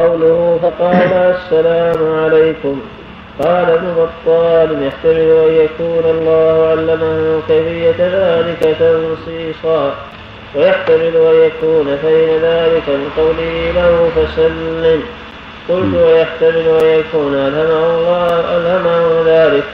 [0.00, 2.80] قوله فقال السلام عليكم.
[3.42, 9.94] قال ابن بطال يحتمل أن يكون الله علمه كيفية ذلك تنصيصا.
[10.54, 15.02] ويحتمل أن يكون فإن ذلك من قوله له فسلم.
[15.68, 19.64] قلت ويحتمل أن يكون ألهمه الله ألهمه ذلك.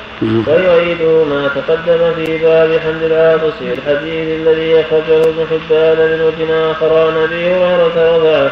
[0.48, 7.06] ويعيد ما تقدم في باب حمد العاطس الحديث الذي أخرجه ابن حبان من وجه آخر
[7.06, 8.50] عن أبي هريرة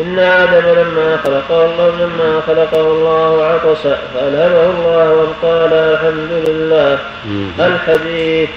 [0.00, 3.82] إن آدم لما خلقه الله لما خلقه الله عطس
[4.14, 6.98] فألهمه الله وأن قال الحمد لله.
[7.60, 8.48] الحديث؟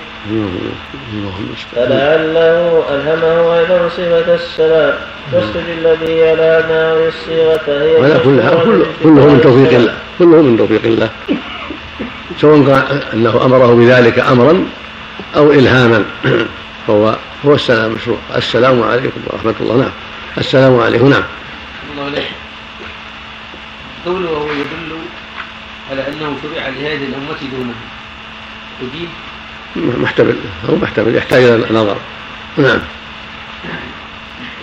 [1.76, 4.94] فلعله ألهمه أيضا صفة السلام.
[5.34, 8.20] واستدل به على أن الصيغة هي
[9.04, 9.94] كله من توفيق الله.
[10.20, 11.10] كله من توفيق الله.
[12.42, 14.66] سواء كان أنه أمره بذلك أمرا
[15.36, 16.04] أو إلهاما.
[16.88, 19.76] فهو هو السلام مشروع السلام عليكم ورحمة الله.
[19.76, 19.92] نعم.
[20.38, 21.10] السلام عليكم.
[21.10, 21.24] نعم.
[21.92, 22.28] الله عليك.
[24.06, 24.98] قوله يدل
[25.92, 27.74] على أنه شرع لهذه الأمة دونه.
[28.82, 29.10] أجيب
[29.76, 30.36] محتمل.
[30.70, 31.98] هو محتمل يحتاج إلى النظر
[32.58, 32.80] نعم.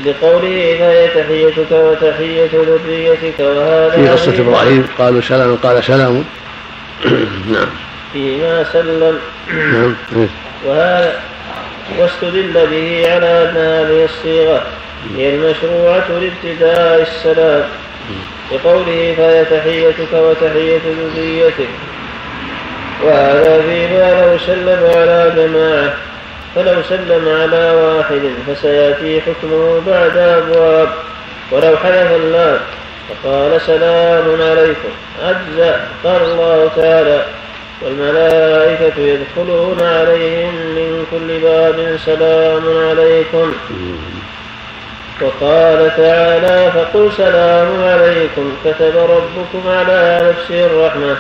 [0.05, 6.25] لقوله فهي تحيتك وتحية ذريتك وهذا في قصة إبراهيم قالوا سلام قال سلام.
[7.55, 7.69] نعم.
[8.12, 9.19] فيما سلم.
[9.48, 9.95] نعم.
[10.64, 11.20] وهذا
[11.98, 14.67] واستدل به على أن هذه الصيغة.
[15.17, 17.65] هي المشروعة لابتداء السلام
[18.53, 20.81] لقوله فهي تحيتك وتحية
[21.17, 21.69] ذريتك.
[23.05, 25.95] وهذا فيما لو سلم على جماعة
[26.55, 30.89] فلو سلم على واحد فسيأتي حكمه بعد أبواب.
[31.53, 32.61] ولو حلف الله
[33.09, 34.93] فقال سلام عليكم.
[35.23, 37.25] أجزأ قال الله تعالى
[37.83, 43.53] والملائكة يدخلون عليهم من كل باب سلام عليكم.
[45.22, 51.16] وقال تعالى فقل سلام عليكم كتب ربكم على نفسه الرحمة.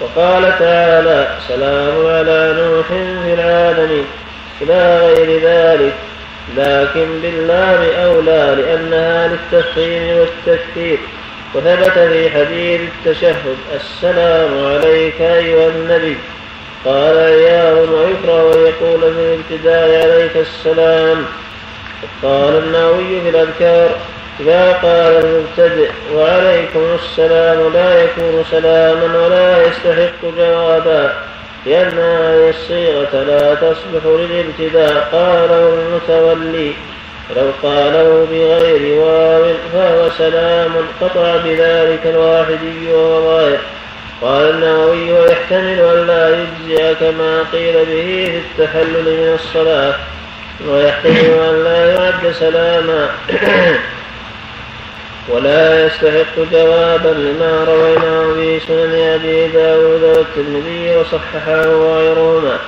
[0.00, 2.86] وقال تعالى سلام على نوح
[3.24, 4.04] في العالمين
[4.62, 5.94] إلى غير ذلك.
[6.56, 10.98] لكن باللام أولى لأنها للتفخيم والتكثير
[11.54, 16.16] وثبت في حديث التشهد السلام عليك أيها النبي.
[16.84, 21.24] قال عياض ويكره أن يقول في الابتداء عليك السلام.
[22.22, 23.90] قال النووي في الأذكار
[24.40, 31.12] إذا قال المبتدئ وعليكم السلام لا يكون سلاما ولا يستحق جوابا
[31.66, 36.72] لأن هذه الصيغة لا تصلح للابتداء قاله المتولي
[37.30, 43.58] ولو قاله بغير واو فهو سلام قطع بذلك الواحدي ظاهر
[44.22, 49.94] قال النووي ويحتمل أن لا يجزئ كما قيل به في التحلل من الصلاة
[50.68, 53.10] ويحتمل أن لا يعد سلاما.
[55.28, 62.58] ولا يستحق جوابا لما رويناه في سنن أبي داود والترمذي وصححه غيرهما.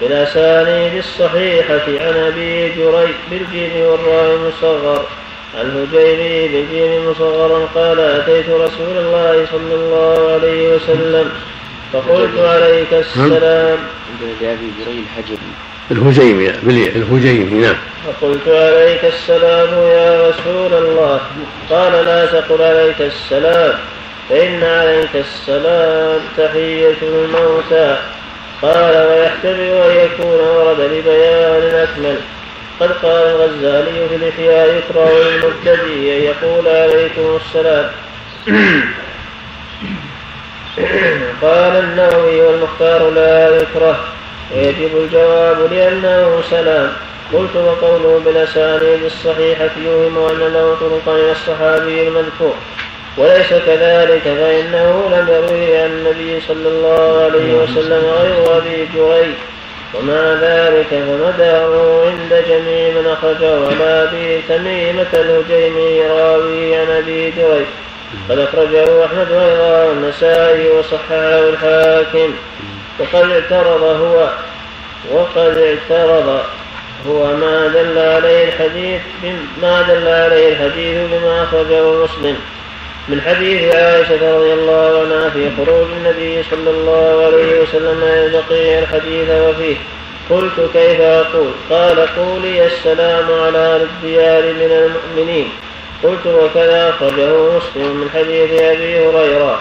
[0.00, 5.06] بالأسانيد الصحيحة عن أبي جري بالجيم والراء المصغر.
[5.54, 11.30] الهجيمي بالجيم مصغرا قال أتيت رسول الله صلى الله عليه وسلم
[11.92, 13.78] فقلت عليك السلام.
[14.40, 15.69] لابي جريج الحجري.
[15.90, 16.50] الهجيمي
[16.96, 17.76] الهجيمي نعم.
[18.06, 21.20] فقلت عليك السلام يا رسول الله.
[21.70, 23.74] قال لا تقل عليك السلام
[24.28, 27.96] فإن عليك السلام تحية الموتى.
[28.62, 32.16] قال ويحتمل أن يكون ورد لبيان أكمل.
[32.80, 37.90] قد قال الغزالي في الإحياء يكره للمبتدئ أن يقول عليكم السلام.
[41.42, 44.04] قال النووي والمختار لا يكره.
[44.54, 46.92] ويجب الجواب لأنه سلام.
[47.32, 52.54] قلت وقوله بالأسانيد الصحيحة يوهم أن له طرقا إلى الصحابي المذكور.
[53.16, 59.34] وليس كذلك فإنه لم يروي عن النبي صلى الله عليه وسلم غير أبي جريج.
[59.94, 67.66] ومع ذلك فمداره عند جميع من أخرجه على أبي تميمة الهجيمي راوي عن أبي جريج.
[68.30, 72.34] قد أخرجه أحمد وأيضا والنسائي وصححه الحاكم.
[72.98, 74.30] وقد اعترض هو
[75.10, 76.40] وقد اعترض
[77.08, 79.00] هو ما دل عليه الحديث
[79.62, 82.36] ما دل عليه الحديث بما أخرجه مسلم.
[83.08, 89.30] من حديث عائشة رضي الله عنها في خروج النبي صلى الله عليه وسلم يلقي الحديث
[89.30, 89.76] وفيه.
[90.30, 95.48] قلت كيف أقول؟ قال قولي السلام على الديار من المؤمنين.
[96.02, 99.60] قلت وكذا أخرجه مسلم من حديث أبي هريرة.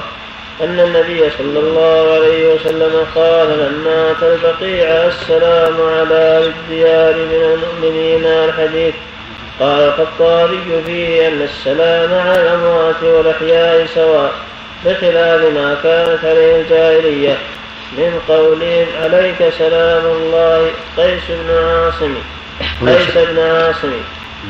[0.61, 8.25] أن النبي صلى الله عليه وسلم قال لما أتى البقيع السلام على الديار من المؤمنين
[8.25, 8.93] الحديث.
[9.59, 14.31] قال الخطابي فيه أن السلام على الأموات والأحياء سواء
[14.85, 17.37] بخلاف ما كانت عليه الجاهلية.
[17.97, 22.15] من قولهم عليك سلام الله قيس بن عاصم
[22.87, 23.93] قيس بن عاصم.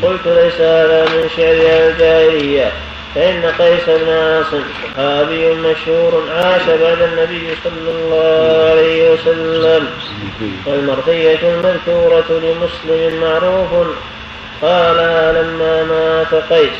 [0.03, 2.71] قلت ليس هذا من شعر الجاهلية.
[3.15, 9.87] فإن قيس بن عاصم صحابي مشهور عاش بعد النبي صلى الله عليه وسلم.
[10.65, 13.87] والمرثية المذكورة لمسلم معروف
[14.61, 16.77] قالها لما مات قيس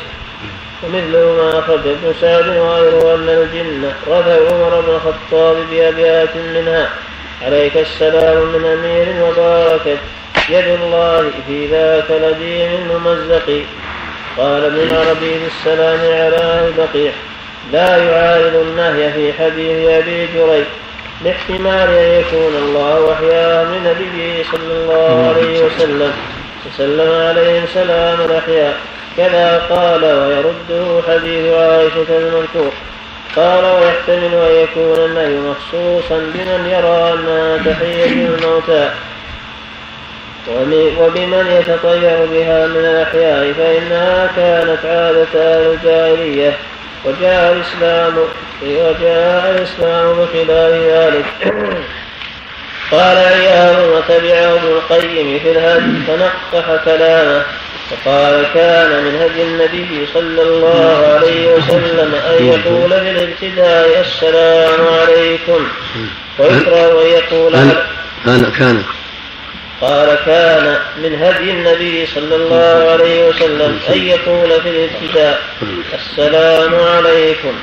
[0.82, 6.90] ومثله ما أخرج ابن سعد وغيره أن الجن رثوا عمر بن الخطاب بأبيات منها.
[7.42, 9.98] عليك السلام من أمير وباركت
[10.48, 13.62] يد الله في ذاك لديم ممزق.
[14.40, 17.12] قال ابن العربي في السلام على البقيع.
[17.72, 20.64] لا يعارض النهي في حديث أبي جريج
[21.24, 26.12] لاحتمال أن يكون الله وحياه من نبيه صلى الله عليه وسلم.
[26.66, 28.76] وسلم عليهم سلام الأحياء.
[29.16, 32.72] كذا قال ويرده حديث عائشة المذكور.
[33.36, 38.90] قال ويحتمل أن يكون النهي مخصوصا بمن يرى أنها تحية الموتى.
[40.48, 46.56] وبمن يتطير بها من الأحياء فإنها كانت عادة أهل الجاهلية.
[47.04, 48.18] وجاء الإسلام
[48.62, 51.54] وجاء الإسلام بخلاف ذلك.
[52.90, 57.44] قال عياض وتبعه ابن القيم في الهدي فنقح كلامه.
[57.90, 65.68] وقال كان من هدي النبي صلى الله عليه وسلم أن يقول في الابتداء السلام عليكم.
[66.38, 67.52] ويكره أن يقول
[68.24, 68.82] كان كان
[69.80, 75.42] قال كان من هدي النبي صلى الله عليه وسلم أن يقول في الابتداء
[75.94, 77.54] السلام عليكم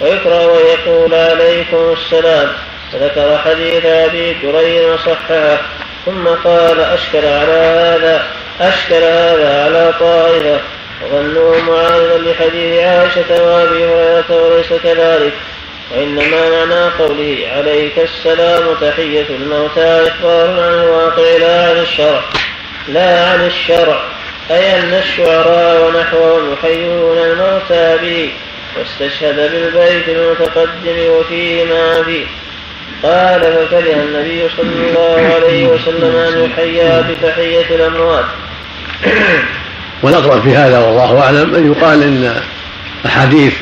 [0.00, 2.48] ويكره أن يقول عليكم السلام
[2.92, 5.58] فذكر حديث أبي جرير وصححه
[6.06, 8.26] ثم قال أشكل على هذا
[8.60, 10.60] أشكل هذا على طائفة
[11.02, 15.32] وظنوا معارضا لحديث عائشة وأبي هريرة وليس كذلك
[15.90, 22.20] وإنما معنى قوله عليك السلام تحية الموتى إخبار عن الواقع لا عن الشرع
[22.88, 24.02] لا عن الشرع
[24.50, 28.32] أي أن الشعراء ونحوهم يحيون الموتى به
[28.78, 32.26] واستشهد بالبيت المتقدم وفيه ما فيه
[33.02, 38.24] قال فكره النبي صلى الله عليه وسلم أن يحيى بتحية الأموات.
[40.02, 42.40] والأقرب في هذا والله أعلم أن يقال إن
[43.06, 43.54] أحاديث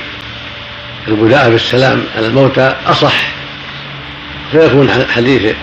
[1.08, 3.14] البداء بالسلام على الموتى أصح.
[4.52, 5.54] فيكون حديث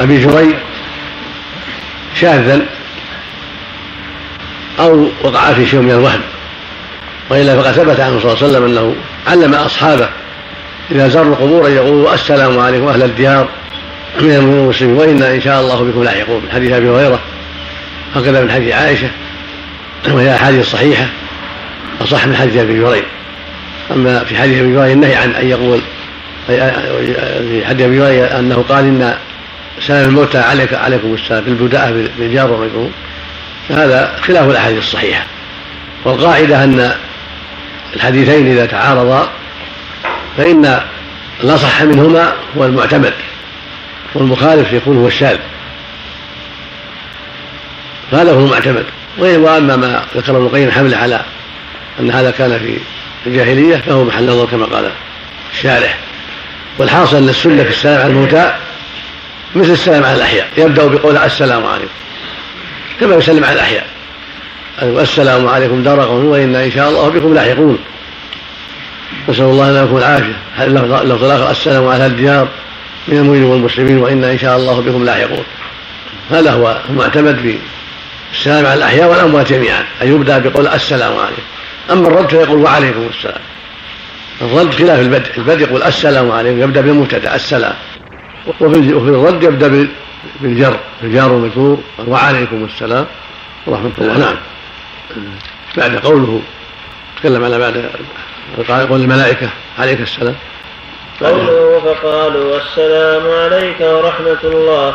[0.00, 0.54] أبي جريج
[2.20, 2.66] شاذا
[4.80, 6.20] أو وقع في شيء من الوهم.
[7.30, 8.94] وإلا فقد ثبت عنه صلى الله عليه وسلم أنه
[9.26, 10.08] علم أصحابه
[10.90, 13.48] إذا زاروا القبور أن يقولوا السلام عليكم أهل الديار
[14.20, 16.42] من المسلمين وإنا إن شاء الله بكم لاحقون.
[16.44, 17.20] من حديث أبي هريرة
[18.14, 19.10] هكذا من حديث عائشة
[20.08, 21.06] وهي أحاديث صحيحة
[22.00, 23.04] أصح من حديث أبي جريج.
[23.90, 25.80] أما في حديث أبي هريرة النهي عن أن يقول
[26.46, 29.14] في حديث أبي هريرة أنه قال إن
[29.80, 32.90] سلام الموتى عليك عليكم السلام بالبداء بالجار والمجرور
[33.68, 35.24] فهذا خلاف الأحاديث الصحيحة.
[36.04, 36.94] والقاعدة أن
[37.96, 39.28] الحديثين إذا تعارضا
[40.36, 40.80] فإن
[41.44, 43.14] الأصح منهما هو المعتمد
[44.14, 45.38] والمخالف يكون هو الشاذ
[48.12, 48.84] هذا هو المعتمد.
[49.18, 51.20] وأما ما ذكر ابن القيم حمله على
[52.00, 52.78] أن هذا كان في
[53.26, 54.90] الجاهلية فهو محل نظر كما قال
[55.52, 55.98] الشارح
[56.78, 58.54] والحاصل أن السنة في السلام على الموتى
[59.54, 60.48] مثل السلام على الأحياء.
[60.56, 61.92] يبدأ بقول السلام عليكم
[63.00, 63.86] كما يسلم على الأحياء.
[64.82, 67.78] السلام عليكم دار قوم وإنا إن شاء الله بكم لاحقون.
[69.28, 70.36] نسأل الله لنا لكم العافية.
[70.60, 72.48] اللفظ الآخر السلام على الديار
[73.08, 75.44] من المؤمنين والمسلمين وإنا إن شاء الله بكم لاحقون.
[76.30, 77.58] هذا هو المعتمد في
[78.32, 79.84] السلام على الأحياء والأموات جميعا.
[80.02, 81.42] أن يبدأ بقول السلام عليكم.
[81.90, 83.40] أما الرد فيقول وعليكم السلام.
[84.42, 85.30] الرد خلاف البدء.
[85.38, 87.74] البدء يقول السلام عليكم يبدأ بالمبتدأ السلام.
[88.60, 89.88] وفي الرد يبدأ
[90.40, 90.76] بالجر.
[91.02, 93.06] الجار والمجرور وعليكم السلام
[93.66, 94.18] ورحمة الله.
[94.18, 94.36] نعم.
[95.76, 96.42] بعد قوله
[97.20, 97.90] تكلم على بعد
[98.90, 99.48] قول الملائكة
[99.78, 100.34] عليك السلام.
[101.20, 104.94] قوله فقالوا السلام عليك ورحمة الله.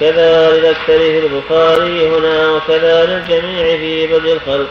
[0.00, 4.68] كذا للأكثر في البخاري هنا وكذا للجميع في بدء الخلق.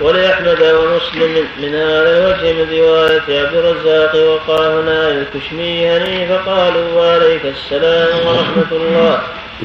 [0.00, 8.26] ولأحمد ومسلم من هذا الوجه من رواية عبد الرزاق وقع هنا الكشميهني فقالوا وعليك السلام
[8.26, 9.20] ورحمة الله.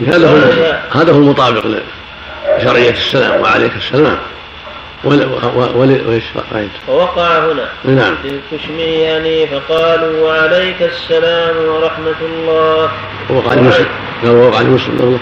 [0.08, 1.66] هذا هو هذا هو المطابق
[2.58, 4.18] لشرعية السلام وعليك السلام.
[6.88, 7.70] ووقع هنا.
[7.86, 8.16] نعم.
[8.78, 12.92] يعني فقالوا وعليك السلام ورحمة الله.
[13.30, 13.88] وقع لمسلم
[14.24, 15.20] قال وقع لمسلم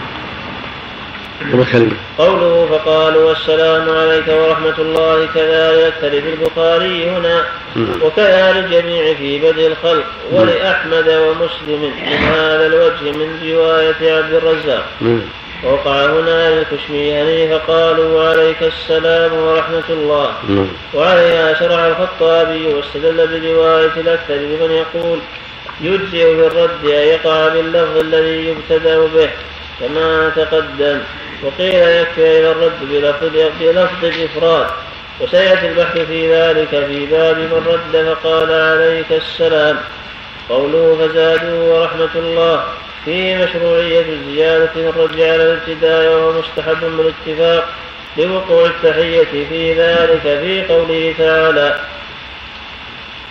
[1.54, 1.92] الله كلمة.
[2.18, 7.46] قوله فقالوا والسلام عليك ورحمة الله كذلك في البخاري هنا
[8.02, 10.06] وكذا للجميع في بدء الخلق.
[10.32, 14.86] ولأحمد ومسلم من هذا الوجه من رواية عبد الرزاق.
[15.64, 20.34] وقع هنا للكشميهني فقالوا وعليك السلام ورحمة الله.
[20.94, 25.20] وعليها شرع الخطابي واستدل برواية الأكثر لمن يقول
[25.82, 29.30] يجزئ بالرد أن يقع باللفظ الذي يبتدأ به
[29.80, 31.00] كما تقدم.
[31.44, 34.68] وقيل يكفي أيضا الرد بلفظ بلفظ الإفراد.
[35.22, 39.80] وسيأتي البحث في ذلك في باب من رد فقال عليك السلام.
[40.50, 42.64] قوله فزادوا ورحمة الله.
[43.06, 47.68] في مشروعية الزيادة الرد على الابتداء وهو مستحب بالاتفاق
[48.18, 51.80] لوقوع التحية في ذلك في قوله تعالى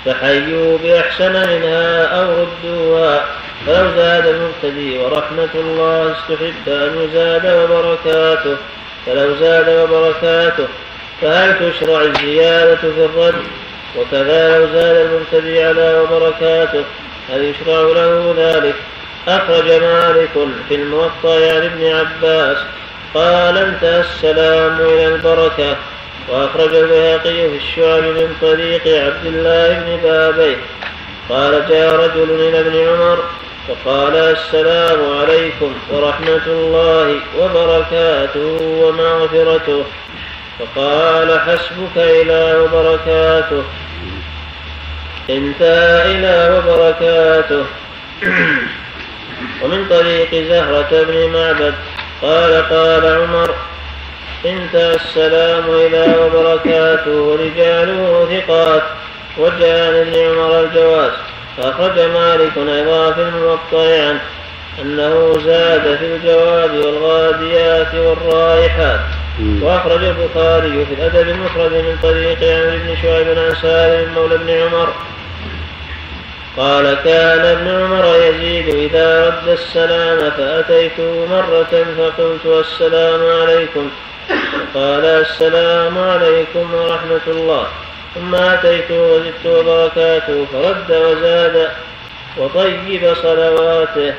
[0.04, 3.24] فحيوا بأحسن منها أو ردوها
[3.66, 8.56] فلو زاد المبتدي ورحمة الله استحب أن يزاد وبركاته
[9.06, 10.66] فلو زاد وبركاته
[11.22, 13.42] فهل تشرع الزيادة في الرد؟
[13.96, 16.84] وكذا لو زاد المبتدي على وبركاته
[17.30, 18.74] هل يشرع له ذلك؟
[19.28, 20.30] أخرج مالك
[20.68, 22.58] في الموطأ عن ابن عباس
[23.14, 25.76] قال انتهى السلام إلى البركة
[26.28, 30.56] وأخرج البيهقي في الشعب من طريق عبد الله بن بابيه
[31.28, 33.24] قال جاء رجل إلى ابن عمر
[33.68, 39.84] فقال السلام عليكم ورحمة الله وبركاته ومغفرته.
[40.58, 43.62] فقال حسبك إلى وبركاته.
[45.30, 47.64] انتهى إلى وبركاته.
[49.62, 51.74] ومن طريق زهرة بن معبد
[52.22, 53.54] قال قال عمر
[54.46, 58.82] انتهى السلام إلى وبركاته ورجاله ثقات
[59.38, 61.12] وجاء عمر الجواز
[61.56, 64.20] فأخرج مالك أيضا في الموطأ عنه
[64.82, 69.00] أنه زاد في الجواب والغاديات والرائحات.
[69.62, 74.88] وأخرج البخاري في الأدب المفرد من طريق عمرو بن شعيب عن سالم مولى بن عمر
[76.56, 83.90] قال كان ابن عمر يزيد إذا رد السلام فأتيته مرة فقلت السلام عليكم.
[84.74, 87.66] قال السلام عليكم ورحمة الله.
[88.14, 90.46] ثم أتيته وزدت وبركاته.
[90.52, 91.68] فرد وزاد
[92.36, 94.14] وطيب صلواته.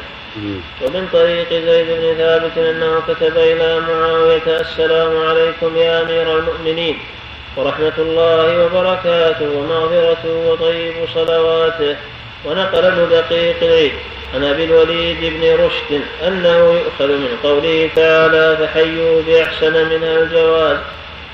[0.81, 6.99] ومن طريق زيد بن ثابت أنه كتب إلى معاوية السلام عليكم يا أمير المؤمنين.
[7.57, 11.95] ورحمة الله وبركاته ومغفرته وطيب صلواته.
[12.45, 13.93] ونقل ابن دقيق العيد
[14.35, 20.77] عن أبي الوليد بن رشد أنه يؤخذ من قوله تعالى فحيوا بأحسن منها الجواز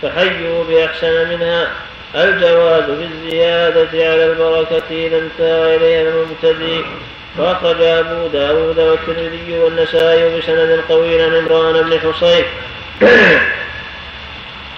[0.02, 1.72] فحيوا بأحسن منها
[2.16, 6.84] الجواز بالزيادة على البركة إذا انتهى إليها المبتدئ.
[7.38, 12.44] وأخرج أبو داود والترمذي والنسائي بسند قوي عن عمران بن حصين.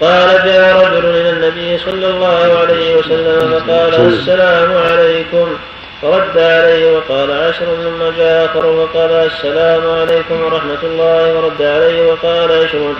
[0.00, 5.58] قال جاء رجل إلى النبي صلى الله عليه وسلم فقال السلام عليكم.
[6.02, 12.52] فرد عليه وقال عشر ثم جاء آخر فقال السلام عليكم ورحمة الله ورد عليه وقال
[12.64, 12.94] عشر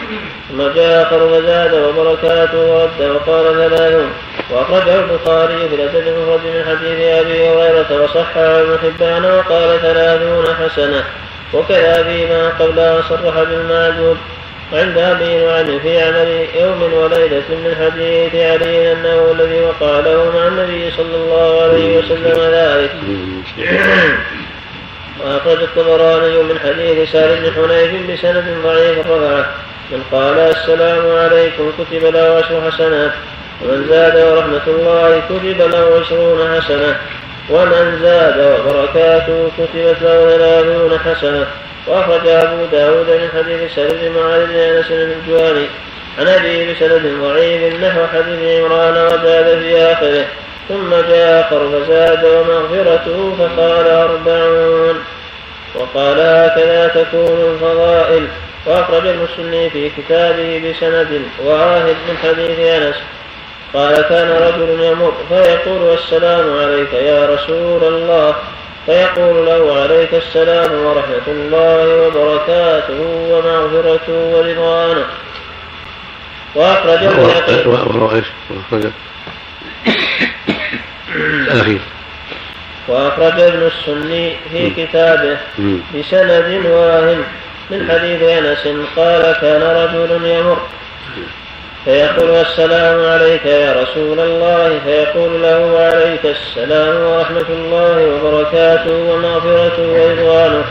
[0.51, 4.11] ثم جاء آخر فزاد وبركاته ورد وقال ثلاثون
[4.51, 11.05] وأخرجه البخاري في الأدب المفرد من حديث أبي هريرة وصححه ابن حبان وقال ثلاثون حسنة
[11.55, 14.17] وكذا فيما قبلها صرح بالمعدود
[14.73, 20.47] وعند أبي نعيم في عمل يوم وليلة من حديث علي أنه الذي وقع له مع
[20.47, 22.91] النبي صلى الله عليه وسلم ذلك.
[25.21, 29.47] وأخرج الطبراني من حديث سالم بن حنيف بسند ضعيف رفعه
[29.91, 33.13] من قال السلام عليكم كتب له عشر حسنات
[33.63, 36.97] ومن زاد ورحمة الله كتب له عشرون حسنة.
[37.51, 41.47] ومن زاد وبركاته كتبت له ثلاثون حسنة
[41.87, 45.67] وأخرج أبو داود من حديث سهل بن معاذ بن أنس الجواني.
[46.19, 50.25] عن أبيه بسند ضعيف نحو حديث عمران وزاد في آخره.
[50.69, 55.05] ثم جاء آخر فزاد ومغفرته فقال أربعون.
[55.75, 58.29] وقال هكذا تكون الفضائل.
[58.67, 62.97] وأخرج المسلمي في كتابه بسند واحد من حديث أنس.
[63.75, 68.35] قال كان رجل يمر فيقول السلام عليك يا رسول الله.
[68.87, 73.01] فيقول له عليك السلام ورحمة الله وبركاته
[73.31, 75.05] ومغفرته ورضوانه.
[76.55, 77.03] وأخرج
[77.67, 78.25] وأخرج
[81.15, 81.81] الأخير
[82.89, 85.37] وأخرج ابن السني في كتابه
[85.95, 87.25] بسند واهن
[87.71, 88.65] من حديث أنس
[88.97, 90.59] قال كان رجل يمر.
[91.85, 100.65] فيقول السلام عليك يا رسول الله فيقول له عليك السلام ورحمة الله وبركاته ومغفرته ورضوانه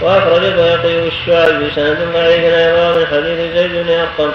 [0.00, 4.30] وأخرج البيهقي الشعب بسند ضعيف أيضا من حديث زيد بن أرقم.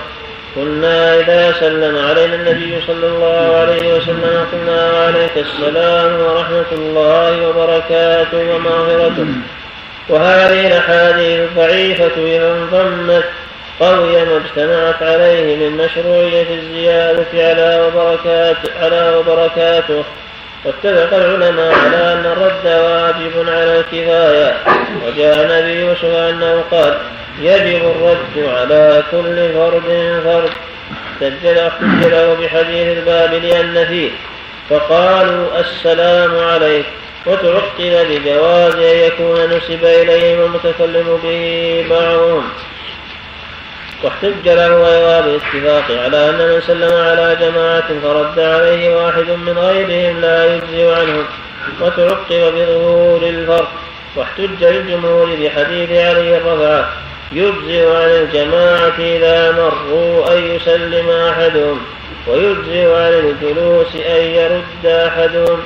[0.55, 8.55] كنا إذا سلم علينا النبي صلى الله عليه وسلم قلنا وعليك السلام ورحمة الله وبركاته
[8.55, 9.27] ومغفرته
[10.09, 13.25] وهذه الأحاديث الضعيفة إذا انضمت
[13.79, 20.03] قوي ما اجتمعت عليه من مشروعية الزيادة على وبركات على وبركاته.
[20.65, 24.57] واتفق العلماء على أن الرد واجب على الكفاية.
[25.07, 26.97] وجاء النبي يوسف أنه قال
[27.41, 30.51] يجب الرد على كل فرد فرد.
[31.19, 34.09] سجل احتج له بحديث الباب لأن فيه.
[34.69, 36.85] فقالوا السلام عليك.
[37.25, 42.43] وتعقب بجواز أن يكون نسب إليهم المتكلم به بعضهم.
[44.05, 50.21] واحتج له أيضا بالاتفاق على أن من سلم على جماعة فرد عليه واحد من غيرهم
[50.21, 51.25] لا يجزي عنهم
[51.81, 53.71] وتعقب بظهور الفرق
[54.15, 56.89] واحتج للجمهور بحديث علي الرفعة
[57.31, 61.81] يجزي عن الجماعة إذا مروا أن يسلم أحدهم
[62.27, 65.59] ويجزي عن الجلوس أن يرد أحدهم.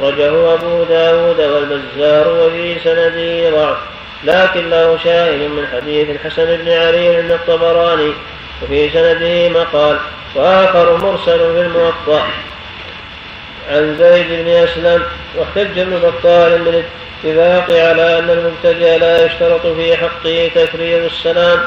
[0.00, 3.76] رجه أبو داود والبزار وفي سنده ضعف
[4.24, 8.12] لكن له شاهد من حديث الحسن بن علي عند الطبراني
[8.62, 9.98] وفي سنده مقال
[10.34, 12.26] وآخر مرسل في الموطأ
[13.70, 15.02] عن زيد بن أسلم
[15.36, 21.60] واحتج ابن بطال بالاتفاق على أن المبتدئ لا يشترط في حقه تكرير السلام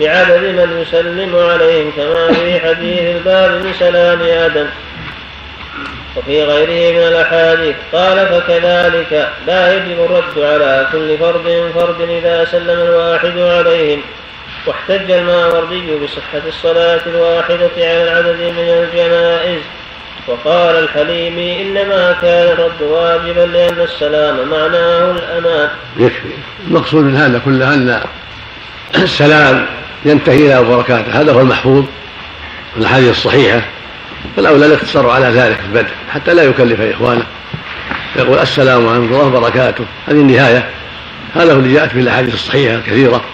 [0.00, 4.66] بعدد من يسلم عليهم كما في حديث الباب بسلام آدم.
[6.16, 7.76] وفي غيره من الأحاديث.
[7.92, 14.00] قال فكذلك لا يجب الرد على كل فرد فرد إذا سلم الواحد عليهم.
[14.66, 19.60] واحتج الماوردي بصحة الصلاة الواحدة على العدد من الجنائز.
[20.28, 25.68] وقال الحليمي إنما كان الرد واجبا لأن السلام معناه الأمان.
[25.96, 26.28] يكفي.
[26.68, 28.00] المقصود من هذا كله أن
[28.94, 29.66] السلام
[30.04, 31.20] ينتهي إلى بركاته.
[31.20, 31.84] هذا هو المحفوظ
[32.76, 33.62] الأحاديث الصحيحة.
[34.36, 37.26] فالأولى الاقتصار على ذلك في البدء حتى لا يكلف إخوانه.
[38.16, 39.84] يقول السلام عليكم ورحمة الله وبركاته.
[40.08, 40.68] هذه النهاية.
[41.34, 43.24] هذا هو اللي جاءت في الأحاديث الصحيحة الكثيرة.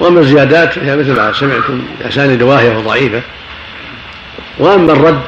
[0.00, 3.22] وأما الزيادات فهي مثل ما سمعتم أسانيد واهية وضعيفة.
[4.58, 5.22] وأما الرد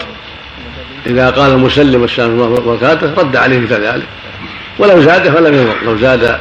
[1.06, 4.06] إذا قال المسلم السلام عليكم ورحمة الله وبركاته رد عليه مثل ذلك.
[4.78, 5.76] ولو زاد فلم يضر.
[5.84, 6.38] لو زاد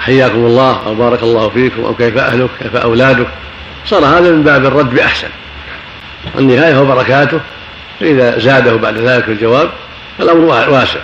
[0.00, 3.26] حياكم الله أو بارك الله فيكم أو كيف أهلك كيف أولادك.
[3.86, 5.28] صار هذا من باب الرد بأحسن.
[6.38, 7.40] النهاية هو بركاته.
[8.00, 9.70] فإذا زاده بعد ذلك الجواب
[10.18, 11.00] فالأمر واسع.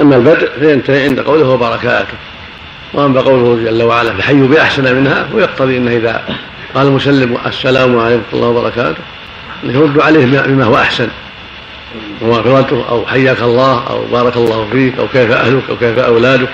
[0.00, 2.14] أما البدء فينتهي عند قوله وبركاته.
[2.92, 6.22] وأما قوله جل وعلا فحيوا بأحسن منها ويقتضي أنه إذا
[6.74, 9.00] قال المسلم السلام عليكم ورحمة الله وبركاته
[9.64, 11.08] يرد عليه بما هو أحسن.
[12.20, 16.48] ومغفرته أو حياك الله أو بارك الله فيك أو كيف أهلك أو كيف أولادك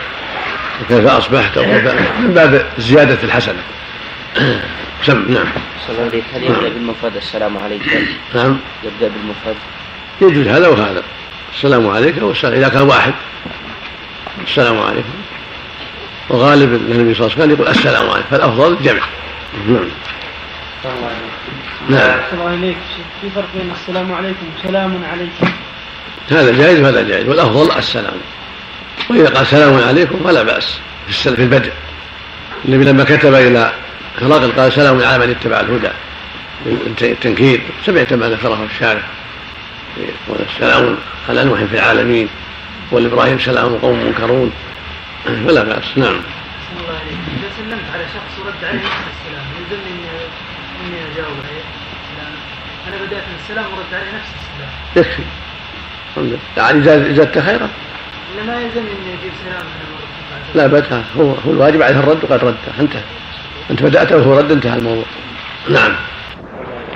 [0.81, 1.85] أو كيف أصبحت أو كيف
[2.21, 3.62] من باب زيادة الحسنة.
[5.06, 5.46] سم نعم.
[5.86, 6.74] صلى الله هل يبدأ نعم.
[6.74, 7.82] بالمفرد؟ السلام عليك.
[8.34, 8.58] نعم.
[8.84, 9.56] يبدأ بالمفرد؟
[10.20, 11.02] يجوز هذا وهذا.
[11.54, 13.14] السلام عليك والسلام إذا كان واحد.
[14.44, 15.08] السلام عليكم
[16.28, 19.02] وغالب النبي صلى الله عليه وسلم يقول السلام عليكم فالأفضل الجمع
[19.68, 19.88] نعم.
[21.88, 22.18] نعم.
[22.32, 22.76] الله إليك
[23.20, 25.52] في فرق بين السلام عليكم وسلام عليكم
[26.30, 28.14] هذا جائز وهذا جائز والأفضل السلام.
[29.10, 31.72] وإذا قال سلام عليكم فلا بأس في البدء.
[32.64, 33.72] النبي لما كتب إلى
[34.22, 35.90] هرقل قال سلام على من اتبع الهدى
[37.02, 39.02] التنكير سمعت ما ذكره الشارع
[40.59, 40.96] سلام
[41.28, 42.28] على نوح في العالمين
[42.90, 44.52] والإبراهيم سلام قوم منكرون
[45.46, 46.20] فلا بأس نعم.
[46.80, 50.09] الله عليك إذا سلمت على شخص ورد عليه نفس السلام يلزمني اني
[50.87, 51.64] اني اجاوب عليه
[52.88, 54.70] أنا بدات السلام ورد عليه نفس السلام.
[54.96, 55.22] يكفي.
[56.56, 56.83] يعني
[57.14, 57.68] زادت خيرا.
[58.37, 59.64] لا ما يلزمني اني أجيب سلام
[60.54, 63.02] لا بد هو هو الواجب عليه الرد وقد رد انتهى.
[63.70, 65.04] أنت بدأت وهو رد انتهى الموضوع.
[65.70, 65.92] نعم.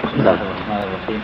[0.05, 1.21] بسم الله الرحمن الرحيم.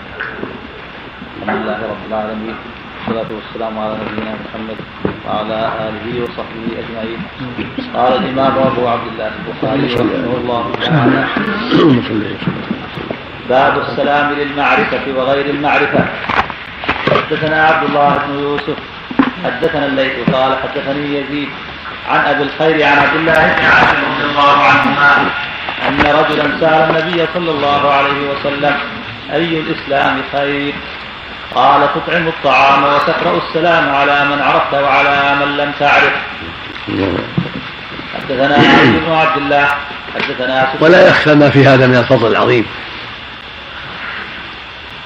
[1.43, 2.55] الحمد لله رب العالمين
[2.97, 4.79] والصلاة والسلام على نبينا محمد
[5.27, 7.21] وعلى آله وصحبه أجمعين
[7.95, 11.25] قال الإمام أبو عبد الله البخاري رحمه الله تعالى
[13.49, 16.05] باب السلام للمعرفة وغير المعرفة
[17.11, 18.79] حدثنا عبد الله بن يوسف
[19.45, 21.49] حدثنا الليث قال حدثني يزيد
[22.11, 25.31] عن أبي الخير عن عبد الله بن عامر رضي الله عنهما
[25.89, 28.77] أن رجلا سأل النبي صلى الله عليه وسلم
[29.33, 30.75] أي الإسلام خير؟
[31.55, 36.13] قال تطعم الطعام وتقرأ السلام على من عرفت وعلى من لم تعرف.
[38.15, 39.69] حدثنا علي بن عبد الله
[40.15, 42.67] حدثنا ولا يخفى ما في هذا من الفضل العظيم.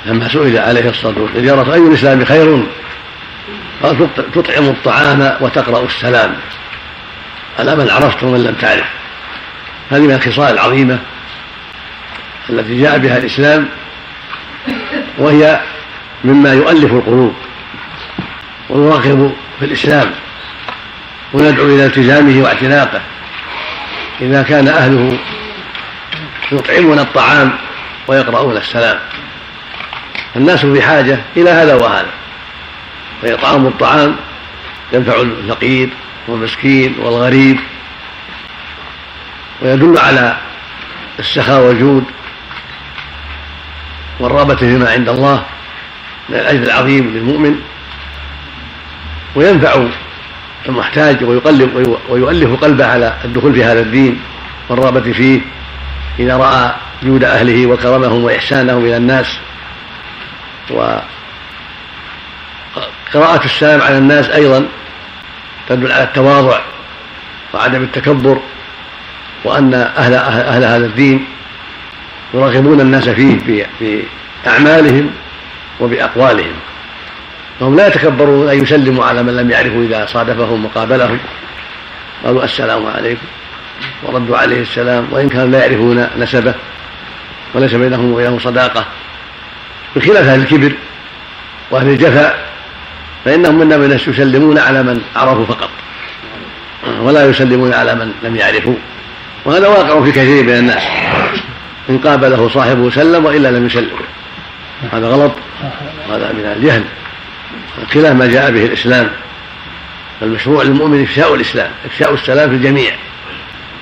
[0.06, 2.66] لما سئل عليه الصلاة والسلام أي الإسلام خير؟
[3.82, 6.36] قال تطعم الطعام وتقرأ السلام.
[7.58, 8.86] على من عرفت ومن لم تعرف.
[9.90, 10.98] هذه من الخصال العظيمة
[12.50, 13.68] التي جاء بها الإسلام
[15.18, 15.60] وهي
[16.24, 17.34] مما يؤلف القلوب
[18.70, 20.10] ويرغب في الإسلام
[21.32, 23.00] ويدعو إلى التزامه واعتناقه.
[24.20, 25.18] إذا كان أهله
[26.52, 27.52] يطعمون الطعام
[28.06, 28.98] ويقرؤون السلام
[30.36, 32.10] الناس في حاجة إلى هذا وهذا
[33.22, 34.16] فإطعام الطعام
[34.92, 35.90] ينفع الفقير
[36.28, 37.58] والمسكين والغريب
[39.62, 40.36] ويدل على
[41.18, 42.04] السخاء والجود
[44.20, 45.44] والرغبة فيما عند الله
[46.28, 47.60] من الأجر العظيم للمؤمن
[49.34, 49.86] وينفع
[50.68, 54.20] المحتاج ويقلب ويؤلف قلبه على الدخول في هذا الدين
[54.68, 55.40] والرغبة فيه
[56.18, 59.38] إذا رأى جود أهله وكرمهم وإحسانهم إلى الناس
[60.70, 61.04] وقراءة
[63.44, 64.68] السلام على الناس أيضا
[65.68, 66.60] تدل على التواضع
[67.54, 68.40] وعدم التكبر
[69.44, 71.24] وأن أهل, أهل هذا الدين
[72.34, 74.02] يرغبون الناس فيه في, في
[74.46, 75.10] أعمالهم
[75.80, 76.54] وبأقوالهم.
[77.60, 81.18] فهم لا يتكبرون أن يسلموا على من لم يعرفوا إذا صادفهم وقابلهم.
[82.24, 83.26] قالوا السلام عليكم
[84.02, 86.54] وردوا عليه السلام وإن كانوا لا يعرفون نسبه
[87.54, 88.86] وليس بينهم وبينه صداقة.
[89.96, 90.72] بخلاف أهل الكبر
[91.70, 92.53] وأهل الجفاء
[93.24, 95.70] فإنهم من الناس يسلمون على من عرفوا فقط.
[97.00, 98.74] ولا يسلمون على من لم يعرفوا.
[99.44, 100.82] وهذا واقع في كثير من الناس.
[101.90, 103.96] إن قابله صاحبه سلم وإلا لم يسلم.
[104.92, 105.32] هذا غلط.
[106.10, 106.84] هذا من الجهل.
[107.94, 109.10] خلاف ما جاء به الإسلام.
[110.22, 112.94] المشروع للمؤمن إفشاء الإسلام إفشاء السلام في الجميع.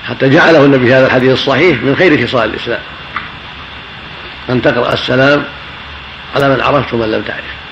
[0.09, 2.81] حتى جعله النبي في هذا الحديث الصحيح من خير خصال الإسلام.
[4.49, 5.43] أن تقرأ السلام
[6.35, 7.62] على من عرفت ومن لم تعرف.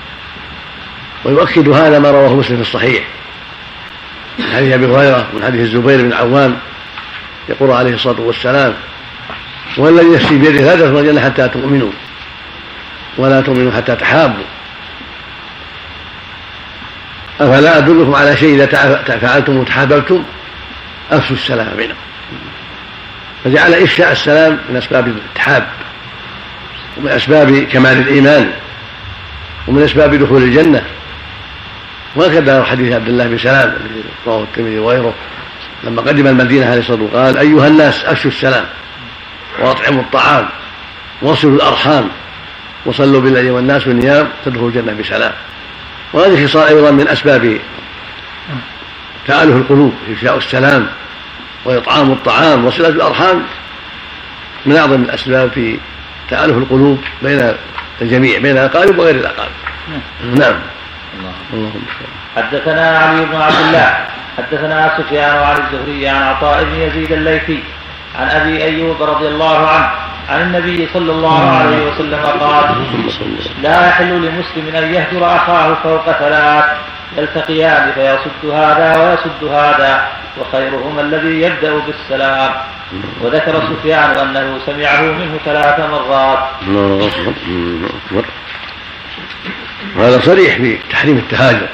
[1.24, 3.04] ويؤكد هذا ما رواه مسلم في الصحيح.
[4.38, 6.56] من حديث أبي هريرة ومن حديث الزبير بن عوام
[7.48, 8.74] يقول عليه الصلاة والسلام
[9.76, 11.90] والذي نفسي بيده لا تدخلوا الجنة حتى تؤمنوا
[13.18, 14.44] ولا تؤمنوا حتى تحابوا.
[17.40, 18.66] أفلا أدلكم على شيء إذا
[19.20, 20.24] فعلتم وتحاببتم؟
[21.10, 21.94] أفشوا السلام بينكم.
[23.44, 25.66] فجعل إفشاء السلام من أسباب التحاب
[26.96, 28.50] ومن أسباب كمال الإيمان
[29.68, 30.84] ومن أسباب دخول الجنة.
[32.16, 35.14] وهكذا حديث عبد الله بن سلام الذي رواه الترمذي وغيره
[35.84, 38.64] لما قدم المدينة عليه الصلاة والسلام قال أيها الناس أفشوا السلام
[39.60, 40.48] وأطعموا الطعام
[41.22, 42.08] وصلوا الأرحام
[42.86, 45.32] وصلوا بالليل والناس نيام تدخلوا الجنة بسلام.
[46.12, 47.58] وهذه خصال أيضا من أسباب
[49.26, 50.86] تألف القلوب إفشاء السلام
[51.64, 53.42] وإطعام الطعام وصلة الأرحام
[54.66, 55.78] من أعظم الأسباب في
[56.30, 57.52] تألف القلوب بين
[58.02, 59.52] الجميع بين الأقارب وغير الأقارب.
[60.34, 60.54] نعم.
[61.18, 61.82] اللهم
[62.36, 63.88] حدثنا علي بن عبد الله
[64.38, 67.62] حدثنا سفيان عن الزهري عن عطاء بن يزيد الليثي
[68.18, 69.90] عن أبي أيوب رضي الله عنه
[70.28, 72.86] عن النبي صلى الله عليه وسلم قال
[73.62, 76.64] لا يحل لمسلم أن يهجر أخاه فوق ثلاث
[77.16, 80.06] يلتقيان فيصد هذا ويصد هذا
[80.40, 82.52] وخيرهما الذي يبدأ بالسلام.
[83.20, 86.38] وذكر سفيان أنه سمعه منه ثلاث مرات.
[89.96, 91.68] وهذا صريح في تحريم التهاجر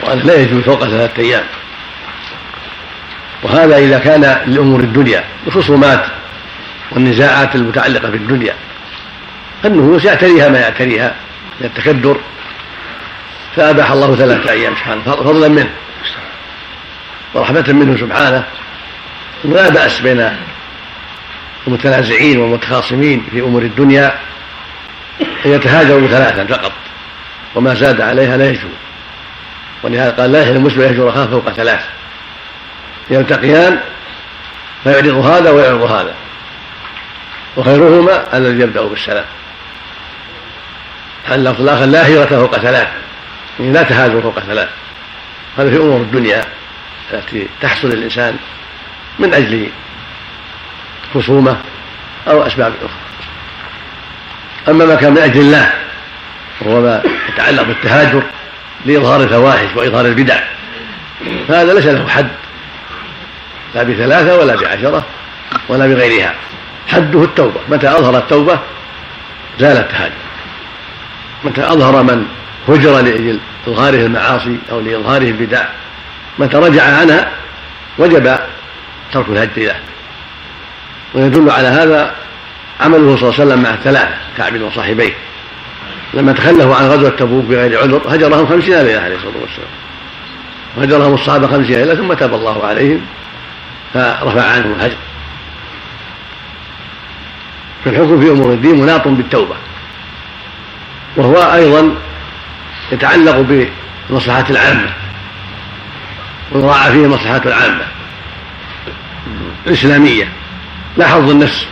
[0.00, 1.44] وأن لا يجوز فوق ثلاثة أيام.
[3.42, 6.06] وهذا إذا كان لأمور الدنيا الخصومات
[6.90, 8.54] والنزاعات المتعلقة بالدنيا
[9.64, 11.14] النفوس يعتريها ما يعتريها
[11.60, 12.20] من التكدر.
[13.56, 15.70] فأباح الله ثلاثة أيام سبحانه فضلا منه.
[17.34, 18.44] ورحمة منه سبحانه.
[19.44, 20.36] لا بأس بين
[21.66, 24.18] المتنازعين والمتخاصمين في أمور الدنيا
[25.20, 26.72] أن يتهاجروا ثلاثا فقط.
[27.54, 28.72] وما زاد عليها لا يجوز.
[29.82, 31.84] ولهذا قال لا يحل المسلم يهجر اخاه فوق ثلاث.
[33.10, 33.80] يلتقيان
[34.84, 36.14] فيعرض هذا ويعرض هذا.
[37.56, 39.24] وخيرهما الذي يبدأ بالسلام.
[41.32, 42.88] اللفظ الآخر لا هجرة فوق ثلاث؟
[43.60, 44.68] يعني لا تهاجر فوق ثلاث.
[45.58, 46.44] هذا في أمور الدنيا
[47.12, 48.36] التي تحصل للإنسان
[49.18, 49.68] من أجل
[51.14, 51.56] خصومة
[52.28, 53.02] أو أسباب أخرى.
[54.68, 55.72] أما ما كان من أجل الله
[56.66, 58.22] وهو ما يتعلق بالتهاجر
[58.86, 60.40] لإظهار الفواحش وإظهار البدع.
[61.48, 62.28] فهذا ليس له حد
[63.74, 65.04] لا بثلاثة ولا بعشرة
[65.68, 66.34] ولا بغيرها.
[66.88, 67.60] حده التوبة.
[67.68, 68.58] متى أظهر التوبة؟
[69.60, 70.12] زال التهاجر.
[71.44, 72.26] متى أظهر من
[72.68, 75.64] هجر لأجل إظهاره المعاصي أو لإظهاره البدع؟
[76.38, 77.28] متى رجع عنها؟
[77.98, 78.38] وجب
[79.12, 79.74] ترك الهجر له
[81.14, 82.14] ويدل على هذا
[82.80, 85.12] عمله صلى الله عليه وسلم مع الثلاثة كعب وصاحبيه.
[86.14, 89.68] لما تخلفوا عن غزوة تبوك بغير عذر هجرهم خمسين ليلة عليه الصلاة والسلام.
[90.76, 93.00] وهجرهم الصحابة خمسين ليلة ثم تاب الله عليهم
[93.94, 94.96] فرفع عنهم الهجر.
[97.84, 99.54] فالحكم في أمور الدين مناط بالتوبة.
[101.16, 101.94] وهو أيضا
[102.92, 103.36] يتعلق
[104.10, 104.90] بالمصلحة العامة.
[106.52, 107.84] ويراعى فيه المصلحة العامة
[109.66, 110.28] الإسلامية.
[110.96, 111.66] لا حظ النفس.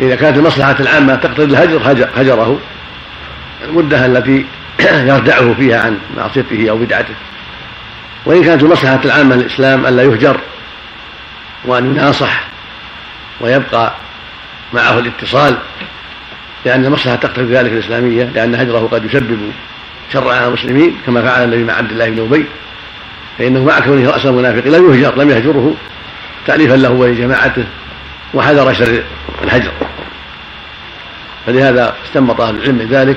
[0.00, 2.58] إذا كانت المصلحة العامة تقتضي الهجر هجره.
[3.64, 4.46] المدة التي
[5.10, 7.14] يردعه فيها عن معصيته أو بدعته.
[8.26, 10.40] وإن كانت المصلحة العامة للإسلام ألا يهجر
[11.64, 12.44] وأن يناصح
[13.40, 13.94] ويبقى
[14.72, 15.58] معه الاتصال
[16.64, 19.38] لأن المصلحة تقتضي ذلك الإسلامية لأن هجره قد يسبب
[20.12, 22.46] شر على المسلمين كما فعل النبي مع عبد الله بن أبي
[23.38, 25.74] فإنه مع كونه رأس المنافق لم يهجر لم يهجره
[26.46, 27.64] تأليفا له ولجماعته
[28.34, 29.02] وحذر شر
[29.44, 29.72] الهجر.
[31.46, 33.16] فلهذا استنبط أهل العلم ذلك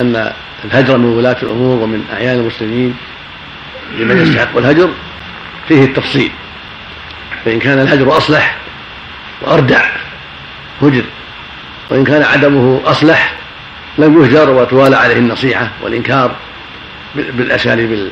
[0.00, 0.32] أن
[0.64, 2.96] الهجر من ولاة الأمور ومن أعيان المسلمين
[3.98, 4.90] لمن يستحق الهجر
[5.68, 6.30] فيه التفصيل.
[7.44, 8.56] فإن كان الهجر أصلح
[9.42, 9.82] وأردع
[10.82, 11.04] هجر.
[11.90, 13.34] وإن كان عدمه أصلح
[13.98, 16.36] لم يهجر وتوالى عليه النصيحة والإنكار
[17.14, 18.10] بالأساليب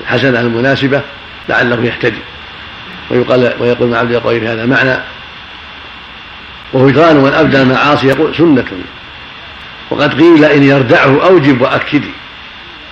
[0.00, 1.02] الحسنة المناسبة
[1.48, 2.20] لعله يهتدي.
[3.10, 4.98] ويقال ويقول ابن عبد القوي في هذا المعنى
[6.72, 8.64] وهجران من أبدى المعاصي يقول سنة
[9.90, 12.10] وقد قيل إن يردعه أوجب وأكدي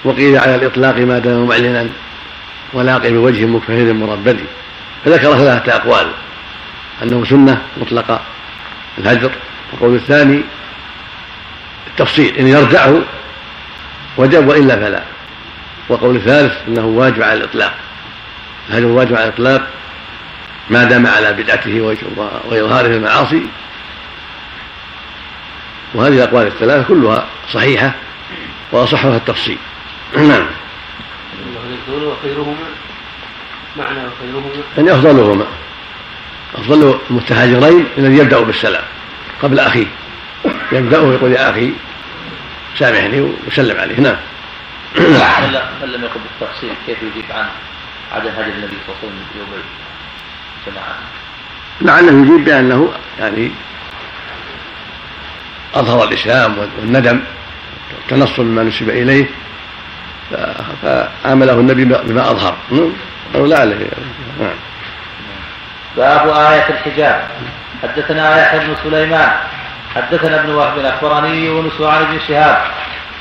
[0.05, 1.89] وقيل على الإطلاق ما دام معلنا
[2.73, 4.41] ولاقي بوجه مكفهر مربد
[5.05, 6.07] فذكر ثلاثة أقوال
[7.03, 8.21] أنه سنة مطلقة
[8.99, 9.31] الهجر
[9.73, 10.43] القول الثاني
[11.87, 13.03] التفصيل إن يردعه
[14.17, 15.03] وجب وإلا فلا
[15.89, 17.75] وقول الثالث أنه واجب على الإطلاق
[18.71, 19.69] الهجر واجب على الإطلاق
[20.71, 21.97] ما دام على بدعته
[22.51, 23.43] وإظهاره المعاصي
[25.95, 27.95] وهذه الأقوال الثلاثة كلها صحيحة
[28.73, 29.59] وأصحها التفصيل.
[30.17, 30.47] نعم.
[31.91, 32.57] وخيرهما
[33.77, 34.51] معنى وخيرهما.
[34.77, 35.47] يعني أفضلهما.
[36.55, 38.85] أفضل المتهاجرين الذي يبدأ بالسلام
[39.43, 39.87] قبل أخيه.
[40.73, 41.73] يبدأ ويقول يا أخي
[42.79, 44.01] سامحني وسلم عليه.
[44.01, 44.17] نعم.
[45.83, 47.47] من لم يقل بالتفصيل كيف يجيب عن
[48.13, 49.65] عدم هدي النبي صلى الله عليه وسلم في يومين
[50.67, 50.97] جماعة
[51.81, 53.51] لعله يجيب بأنه يعني
[55.75, 57.21] أظهر الإسلام والندم
[58.03, 59.27] التنصل مما نسب إليه
[60.83, 62.57] فعامله النبي بما أظهر.
[63.35, 63.89] أو لعله
[64.41, 64.55] نعم.
[65.97, 67.29] باب آية الحجاب.
[67.83, 69.33] حدثنا يحيى بن سليمان.
[69.95, 72.59] حدثنا ابن وهب أخبرني يونس عن ابن شهاب.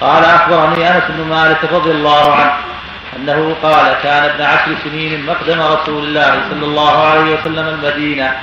[0.01, 2.53] قال أخبرني أنس بن مالك رضي الله عنه
[3.17, 8.35] أنه قال كان ابن عشر سنين مقدم رسول الله صلى الله عليه وسلم المدينة.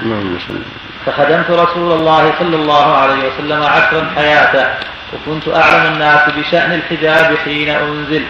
[1.07, 4.67] فخدمت رسول الله صلى الله عليه وسلم عشرا حياته
[5.13, 8.25] وكنت أعلم الناس بشأن الحجاب حين أنزل.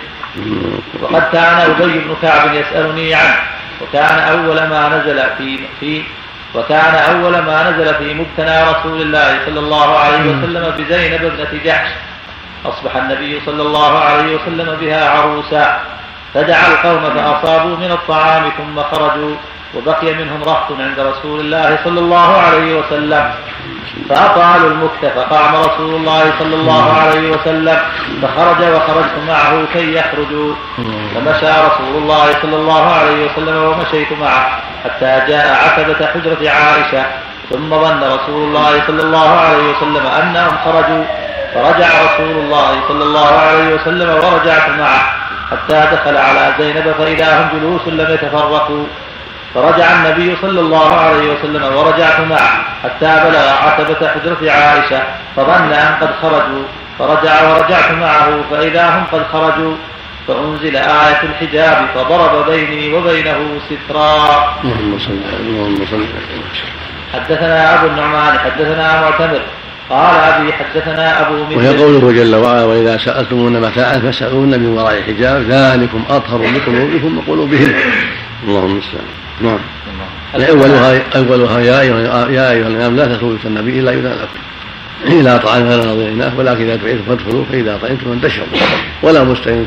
[1.02, 3.36] وقد كان أبي بن كعب يسألني عنه
[3.80, 6.02] وكان أول ما نزل في في
[6.54, 11.88] وكان أول ما نزل في مبتنى رسول الله صلى الله عليه وسلم بزينب ابنة جحش.
[12.66, 15.80] أصبح النبي صلى الله عليه وسلم بها عروسا.
[16.34, 19.36] فدعا القوم فأصابوا من الطعام ثم خرجوا
[19.74, 23.30] وبقي منهم رهط عند رسول الله صلى الله عليه وسلم.
[24.08, 27.78] فأطالوا المكت فقام رسول الله صلى الله عليه وسلم.
[28.22, 30.54] فخرج وخرجت معه كي يخرجوا.
[31.14, 37.04] فمشى رسول الله صلى الله عليه وسلم ومشيت معه حتى جاء عتبة حجرة عائشة.
[37.50, 41.04] ثم ظن رسول الله صلى الله عليه وسلم أنهم خرجوا.
[41.54, 45.02] فرجع رسول الله صلى الله عليه وسلم ورجعت معه
[45.50, 48.86] حتى دخل على زينب فإذا هم جلوس لم يتفرقوا.
[49.54, 55.02] فرجع النبي صلى الله عليه وسلم ورجعت معه حتى بلغ عتبة حجرة عائشة
[55.36, 56.64] فظن أن قد خرجوا
[56.98, 59.74] فرجع ورجعت معه فإذا هم قد خرجوا
[60.28, 64.54] فأنزل آية الحجاب فضرب بيني وبينه سترا.
[64.64, 64.98] اللهم
[65.90, 66.04] صل
[67.14, 69.40] حدثنا أبو النعمان حدثنا معتمر
[69.90, 75.02] قال أبي حدثنا أبو من وهي قوله جل وعلا وإذا سألتمون متاعا فاسألوهن من وراء
[75.02, 77.74] حجاب ذلكم أطهر لقلوبكم وقلوبهم
[78.44, 79.04] اللهم المستعان
[79.40, 79.58] نعم.
[80.34, 84.40] أولها أولها يا أيها يا أيها الإمام لا تدخلوا النبي إلا إذا لكم
[85.20, 88.46] إلى طعام غير ناظريناه ولكن إذا دعيتم فادخلوا فإذا طعمتم فانتشروا.
[89.02, 89.66] ولا مستعين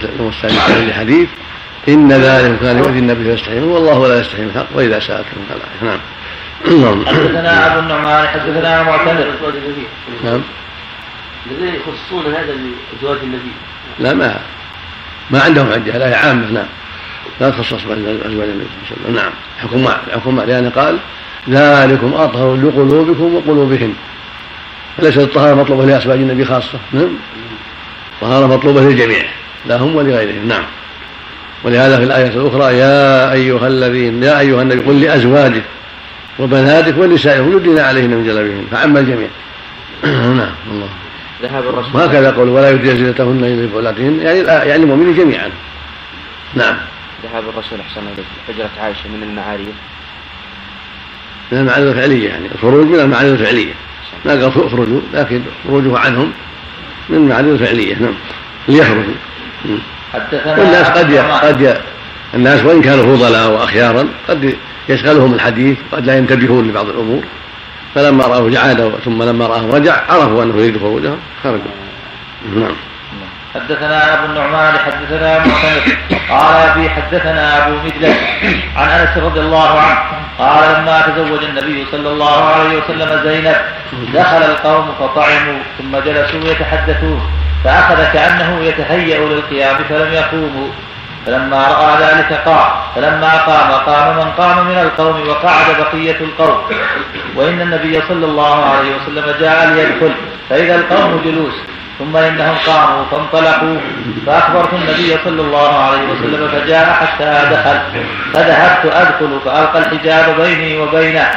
[0.87, 1.29] لحديث
[1.87, 5.89] إن ذلك كان يؤذي النبي فيستحيون والله لا يستحي من الحق وإذا سألتم فلا.
[5.91, 5.99] نعم.
[7.05, 9.27] حدثنا ابو النعمان حدثنا معتمر.
[10.23, 10.41] نعم.
[11.51, 12.55] الذين يخصون هذا
[13.01, 13.51] بزواج النبي.
[13.99, 14.39] لا ما
[15.31, 16.65] ما عندهم حجه لا عامة نعم.
[17.41, 19.31] لا تخصص بازواج النبي صلى الله عليه وسلم نعم.
[19.57, 20.97] حكم حكم لأن قال
[21.49, 23.93] ذلكم أطهر لقلوبكم وقلوبهم
[24.97, 26.79] فليس الطهارة مطلوبة لأزواج النبي خاصة.
[26.91, 27.09] نعم.
[28.13, 29.25] الطهارة مطلوبة للجميع
[29.65, 30.47] لهم ولغيرهم.
[30.47, 30.63] نعم.
[31.63, 35.63] ولهذا في الآية الأخرى يا أيها الذين يا أيها النبي قل لأزواجك
[36.39, 39.27] وبناتك ونسائهم يدين عليهن من جلبيهن فعم الجميع.
[40.39, 40.51] نعم.
[40.71, 40.89] الله.
[41.41, 41.95] ذهاب الرسول.
[41.95, 45.49] وهكذا يقول ولا يدري زينتهن الا لبعولتهن يعني يعني المؤمنين جميعا.
[46.53, 46.75] نعم.
[47.23, 49.73] ذهاب الرسول أحسن إليك حجرة عائشة من المعارية.
[51.51, 53.73] من المعاني الفعلية يعني الخروج من المعاني الفعلية.
[54.25, 56.31] ما قال أخرجوا لكن خروجه عنهم
[57.09, 58.13] من المعاني الفعلية نعم.
[58.67, 59.13] ليخرجوا.
[60.45, 61.13] والناس قد.
[61.17, 61.73] قد ي...
[62.33, 64.55] الناس وإن كانوا فضلاء واخيارا قد
[64.89, 67.23] يشغلهم الحديث قد لا ينتبهون لبعض الأمور.
[67.95, 71.71] فلما رآه عاد ثم لما رآه رجع عرفوا أنه يريد خروجهم خرجوا.
[72.55, 72.75] نعم.
[73.55, 75.97] حدثنا أبو النعمان حدثنا معتمد
[76.29, 78.17] قال أبي حدثنا أبو مجلس
[78.77, 79.99] عن أنس رضي الله عنه
[80.39, 83.55] قال لما تزوج النبي صلى الله عليه وسلم زينب
[84.13, 87.21] دخل القوم فطعموا ثم جلسوا يتحدثون
[87.63, 90.67] فاخذ كانه يتهيأ للقيام فلم يقوموا.
[91.25, 96.61] فلما رأى ذلك قام فلما قام قام من قام من القوم وقعد بقية القوم.
[97.35, 100.13] وإن النبي صلى الله عليه وسلم جاء ليدخل
[100.49, 101.53] فإذا القوم جلوس
[101.99, 103.77] ثم إنهم قاموا فانطلقوا
[104.25, 107.79] فأخبرت النبي صلى الله عليه وسلم فجاء حتى دخل
[108.33, 111.27] فذهبت ادخل فألقى الحجاب بيني وبينه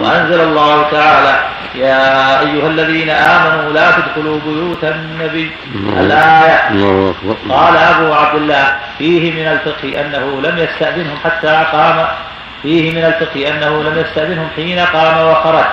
[0.00, 1.38] وأنزل الله تعالى
[1.74, 5.50] يا أيها الذين آمنوا لا تدخلوا بيوت النبي
[5.98, 7.36] أكبر.
[7.50, 12.06] قال أبو عبد الله فيه من الفقه أنه لم يستأذنهم حتى قام
[12.62, 15.64] فيه من الفقه أنه لم يستأذنهم حين قام وخرج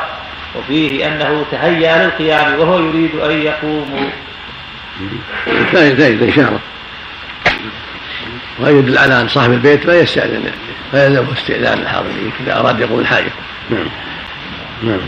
[0.55, 4.09] وفيه أنه تهيأ للقيام وهو يريد أن يقوموا.
[5.73, 6.59] زايد زايد اشاره
[8.59, 10.51] ويدل على ان صاحب البيت لا يستأذن
[10.93, 13.31] لا يلزم استئذان الحاضرين إذا أراد يقوم الحاجة
[13.69, 13.87] نعم.
[14.83, 14.99] نعم.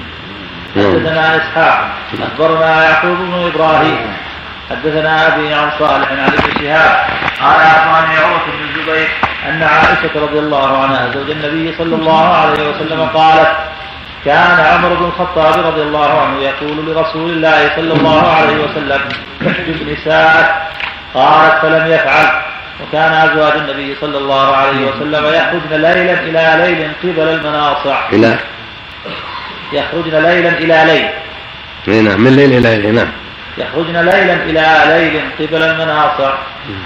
[0.76, 0.94] نعم.
[0.94, 3.98] حدثنا إسحاق أخبرنا يعقوب بن إبراهيم.
[4.70, 7.08] حدثنا أبي عن صالح عن ابن شهاب.
[7.42, 9.08] قال أخبرني عروة بن الزبير
[9.50, 13.58] أن عائشة رضي الله عنها زوج النبي صلى الله عليه وسلم قالت
[14.26, 19.02] كان عمر بن الخطاب رضي الله عنه يقول لرسول الله صلى الله عليه وسلم
[19.48, 20.56] احجب نساءك.
[21.14, 22.28] قالت فلم يفعل.
[22.84, 28.10] وكان أزواج النبي صلى الله عليه وسلم يخرجن ليلا إلى ليل قبل المناصع.
[28.14, 28.38] إلى؟
[29.74, 32.04] يخرجن ليلا إلى ليل.
[32.04, 33.23] نعم من ليل إلى ليل نعم.
[33.58, 36.34] يخرجن ليلا إلى ليل قبل المناصع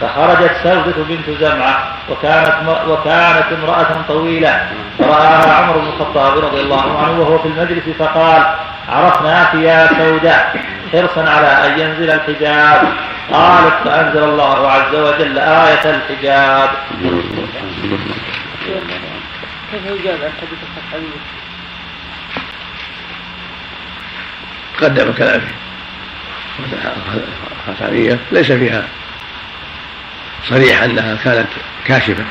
[0.01, 2.55] فخرجت سودة بنت زمعة وكانت
[2.87, 8.55] وكانت امرأة طويلة فرآها عمر بن الخطاب رضي الله عنه وهو في المجلس فقال
[8.89, 10.45] عرفناك يا سودة
[10.91, 12.93] حرصا على أن ينزل الحجاب.
[13.31, 16.69] قالت فأنزل الله عز وجل آية الحجاب.
[19.71, 21.07] كيف يجاب عن حديث الخطابي؟
[24.77, 25.13] تقدم
[27.67, 28.83] الخاتمية ليس فيها
[30.49, 31.47] صريح أنها كانت
[31.85, 32.23] كاشفة.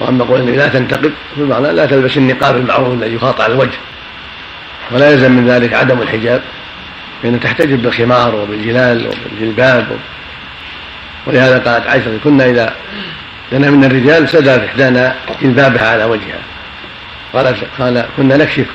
[0.00, 3.78] وأما قول إنك لا تنتقد بمعنى لا تلبس النقاب المعروف الذي يخاط على الوجه.
[4.90, 6.42] ولا يلزم من ذلك عدم الحجاب
[7.22, 9.86] فإن تحتجب بالخمار وبالجلال وبالجلباب.
[11.26, 12.74] ولهذا قالت عائشة كنا إذا
[13.52, 16.40] لنا من الرجال سدلت إحدانا جلبابها على وجهها.
[17.32, 18.66] قالت قال كنا نكشف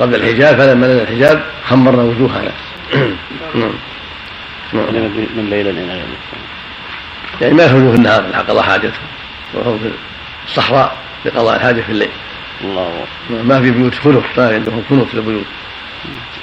[0.00, 2.52] قبل الحجاب فلما نزل الحجاب خمرنا وجوهنا.
[3.54, 3.72] نعم
[4.72, 4.84] نعم.
[5.36, 6.04] من ليلا إلى ليل
[7.40, 8.98] يعني ما يخرجوا في النهار لقضاء حاجته.
[9.54, 9.90] وهم في
[10.46, 12.10] الصحراء لقضاء الحاجة في الليل.
[12.64, 13.04] الله.
[13.30, 15.44] ما في بيوت كنف ما عندهم كنف للبيوت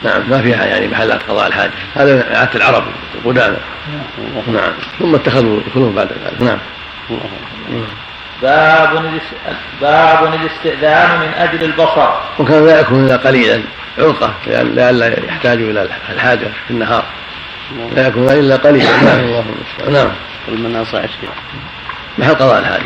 [0.03, 1.71] نعم ما فيها يعني محلات قضاء الحاجة.
[1.95, 2.83] هذا عادة العرب
[3.15, 3.57] القدامى
[4.47, 6.41] نعم ثم اتخذوا الكنوف بعد ذلك.
[6.41, 6.59] نعم.
[8.41, 9.19] باب
[9.81, 12.09] باب الاستئذان من أجل البصر.
[12.39, 13.61] وكان لا يكون إلا قليلا
[13.97, 17.03] عرقة لئلا يحتاجوا إلى الحاجة في النهار.
[17.95, 19.03] لا يكون إلا قليلا.
[19.03, 19.19] نعم.
[19.19, 20.11] الله المستعان نعم
[20.47, 21.29] المناصع إيش فيها؟
[22.17, 22.83] محل قضاء الحاجة؟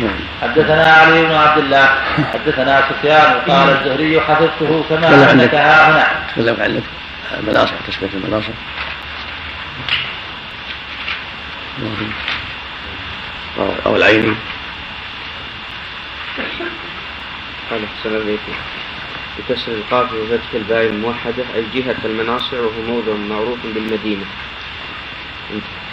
[0.00, 1.88] نعم حدثنا علي بن عبد الله
[2.32, 5.28] حدثنا سفيان قال الزهري حفظته كما عندك.
[5.30, 6.82] انك ها هنا تكلم عنك
[7.40, 8.52] المناصع تسميه المناصع
[13.56, 14.34] أو- أو العيني.
[17.70, 18.52] قال حسن البيتي
[19.38, 24.24] بكسر القاف وفتح الباء الموحدة أي جهة المناصع وهو موضع معروف بالمدينة.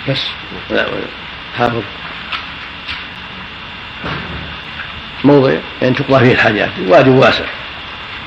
[0.10, 0.28] بس.
[0.70, 0.88] لا
[1.58, 1.82] حافظ
[5.24, 5.54] موضع.
[5.82, 6.70] يعني تقضى فيه الحاجات.
[6.88, 7.46] واد واسع.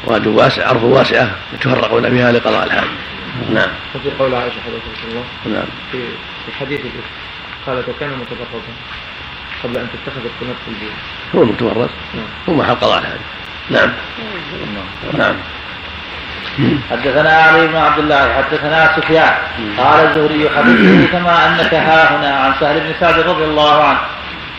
[0.05, 2.89] واد واسع أرض واسعة يتفرقون فيها لقضاء الحاجة.
[3.51, 3.69] نعم.
[3.95, 5.25] وفي قول عائشة حدثها الله.
[5.47, 5.67] نعم.
[5.93, 5.99] في
[6.47, 6.81] في حديث
[7.67, 8.61] قالت وكان متفرقا
[9.65, 10.93] قبل أن تتخذ القناة في البيت.
[11.35, 11.91] هو المتورط
[12.49, 13.21] هو محل قضاء الحاجة
[13.71, 13.93] نعم.
[15.19, 15.35] نعم.
[16.91, 19.35] حدثنا علي بن عبد الله حدثنا سفيان.
[19.79, 23.99] قال الزهري حدثه كما انك ها هنا عن سهل بن سعد رضي الله عنه.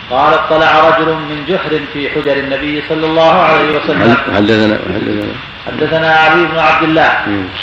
[0.09, 4.17] قال اطلع رجل من جحر في حجر النبي صلى الله عليه وسلم.
[4.35, 5.27] حدثنا حدثنا
[5.67, 7.11] حدثنا علي بن عبد الله.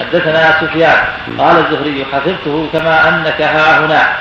[0.00, 0.98] حدثنا سفيان.
[1.38, 4.16] قال الزهري حفظته كما أنك ها هنا.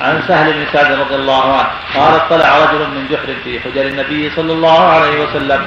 [0.00, 4.30] عن سهل بن سعد رضي الله عنه قال اطلع رجل من جحر في حجر النبي
[4.36, 5.62] صلى الله عليه وسلم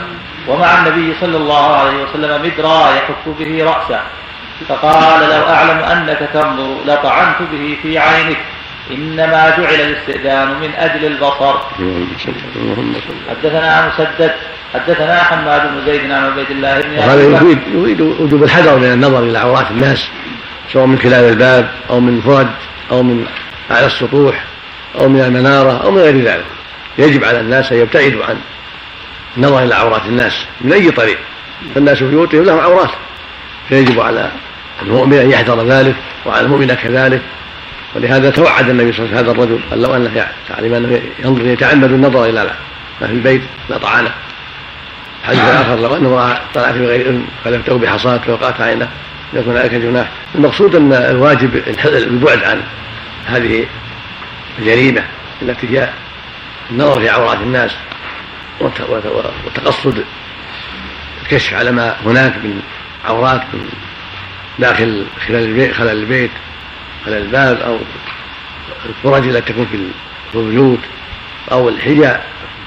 [0.48, 4.00] ومع النبي صلى الله عليه وسلم مدرا يحك به رأسه
[4.70, 8.38] فقال لو أعلم أنك تنظر لطعنت به في عينك
[8.92, 11.56] إنما جعل الاستئذان من أجل البصر
[13.30, 14.32] حدثنا مسدد
[14.74, 17.36] حدثنا حماد بن زيد عن عبيد الله بن وهذا بكر.
[17.36, 20.10] يفيد يفيد وجوب الحذر من النظر إلى عورات الناس
[20.74, 22.50] سواء من خلال الباب أو من فرد
[22.92, 23.26] أو من
[23.70, 24.44] على السطوح
[25.00, 26.46] أو من المنارة أو من غير ذلك.
[26.98, 28.38] يجب على الناس أن يبتعدوا عن
[29.38, 31.18] النظر إلى عورات الناس من أي طريق.
[31.76, 32.92] فالناس في بيوتهم لهم عورات.
[33.70, 34.32] فيجب على
[34.82, 35.96] المؤمن أن يحذر ذلك
[36.26, 37.22] وعلى المؤمنه كذلك.
[37.96, 41.46] ولهذا توعد النبي صلى الله عليه وسلم هذا الرجل قال لو أنه تعلم أنه ينظر
[41.46, 42.44] يتعمد النظر إلى
[43.02, 44.12] ما في البيت لطعنه
[45.22, 48.90] الحديث الآخر لو أن امرأة طلعت بغير اذن فلفته بحصاه فوقعت عينه
[49.34, 50.08] يكون عليك جناح.
[50.36, 52.62] المقصود أن الواجب البعد عن
[53.30, 53.66] هذه
[54.60, 55.04] الجريمة
[55.42, 55.90] التي هي
[56.72, 57.76] النظر في عورات الناس
[58.60, 60.04] وت- وت- وتقصد
[61.24, 62.62] الكشف على ما هناك من
[63.06, 63.70] عورات من
[64.60, 66.32] داخل خلال البيت خلال البيت
[67.06, 67.80] خلال الباب أو
[68.86, 69.66] الفرج التي تكون
[70.32, 70.80] في البيوت
[71.52, 72.22] أو الحجاب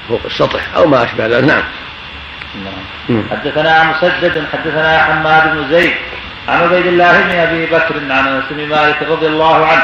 [0.09, 1.43] فوق السطح أو ما أشبه ذلك.
[1.43, 1.63] نعم.
[3.09, 3.23] مم.
[3.31, 5.93] حدثنا مسدد حدثنا حماد بن زيد
[6.47, 9.83] عن عبيد الله بن أبي بكر عن أنس بن مالك رضي الله عنه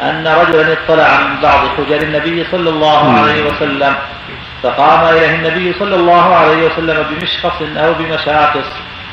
[0.00, 3.96] أن رجلا اطلع من بعض حجر النبي صلى الله عليه وسلم
[4.62, 8.66] فقام إليه النبي صلى الله عليه وسلم بمشخص أو بمشاقص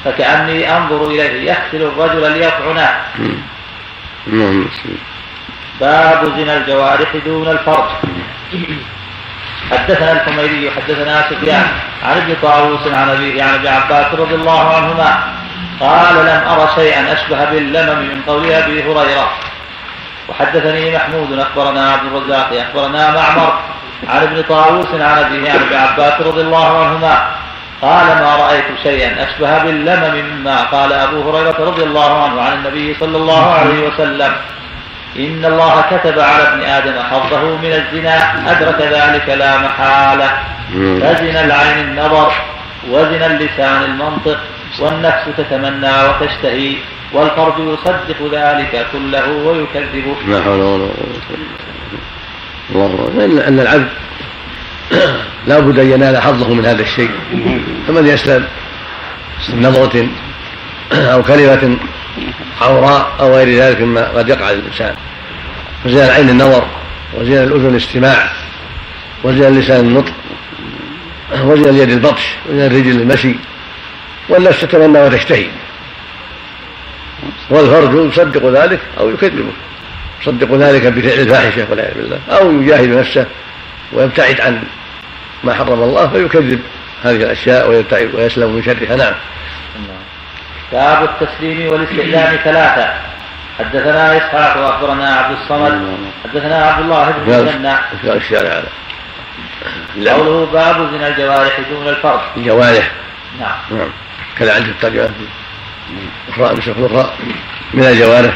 [0.05, 2.89] فكأني أنظر إليه يقتل الرجل ليطعنه.
[5.79, 7.89] باب زنا الجوارح دون الفرج.
[9.71, 11.67] حدثنا الحميدي حدثنا سفيان
[12.03, 15.23] عن ابن طاووس عن ابيه عن ابن عباس رضي الله عنهما
[15.79, 19.31] قال لم أر شيئا أشبه باللمم من قول أبي هريرة.
[20.29, 23.59] وحدثني محمود أخبرنا عبد الرزاق أخبرنا معمر
[24.07, 27.27] عن ابن طاووس عن ابيه عن ابن عباس رضي الله عنهما
[27.81, 32.95] قال ما رأيت شيئا أشبه باللمم مما قال أبو هريرة رضي الله عنه عن النبي
[32.99, 34.33] صلى الله عليه وسلم.
[35.15, 40.29] إن الله كتب على ابن آدم حظه من الزنا أدرك ذلك لا محالة.
[40.73, 40.99] مم.
[40.99, 42.31] فزنا العين النظر
[42.89, 44.37] وزنا اللسان المنطق
[44.79, 46.75] والنفس تتمنى وتشتهي.
[47.13, 50.91] والفرج يصدق ذلك كله ويكذبه لا حول ولا قوة
[52.71, 53.47] الله أكبر.
[53.47, 53.89] أن العبد
[55.47, 57.11] لا بد أن ينال حظه من هذا الشيء.
[57.87, 58.47] فمن يسلم
[59.53, 60.07] نظرة
[60.91, 61.77] أو كلمة
[62.61, 64.95] عوراء أو غير ذلك مما قد يقع للإنسان
[65.83, 66.65] فزين العين النظر
[67.13, 68.29] وزين الأذن الاستماع
[69.23, 70.13] وزين اللسان النطق
[71.43, 73.35] وزين اليد البطش وزين الرجل المشي
[74.29, 75.47] والنفس تتمنى وتشتهي.
[77.49, 79.51] والفرج يصدق ذلك أو يكذبه.
[80.21, 82.19] يصدق ذلك بفعل الفاحشة والعياذ بالله.
[82.29, 83.25] أو يجاهد نفسه
[83.93, 84.63] ويبتعد عن
[85.43, 86.61] ما حرم الله فيكذب.
[87.03, 88.95] هذه الأشياء ويبتعد ويسلم من شرها.
[88.95, 89.13] نعم.
[90.71, 92.93] باب التسليم والاستئذان ثلاثة.
[93.59, 95.97] حدثنا إسحاق وأخبرنا عبد الصمد.
[96.23, 98.67] حدثنا عبد الله بن المثنى في الشارع هذا.
[99.95, 102.91] لا قوله باب زنا الجوارح دون الفرج الجوارح.
[103.39, 103.79] نعم.
[103.79, 103.89] نعم.
[104.49, 105.09] عند الترجمة.
[106.29, 107.13] أخرى نسخ أخرى
[107.73, 108.33] من الجوارح؟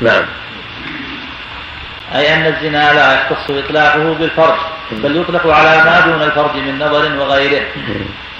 [0.00, 0.22] نعم.
[2.14, 4.58] أي أن الزنا لا يختص إطلاقه بالفرج
[4.92, 7.66] بل يطلق على ما دون الفرج من نظر وغيره.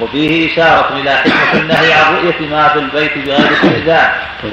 [0.01, 4.11] وفيه إشارة إلى حكمة النهي عن رؤية ما في البيت بغير استئذان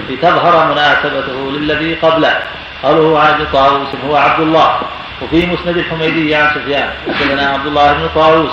[0.10, 2.40] لتظهر مناسبته للذي قبله.
[2.84, 4.80] قوله عن ابن طاووس هو عبد الله.
[5.22, 8.52] وفي مسند الحميدي عن سفيان حدثنا عبد الله بن طاووس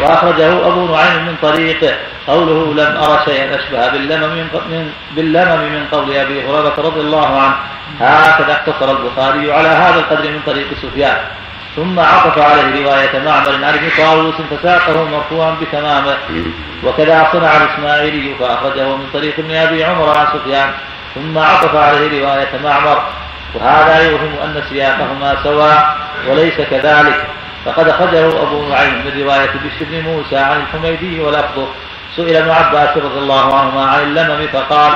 [0.00, 1.96] وأخرجه أبو نعيم من طريقه
[2.26, 7.54] قوله لم أرى شيئا أشبه باللمم من, باللمم من قول أبي هريرة رضي الله عنه.
[8.00, 11.16] هكذا اختصر البخاري على هذا القدر من طريق سفيان.
[11.76, 16.16] ثم عطف عليه رواية معمر عن ابن طاووس فساقه مرفوعا بتمامه.
[16.84, 20.70] وكذا صنع الإسماعيلي فأخرجه من طريق ابن أبي عمر عن سفيان.
[21.14, 23.02] ثم عطف عليه رواية معمر
[23.54, 25.96] وهذا يوهم أن سياقهما سواء
[26.28, 27.26] وليس كذلك.
[27.64, 31.68] فقد أخرجه أبو نعيم من رواية بشر بن موسى عن الحميدي ولفظه.
[32.16, 34.92] سئل ابن عباس رضي الله عنهما عن اللمم فقال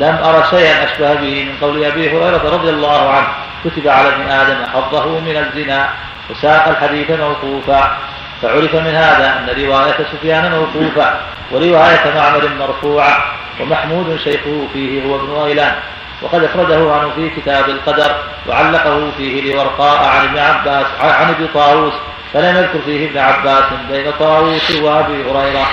[0.00, 3.26] لم أرى شيئا أشبه به من قول أبي هريرة رضي الله عنه.
[3.64, 5.88] كتب على ابن آدم حظه من الزنا
[6.30, 7.98] وساق الحديث موقوفا.
[8.42, 11.14] فعرف من هذا أن رواية سفيان موقوفة
[11.52, 13.24] ورواية معمر مرفوعة.
[13.60, 15.74] ومحمود شيخه فيه هو ابن غيلان.
[16.22, 18.16] وقد أخرجه عنه في كتاب القدر
[18.48, 21.92] وعلقه فيه لورقاء عن ابن عباس عن ابن طاووس
[22.32, 25.66] فلم يذكر فيه ابن عباس بين طاووس وأبي هريرة.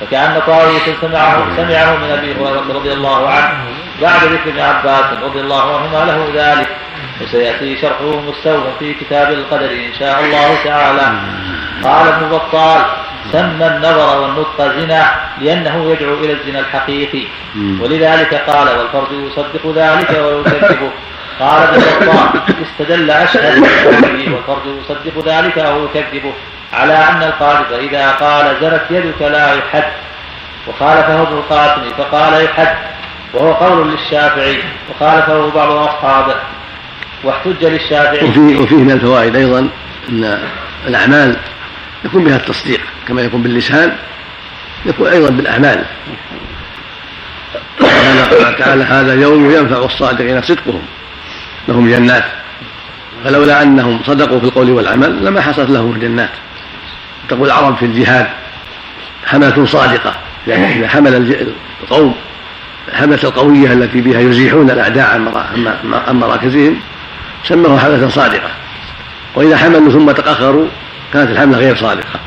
[0.00, 3.54] فكأن طاووسا سمعه سمعه من أبي هريرة رضي الله عنه
[4.02, 6.68] بعد ذكر ابن عباس رضي الله عنهما له ذلك.
[7.22, 11.12] وسيأتي شرحه مستوفى في كتاب القدر إن شاء الله تعالى.
[11.84, 12.82] قال ابن بطال
[13.32, 15.10] سمى النظر والنطق زنا
[15.40, 17.24] لأنه يدعو إلى الزنا الحقيقي.
[17.80, 20.90] ولذلك قال والفرد يصدق ذلك ويكذبه
[21.40, 26.32] قال ابن بطال استدل بقوله والفرد يصدق ذلك أو يكذبه
[26.72, 29.84] على أن القاذف إذا قال زنت يدك لا يحد
[30.68, 32.76] وخالفه ابن القاسم فقال يحد
[33.34, 34.58] وهو قول للشافعي
[34.90, 36.34] وخالفه بعض أصحابه
[37.24, 38.28] واحتج للشافعي.
[38.28, 39.68] وفيه, وفيه من الفوائد أيضا
[40.08, 40.38] أن
[40.86, 41.36] الأعمال
[42.04, 43.96] يكون بها التصديق كما يكون باللسان
[44.86, 45.84] يكون أيضا بالأعمال.
[48.44, 50.82] قال تعالى هذا يوم ينفع الصادقين صدقهم
[51.68, 52.24] لهم جنات.
[53.24, 56.30] فلولا أنهم صدقوا في القول والعمل لما حصلت لهم الجنات.
[57.28, 58.26] تقول العرب في الجهاد
[59.26, 60.14] حملة صادقة.
[60.48, 61.46] إذا حمل
[61.82, 62.14] القوم
[62.88, 65.10] الحملة القوية التي بها يزيحون الأعداء
[66.08, 66.80] عن مراكزهم
[67.44, 68.50] سموها حملة صادقة.
[69.34, 70.68] وإذا حملوا ثم تأخروا
[71.12, 72.20] كانت الحملة غير صادقة.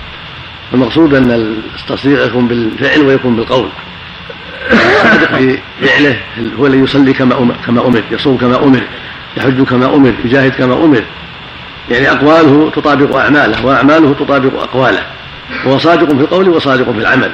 [0.74, 1.32] المقصود أن
[1.80, 3.70] التصديق يكون بالفعل ويكون بالقول.
[4.72, 6.18] الصادق في فعله
[6.60, 8.82] هو الذي يصلي كما أمر كما أمر يصوم كما أمر
[9.38, 11.04] يحج كما أمر يجاهد كما أمر.
[11.92, 15.04] يعني أقواله تطابق أعماله وأعماله تطابق أقواله.
[15.66, 17.32] هو صادق في القول وصادق في العمل.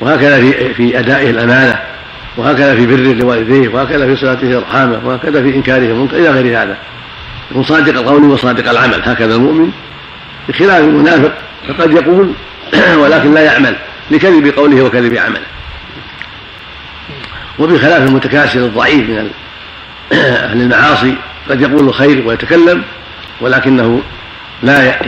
[0.00, 1.78] وهكذا في في أدائه الأمانة
[2.36, 6.76] وهكذا في بره لوالديه وهكذا في صلاته أرحامه وهكذا في إنكاره المنكر إلى غير هذا.
[7.50, 9.02] يكون صادق القول وصادق العمل.
[9.04, 9.70] هكذا المؤمن
[10.48, 11.32] بخلاف المنافق
[11.68, 12.32] فقد يقول
[13.02, 13.76] ولكن لا يعمل
[14.10, 15.46] لكذب قوله وكذب عمله.
[17.58, 19.30] وبخلاف المتكاسل الضعيف من
[20.12, 21.14] أهل المعاصي
[21.50, 22.82] قد يقول الخير ويتكلم
[23.40, 24.02] ولكنه
[24.62, 25.06] لا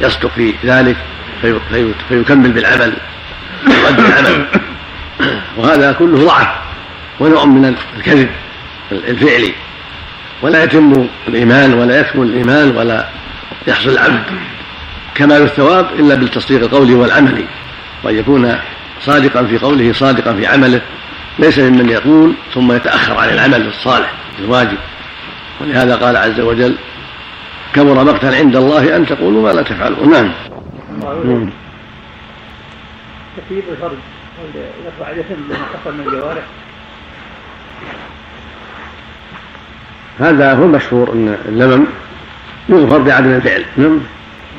[0.00, 0.96] يصدق في ذلك
[2.08, 2.92] فيكمل بالعمل
[3.66, 4.46] ويؤدي العمل.
[5.56, 6.48] وهذا كله ضعف
[7.20, 8.28] ونوع من الكذب
[8.92, 9.54] الفعلي.
[10.42, 13.08] ولا يتم الإيمان ولا يكمل الإيمان ولا
[13.66, 14.22] يحصل العبد.
[15.18, 17.44] كمال الثواب إلا بالتصديق القولي والعملي
[18.04, 18.58] وأن يكون
[19.00, 20.80] صادقا في قوله صادقا في عمله
[21.38, 24.78] ليس ممن يقول ثم يتأخر عن العمل الصالح الواجب.
[25.60, 26.76] ولهذا قال عز وجل
[27.74, 31.50] كبر مقتا عند الله أن تقولوا ما لا تفعلون نعم.
[33.36, 33.98] تكبير الفرج
[34.84, 36.42] يرفع اليسر لما حصل من الجوارح.
[40.20, 41.86] هذا هو المشهور إن اللمم
[42.68, 43.64] يغفر بعدم الفعل.
[43.76, 44.00] نعم.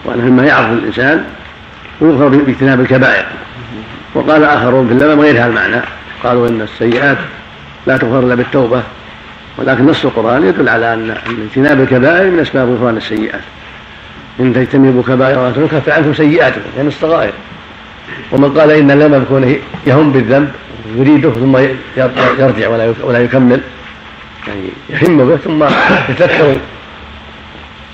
[0.06, 1.24] وانه مما يعرف الإنسان
[2.02, 3.26] ويغفر باجتناب الكبائر.
[4.16, 5.82] وقال آخرون في اللمم غير هذا المعنى.
[6.24, 7.18] قالوا إن السيئات
[7.88, 8.84] لا تغفر إلا بالتوبة.
[9.58, 11.16] ولكن نص القرآن يدل على أن
[11.50, 13.42] اجتناب الكبائر من أسباب غفران السيئات.
[14.40, 17.34] إن تجتنبوا كبائر نكفر عنكم سيئاتكم يعني الصغائر
[18.32, 19.56] ومن قال إن اللمم يكون
[19.88, 20.52] يهم بالذنب
[20.96, 21.58] يريده ثم
[22.40, 22.70] يرجع
[23.04, 23.62] ولا يكمل.
[24.48, 25.64] يعني يهم به ثم
[26.10, 26.58] يتذكر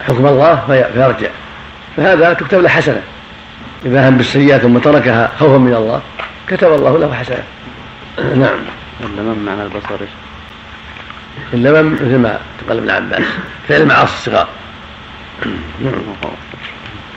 [0.08, 1.30] حكم الله فيرجع.
[1.98, 3.02] فهذا تكتب له حسنة.
[3.86, 6.02] إذا هم بالسيئات ثم تركها خوفا من الله
[6.48, 7.44] كتب الله له حسنة.
[8.18, 8.60] نعم.
[9.04, 10.06] اللمم معنى البصر؟
[11.54, 12.40] اللمم مثل ما
[12.70, 13.24] قال ابن عباس.
[13.68, 14.48] فعل المعاصي الصغار.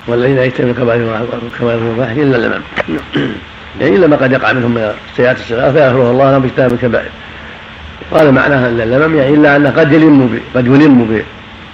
[0.06, 1.22] والذين يجتنبون كبائر
[1.62, 2.62] الفواحش إلا اللمم
[3.80, 7.10] يعني إلا ما قد يقع منهم من السيئات الصغار فيغفره الله لهم باجتناب الكبائر
[8.12, 11.22] قال معناها إلا اللمم يعني إلا أن قد يلم قد يلم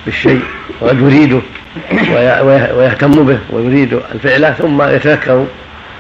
[0.07, 0.43] بالشيء.
[0.81, 1.41] وقد يريده
[2.77, 5.47] ويهتم به ويريد الفعل ثم يتذكر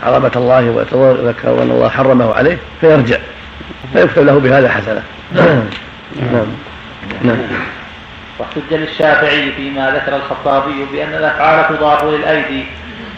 [0.03, 3.17] عظمة الله ويتذكر أن الله حرمه عليه فيرجع
[3.93, 5.03] فيكتب له بهذا حسنة.
[5.33, 6.47] نعم.
[7.23, 7.37] نعم.
[8.39, 12.65] واحتج للشافعي فيما ذكر الخطابي بأن الأفعال تضاف للأيدي.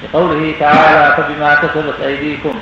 [0.05, 2.55] لقوله تعالى فبما كسبت أيديكم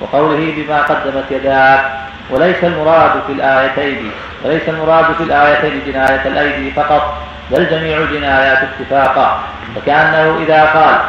[0.00, 1.84] وقوله بما قدمت يداك
[2.30, 4.10] وليس المراد في الآيتين
[4.44, 7.22] وليس المراد في الآيتين جناية الأيدي فقط
[7.52, 9.42] بل جميع الجنايات اتفاقا
[9.76, 11.00] فكأنه إذا قال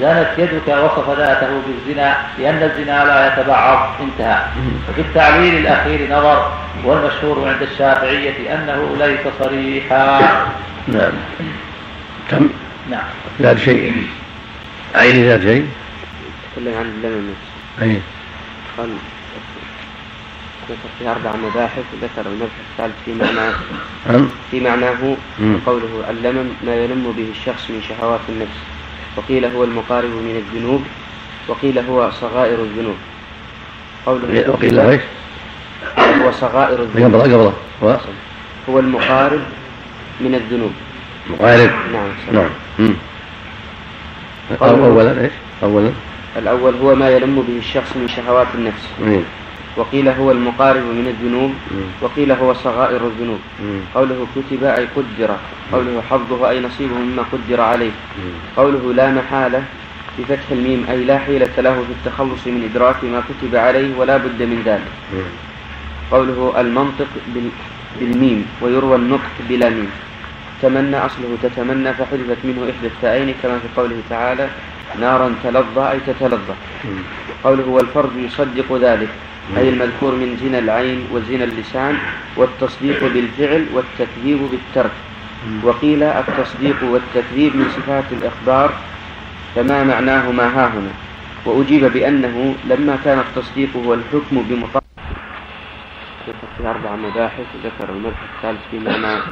[0.00, 4.42] زنت يدك وصف ذاته بالزنا لأن الزنا لا يتبعض انتهى.
[4.90, 6.52] وفي التعليل الأخير نظر
[6.84, 10.20] والمشهور عند الشافعية أنه ليس صريحا.
[10.88, 11.12] نعم.
[12.30, 12.48] تم
[12.90, 13.04] نعم.
[13.40, 14.06] ذات شيء.
[14.94, 15.68] عين ذات شيء؟
[16.56, 17.34] تكلم عن اللمم.
[17.82, 18.00] أي.
[18.78, 18.88] قال
[20.68, 23.54] ذكر في أربع مباحث ذكر المبحث الثالث في معناه.
[24.10, 25.16] نعم في معناه.
[25.66, 28.58] قوله اللمم ما يلم به الشخص من شهوات النفس.
[29.16, 30.82] وقيل هو المقارب من الذنوب.
[31.48, 32.96] وقيل هو صغائر الذنوب.
[34.06, 35.00] قوله وقيل إيش؟
[35.98, 37.14] هو صغائر الذنوب.
[37.14, 37.52] قبضه قبضه
[37.82, 37.94] و...
[38.70, 39.40] هو المقارب
[40.20, 40.72] من الذنوب.
[41.30, 41.70] مقارب.
[41.92, 42.50] نعم نعم.
[42.78, 42.94] مم.
[44.50, 45.32] أو- قوله- اولا إيش؟
[45.62, 45.90] اولا.
[46.36, 48.82] الأول هو ما يلم به الشخص من شهوات النفس.
[49.00, 49.20] مم.
[49.76, 51.52] وقيل هو المقارب من الذنوب.
[52.02, 53.40] وقيل هو صغائر الذنوب.
[53.94, 55.30] قوله كتب أي قدر
[55.72, 57.90] قوله حظه أي نصيبه مما قدر عليه.
[58.56, 59.62] قوله لا محالة
[60.18, 64.42] بفتح الميم أي لا حيلة له في التخلص من إدراك ما كتب عليه ولا بد
[64.42, 64.92] من ذلك.
[66.12, 67.56] قوله المنطق بال-
[68.00, 69.90] بالميم ويروى النطق بلا ميم
[70.62, 74.48] تمنى أصله تتمنى فحذفت منه إحدى التائين كما في قوله تعالى
[75.00, 76.54] نارا تلظى أي تتلظى.
[77.44, 79.08] قوله والفرد يصدق ذلك
[79.56, 81.98] أي المذكور من زنا العين وزنا اللسان
[82.36, 84.90] والتصديق بالفعل والتكذيب بالترك.
[85.62, 88.72] وقيل التصديق والتكذيب من صفات الإخبار
[89.54, 90.92] فما معناه ما ها هنا.
[91.46, 94.82] وأجيب بأنه لما كان التصديق هو الحكم بمطابقة
[96.58, 99.22] في أربع مباحث ذكر المبحث الثالث في معناه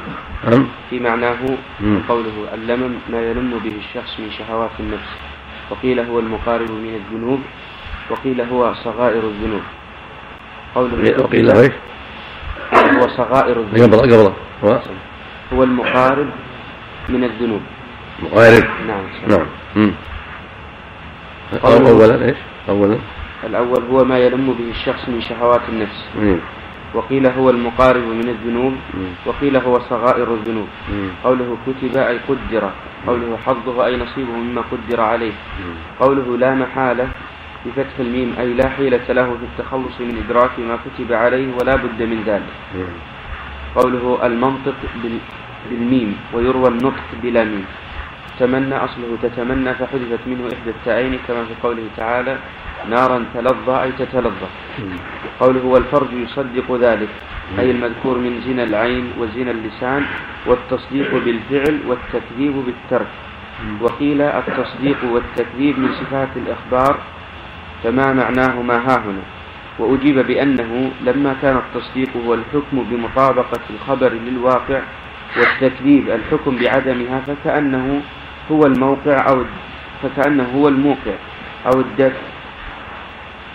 [0.89, 1.37] في معناه.
[2.09, 5.11] قوله اللمم ما يلم به الشخص من شهوات النفس
[5.71, 7.39] وقيل هو المقارب من الذنوب
[8.09, 9.61] وقيل هو صغائر الذنوب
[10.75, 11.71] وقيل إيش؟
[12.73, 13.93] هو صغائر الذنوب.
[13.93, 14.33] قبل قبل.
[14.63, 14.79] هو
[15.53, 16.29] هو المقارب
[17.09, 17.61] من الذنوب.
[18.23, 18.63] مقارب.
[18.87, 19.03] نعم.
[19.27, 19.45] نعم.
[19.75, 19.93] مم.
[21.65, 22.37] اولا إيش؟
[22.69, 22.97] اولا.
[23.43, 26.05] الأول هو ما يلم به الشخص من شهوات النفس.
[26.15, 26.39] مم.
[26.93, 28.73] وقيل هو المقارب من الذنوب.
[29.25, 30.67] وقيل هو صغائر الذنوب.
[31.23, 32.71] قوله كتب أي قدر.
[33.07, 35.31] قوله حظه أي نصيبه مما قدر عليه.
[35.99, 37.07] قوله لا محالة.
[37.65, 41.99] بفتح الميم أي لا حيلة له في التخلص من إدراك ما كتب عليه ولا بد
[42.01, 42.53] من ذلك.
[43.75, 45.25] قوله المنطق بال-
[45.69, 47.65] بالميم ويروى النطق بلا ميم
[48.39, 52.37] تمنى أصله تتمنى فحذفت منه إحدى التائين كما في قوله تعالى
[52.89, 54.49] نارا تلظى أي تتلظى.
[55.39, 57.09] قوله والفرج يصدق ذلك
[57.59, 60.01] أي المذكور من زنا العين وزنا اللسان
[60.47, 63.11] والتصديق بالفعل والتكذيب بالترك
[63.81, 66.93] وقيل التصديق والتكذيب من صفات الإخبار
[67.83, 69.21] فما معناه ما ها هنا
[69.79, 74.81] وأجيب بأنه لما كان التصديق هو الحكم بمطابقة الخبر للواقع
[75.37, 78.01] والتكذيب الحكم بعدمها فكأنه
[78.51, 79.43] هو الموقع أو
[80.03, 81.15] فكأنه هو الموقع
[81.65, 82.21] أو الدفع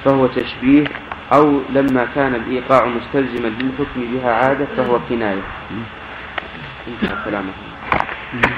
[0.04, 0.84] فهو تشبيه
[1.32, 5.42] أو لما كان الإيقاع مستلزما للحكم بها عادة فهو كناية.
[6.88, 7.52] انتهى كلامه.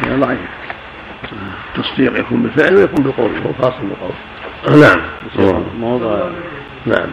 [0.07, 0.39] ضعيف
[1.77, 4.13] التصديق يكون بالفعل ويكون بالقول هو خاص بالقول
[4.67, 5.01] نعم.
[5.81, 6.29] موضع
[6.87, 7.11] نعم.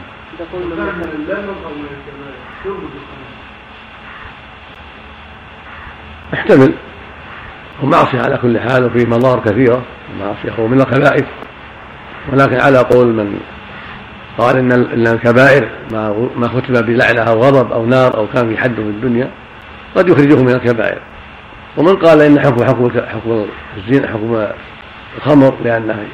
[6.33, 6.73] يحتمل
[7.83, 9.81] هو معصية على كل حال وفيه مضار كثيرة.
[10.13, 11.25] المعصية هو من الخبائث.
[12.33, 13.39] ولكن على قول من
[14.37, 18.57] قال إن إن الكبائر ما ما ختم بلعنة أو غضب أو نار أو كان في
[18.61, 19.29] حد في الدنيا
[19.95, 20.99] قد يخرجه من الكبائر.
[21.77, 23.45] ومن قال إن حكم حكم حكم
[23.77, 24.47] الزنا حكم
[25.17, 26.05] الخمر لأنه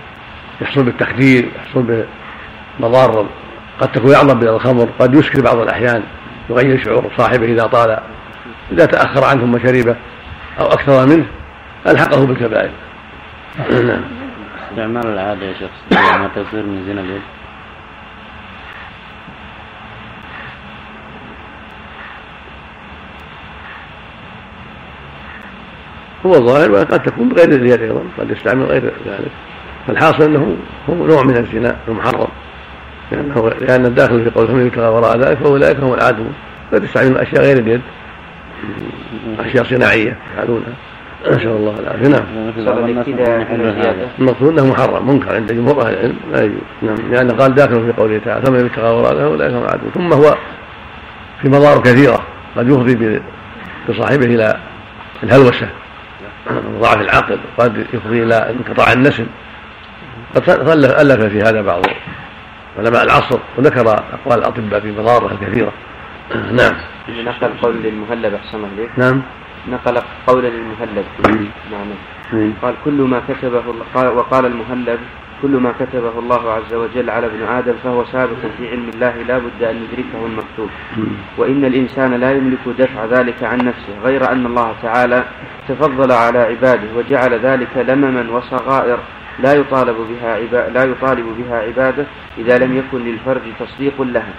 [0.62, 2.05] يحصل بالتخدير يحصل
[2.80, 3.26] بمضار
[3.80, 6.03] قد تكون اعظم من الخمر قد يسكر بعض الأحيان
[6.49, 7.99] يغير شعور صاحبه إذا طال
[8.72, 9.95] إذا تأخر عنه ثم شربه
[10.59, 11.26] أو أكثر منه
[11.88, 12.72] ألحقه بالكبائر.
[13.72, 14.01] نعم.
[14.70, 17.22] استعمال العادة يا شيخ ما تصير من زنا اليد
[26.26, 29.32] هو الظاهر وقد تكون بغير اليد أيضا قد يستعمل غير ذلك.
[29.88, 30.55] فالحاصل أنه
[30.89, 32.27] هو نوع من الزنا المحرم.
[33.11, 36.34] لأنه لأن الداخل في قول فمن يبتغى وراء ذلك فاولئك هم العادون
[36.73, 37.82] قد يستعملون أشياء غير اليد.
[39.39, 40.73] أشياء صناعية يفعلونها.
[41.29, 42.07] نسأل الله العافية.
[42.07, 42.23] نعم.
[44.19, 46.15] المقصود أنه محرم منكر عند جمهور أهل العلم.
[46.34, 46.61] لا يجوز.
[46.82, 47.11] نعم.
[47.11, 50.36] لأن قال داخل في قوله تعالى فمن يبتغى وراء ذلك فاولئك هم العادون ثم هو
[51.41, 52.19] في مضار كثيرة
[52.57, 53.21] قد يفضي
[53.89, 54.57] بصاحبه إلى
[55.23, 55.69] الهلوسة.
[56.75, 59.25] وضعف العقل قد يفضي إلى انقطاع النسل.
[60.36, 61.82] قد ألف في هذا بعض
[62.77, 65.71] علماء العصر وذكر أقوال الأطباء في مضاره الكثيرة
[66.59, 66.73] نعم.
[67.09, 69.21] نقل قول للمهلب أحسن عليك نعم.
[69.69, 71.05] نقل قولا للمهلب.
[71.71, 72.53] نعم.
[72.61, 73.63] قال كل ما كتبه
[73.95, 74.99] قال وقال المهلب
[75.41, 79.38] كل ما كتبه الله عز وجل على ابن آدم فهو سابق في علم الله لا
[79.38, 80.69] بد أن يدركه المكتوب.
[81.38, 85.23] وإن الإنسان لا يملك دفع ذلك عن نفسه غير أن الله تعالى
[85.67, 88.99] تفضل على عباده وجعل ذلك لمما وصغائر
[89.39, 92.05] لا يطالب بها عبا لا يطالب بها عباده
[92.38, 94.34] إذا لم يكن للفرج تصديق لها.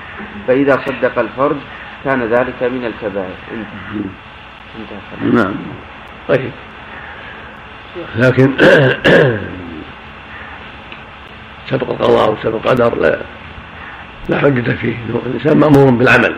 [0.48, 1.56] فإذا صدق الفرج
[2.04, 3.34] كان ذلك من الكبائر.
[3.52, 4.04] انتهى
[4.78, 5.42] انتهى كلامه.
[5.42, 5.54] نعم.
[6.28, 6.50] طيب.
[8.16, 8.56] لكن
[11.70, 13.18] سبق القضاء وسبق القدر لا
[14.28, 14.96] لا حجة فيه.
[15.26, 16.36] الإنسان مأمور بالعمل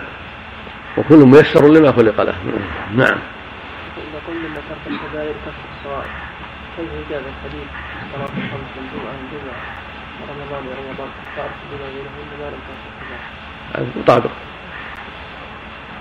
[0.99, 2.35] وكل ميسر لما خلق له.
[2.97, 3.19] نعم.
[3.97, 6.11] إذا قلنا أن ترك الكبائر كفر الصغائر
[6.77, 7.69] كيف يجاب الحديث؟
[8.15, 9.59] صلاة الخمس والجمعة والجمعة
[10.21, 13.21] ورمضان ورمضان تعرف بما بينهن ما لم تكن الكبائر
[13.75, 14.31] هذا مطابق.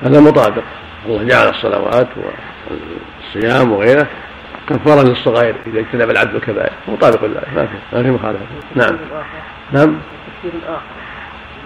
[0.03, 0.63] هذا مطابق.
[1.05, 4.07] الله جعل الصلوات والصيام وغيره
[4.69, 7.43] كفارة للصغائر إذا اجتنب العبد الكبائر مطابق لله.
[7.55, 8.45] ما في ما في مخالفة.
[8.75, 8.97] نعم.
[9.71, 9.97] نعم.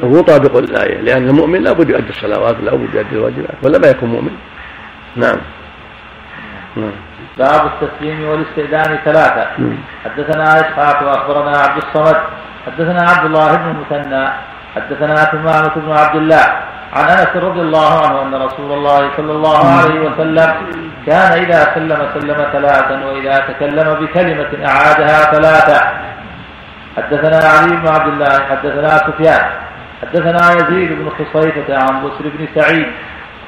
[0.03, 4.37] هو مطابق للآية لأن المؤمن لابد يؤدي الصلوات لابد يؤدي الواجبات ولا ما يكون مؤمن.
[5.15, 5.37] نعم.
[6.75, 7.06] نعم.
[7.39, 9.47] باب التسليم والاستئذان ثلاثة.
[10.05, 12.17] حدثنا إسحاق وأخبرنا عبد الصمد.
[12.65, 14.27] حدثنا عبد الله بن المثنى.
[14.75, 16.45] حدثنا ثمامة بن عبد الله.
[16.93, 20.53] عن أنس رضي الله عنه أن رسول الله صلى الله عليه وسلم
[21.05, 25.79] كان إذا سلم سلم ثلاثا وإذا تكلم بكلمة أعادها ثلاثة.
[26.97, 28.33] حدثنا علي بن عبد الله.
[28.49, 29.45] حدثنا سفيان.
[30.01, 32.88] حدثنا يزيد بن خصيفة عن بسر بن سعيد.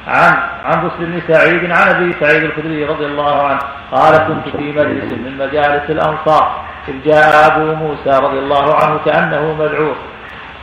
[0.08, 0.32] عن
[0.64, 3.58] عن بسر بن سعيد عن أبي سعيد الخدري رضي الله عنه
[3.92, 9.54] قال كنت في مجلس من مجالس الأنصار إذ جاء أبو موسى رضي الله عنه كأنه
[9.54, 9.96] مذعور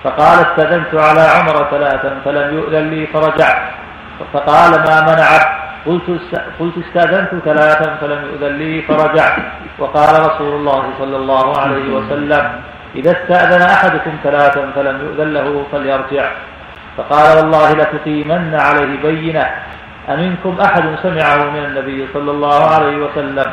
[0.04, 3.62] فقال استاذنت على عمر ثلاثا فلم يؤذن لي فرجعت
[4.34, 6.10] فقال ما منعك؟ قلت
[6.60, 9.36] قلت استأذنت ثلاثا فلم يؤذن لي فرجعت
[9.80, 12.62] وقال رسول الله صلى الله عليه وسلم
[12.96, 16.32] إذا استأذن أحدكم ثلاثا فلم يؤذن له فليرجع.
[16.98, 19.48] فقال والله لتقيمن عليه بينة
[20.10, 23.46] أمنكم أحد سمعه من النبي صلى الله عليه وسلم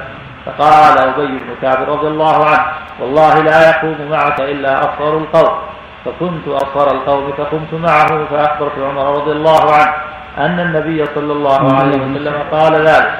[0.46, 2.64] فقال أبي بن كعب رضي الله عنه
[3.00, 5.58] والله لا يقوم معك إلا أصغر القوم
[6.04, 9.92] فكنت أصغر القوم فقمت معه فأخبرت عمر رضي الله عنه
[10.38, 13.10] أن النبي صلى الله عليه وسلم قال ذلك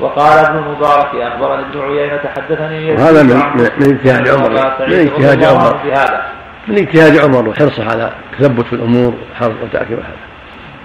[0.00, 3.42] وقال ابن المبارك أخبرني ابن عيينة حدثني وهذا من-
[3.82, 4.50] اجتهاد عمر.
[4.50, 5.76] من اجتهاد عمر.
[5.84, 6.22] بهذا
[6.68, 9.98] من اجتهاد عمر وحرصه على التثبت في الأمور وتأكيد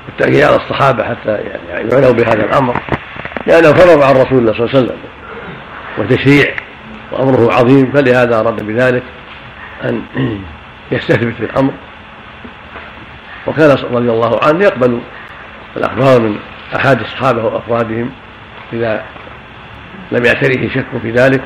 [0.08, 2.82] والتأكيد على الصحابة حتى يعني يعنوا بهذا الأمر.
[3.48, 4.98] لأنه فرض عن رسول الله صلى الله عليه وسلم
[5.98, 6.56] وتشريع
[7.12, 7.92] وأمره عظيم.
[7.92, 9.04] فلهذا أراد بذلك
[9.84, 10.02] أن
[10.92, 11.74] يستثبت في الأمر.
[13.48, 15.00] وكان رضي الله عنه يقبل
[15.78, 16.38] الأخبار من
[16.76, 18.12] احاد الصحابة وأفرادهم
[18.74, 19.04] إذا
[20.12, 21.42] لم يعتريه شك في ذلك.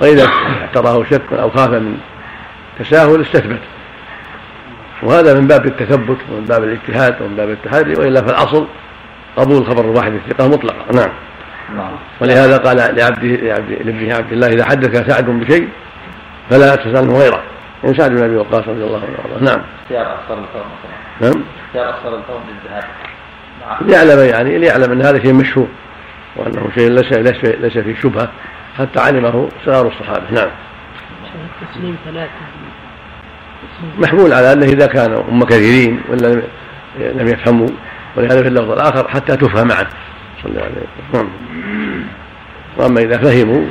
[0.00, 0.28] واذا
[0.60, 1.98] اعتراه شك أو خاف من
[2.80, 3.60] تساهل استثبت.
[5.02, 8.66] وهذا من باب التثبت ومن باب الاجتهاد ومن باب التحري وإلا فالأصل
[9.36, 11.10] قبول خبر الواحد الثقة مطلقا نعم.
[11.76, 11.92] نعم.
[12.20, 15.68] ولهذا قال لعبده لعبد لابنه عبد الله إذا حدثك سعد بشيء
[16.50, 17.42] فلا تساله غيره.
[17.84, 19.54] ان سعد بن أبي وقاص رضي الله عنه وأرضاه.
[19.54, 19.64] نعم.
[19.82, 20.64] اختيار أكثر القوم
[21.20, 21.44] نعم.
[21.66, 22.84] اختيار أكثر القوم للذهاب.
[23.60, 23.88] نعم.
[23.88, 25.68] ليعلم يعني ليعلم أن هذا شيء مشهور
[26.36, 28.28] وأنه شيء ليس ليس ليس فيه شبهة
[28.78, 30.30] حتى علمه صغار الصحابة.
[30.30, 30.50] نعم.
[31.62, 32.59] التسليم ثلاثة.
[33.98, 36.42] محمول على أنه إذا كانوا هم كثيرين ولا
[36.98, 37.68] لم- يفهموا
[38.16, 39.86] ولهذا في اللفظ الآخر حتى تفهم معا
[40.42, 40.86] صلى الله عليه وسلم.
[41.14, 41.28] نعم.
[42.76, 43.62] وأما إذا فهموا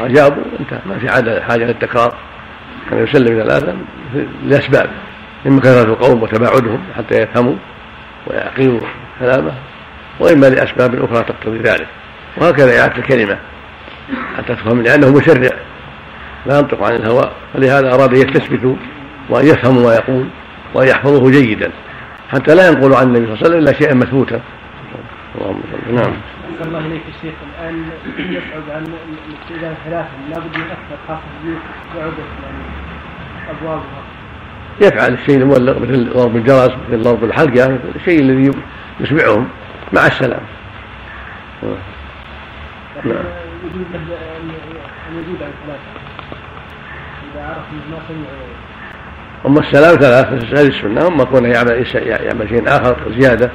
[0.00, 0.78] وأجابوا انتهى.
[0.86, 2.14] ما في عاده حاجة للتكرار.
[2.90, 3.76] كان يسلم ثلاثا
[4.46, 4.90] لأسباب.
[5.46, 7.54] إما كثرة القوم وتباعدهم حتى يفهموا
[8.26, 8.80] ويعقلوا
[9.20, 9.52] كلامه
[10.20, 11.86] وإما لأسباب أخرى تقتضي ذلك.
[12.36, 13.38] وهكذا إعادة الكلمة
[14.36, 15.50] حتى تفهم لأنه مسرع
[16.46, 17.30] لا ينطق عن الهوى.
[17.54, 18.74] فلهذا أراد أن يستثبتوا
[19.28, 20.26] وان يفهموا ما يقول
[20.74, 21.70] وان يحفظوه جيدا.
[22.32, 24.40] حتى لا ينقلوا عن النبي صلى الله عليه وسلم إلا شيئا مثبوتا.
[25.34, 26.12] اللهم صل نعم
[26.64, 27.34] الله إليك يا شيخ.
[27.60, 27.84] الآن
[28.18, 28.84] يصعب عن
[29.28, 31.62] الإستئذان ثلاثة لابد من أكثر خاصة البيوت.
[31.96, 32.62] بعدة يعني
[33.50, 34.02] أبوابها.
[34.80, 38.50] يفعل الشيء المولق مثل ضرب الجرس مثل ضرب الحلقة مثل الشيء الذي
[39.00, 39.48] يسمعهم
[39.92, 40.40] مع السلام
[41.62, 41.72] نعم.
[43.04, 43.10] أن
[45.14, 45.90] يزيد عن ثلاثة
[47.34, 48.71] إذا عرف ما سمع.
[49.46, 50.26] أما السلام ثلاث
[50.58, 51.06] هذه السنة.
[51.06, 53.50] أما كونه يعمل يعمل شيء آخر زيادة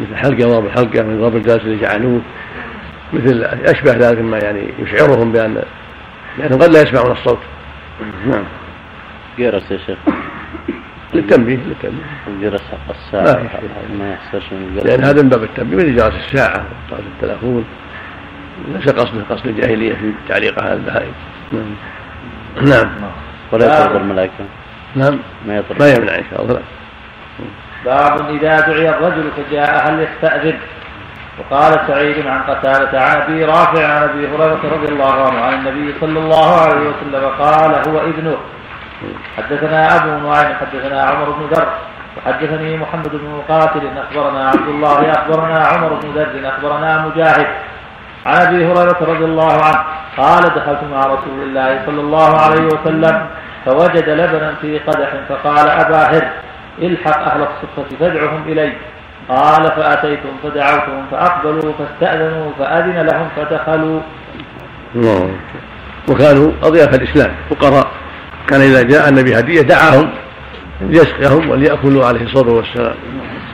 [0.00, 2.20] مثل حلقة ضرب الحلقة من ضرب الجرس اللي جعلوه
[3.12, 5.62] مثل أشبه ذلك مما يعني يشعرهم بان
[6.38, 7.38] لأنهم قد لا يسمعون الصوت.
[8.26, 8.44] نعم.
[9.38, 9.98] جرس يا شيخ.
[11.14, 12.04] للتنبيه للتنبيه.
[12.26, 13.42] الجرس حق الساعة.
[13.98, 15.76] ما يحصلش من الجرس لأن هذا من باب التنبيه.
[15.76, 17.64] مثل جرس الساعة جرس التلفون.
[18.74, 21.12] ليس قصده قصد الجاهلية في تعليقها على البهائم
[21.52, 21.76] نعم.
[22.68, 22.90] نعم
[23.52, 24.44] ولا يطرد الملائكة.
[24.94, 25.18] نعم.
[25.46, 26.60] ما يطرد ما يمنع إن شاء الله.
[27.84, 30.58] باب إذا دعي الرجل فجاء هل يستأذن؟
[31.38, 35.94] وقال سعيد عن قتادة عن أبي رافع عن أبي هريرة رضي الله عنه عن النبي
[36.00, 38.36] صلى الله عليه وسلم قال هو ابنه.
[39.36, 41.68] حدثنا أبو نعيم حدثنا عمر بن ذر
[42.16, 47.46] وحدثني محمد بن مقاتل أخبرنا عبد الله أخبرنا عمر بن ذر أخبرنا مجاهد.
[48.26, 49.84] عن أبي هريرة رضي الله عنه
[50.16, 53.26] قال دخلت مع رسول الله صلى الله عليه وسلم
[53.66, 56.30] فوجد لبنا في قدح فقال أبا هر
[56.82, 58.72] الحق أهل الصفة فادعهم إلي.
[59.28, 64.00] قال فأتيتهم فدعوتهم فأقبلوا فاستأذنوا فأذن لهم فدخلوا.
[64.94, 65.30] الله
[66.08, 67.86] وكانوا أضياف الإسلام فقراء.
[68.48, 70.10] كان إذا جاء النبي هدية دعاهم
[70.80, 72.94] ليسقيهم وليأكلوا عليه الصلاة والسلام.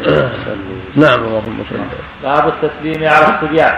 [0.96, 1.76] نعم اللهم صل
[2.22, 3.74] باب التسليم على الصبيان.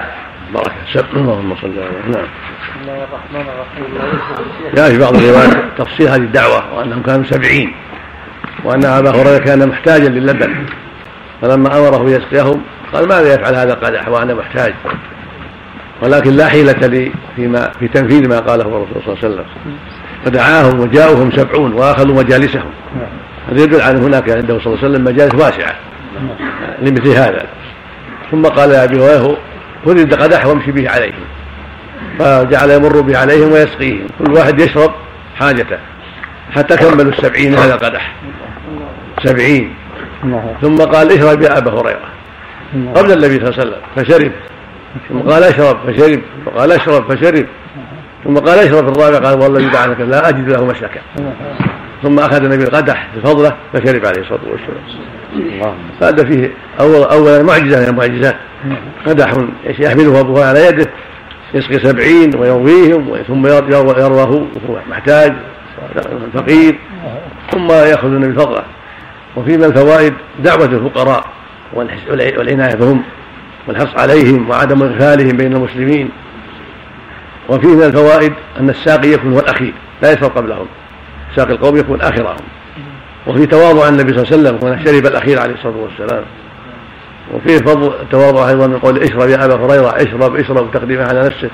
[0.54, 2.26] بركة اللهم صل على نعم.
[2.62, 4.74] بسم الله الرحمن الرحيم.
[4.74, 7.74] جاء في بعض الروايات تفصيل هذه الدعوة وأنهم كانوا سبعين
[8.64, 10.66] وأن أبا هريرة كان محتاجا للبن.
[11.42, 14.74] فلما أمره يسقيهم قال ماذا يفعل هذا؟ القدح وأنا محتاج.
[16.02, 19.46] ولكن لا حيلة لي فيما في تنفيذ ما قاله الرسول صلى الله عليه وسلم.
[20.24, 22.70] فدعاهم وجاءوهم سبعون وأخذوا مجالسهم.
[23.50, 25.76] هذا يدل على هناك عنده صلى الله عليه وسلم مجالس واسعة
[26.82, 27.46] لمثل هذا.
[28.30, 29.36] ثم قال يا أبي هريرة
[29.86, 31.24] خذ قدح وامشي به عليهم
[32.18, 34.92] فجعل يمر به عليهم ويسقيهم كل واحد يشرب
[35.36, 35.78] حاجته
[36.52, 38.14] حتى كملوا السبعين هذا القدح.
[39.24, 39.74] سبعين.
[40.62, 42.08] ثم قال اشرب يا أبا هريرة.
[42.94, 44.32] قبل النبي صلى الله عليه وسلم فشرب.
[45.08, 46.20] ثم قال اشرب فشرب.
[46.46, 47.46] وقال اشرب فشرب.
[48.24, 51.00] ثم قال اشرب الرابع قال والله بعثك لا أجد له مسلكا
[52.02, 55.74] ثم أخذ النبي القدح بفضله فشرب عليه الصلاة والسلام.
[56.02, 58.36] هذا فيه أول أولا معجزة من المعجزات.
[59.06, 59.32] قدح
[59.64, 60.86] يحمله ابوه على يده
[61.54, 64.46] يسقي سبعين ويرويهم ثم يروه وهو
[64.90, 65.32] محتاج
[66.34, 66.78] فقير.
[67.52, 68.62] ثم يأخذ النبي فضله.
[69.36, 71.24] وفي من الفوائد دعوة الفقراء
[71.74, 73.02] والعناية بهم
[73.68, 76.10] والحرص عليهم وعدم إغفالهم بين المسلمين.
[77.48, 80.66] وفيه من الفوائد أن الساقي يكون هو الأخير لا يشرب قبلهم.
[81.36, 82.36] ساقي القوم يكون آخرهم.
[83.26, 86.24] وفي تواضع النبي صلى الله عليه وسلم شرب الأخير عليه الصلاة والسلام.
[87.34, 91.50] وفيه فضل التواضع أيضا من قول اشرب يا أبا هريرة اشرب اشرب تقديمه على نفسه.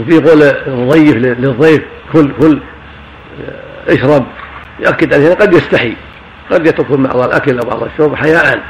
[0.00, 1.82] وفيه قول المضيف للضيف
[2.12, 2.60] كل كل
[3.88, 4.24] اشرب.
[4.80, 5.96] يؤكد عليه قد يستحي
[6.50, 8.60] قد يترك بعض الأكل أو بعض الشرب حياء.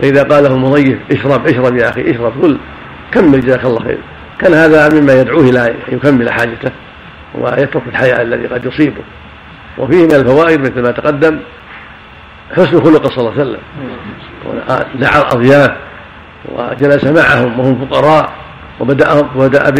[0.00, 2.58] فإذا قال له المضيف اشرب اشرب يا أخي اشرب كل
[3.12, 3.98] كمل جزاك الله خير.
[4.40, 6.70] كان هذا مما يدعوه إلى أن يكمل حاجته
[7.34, 9.02] ويترك الحياء الذي قد يصيبه.
[9.78, 11.38] وفيه من الفوائد مثل ما تقدم
[12.56, 13.60] حسن خلق صلى الله عليه وسلم.
[14.94, 15.70] دعا الأضياف
[16.48, 18.32] وجلس معهم وهم فقراء
[18.80, 19.74] وبدأهم وبدأ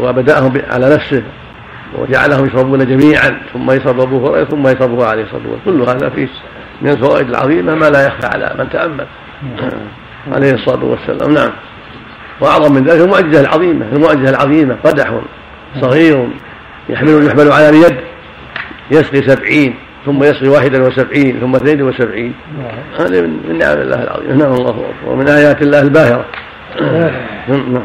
[0.00, 1.22] وبدأهم على نفسه
[1.98, 3.40] وجعلهم يشربون جميعا.
[3.52, 5.84] ثم يشرب أبو هريرة ثم يشربه عليه الصلاة والسلام.
[5.84, 6.28] كل هذا فيه
[6.82, 9.06] من الفوائد العظيمة ما لا يخفى على من تأمل.
[10.32, 11.34] عليه الصلاة والسلام.
[11.34, 11.50] نعم.
[12.40, 15.20] وأعظم من ذلك المعجزة العظيمة المعجزة العظيمة قدح
[15.80, 16.28] صغير
[16.88, 17.96] يحمل يحمل على اليد
[18.90, 19.74] يسقي سبعين
[20.06, 22.34] ثم يسقي واحدا وسبعين ثم اثنين وسبعين.
[22.98, 26.24] هذه من نعم الله العظيمه نعم الله أكبر ومن آيات الله الباهرة.
[26.80, 27.82] نعم.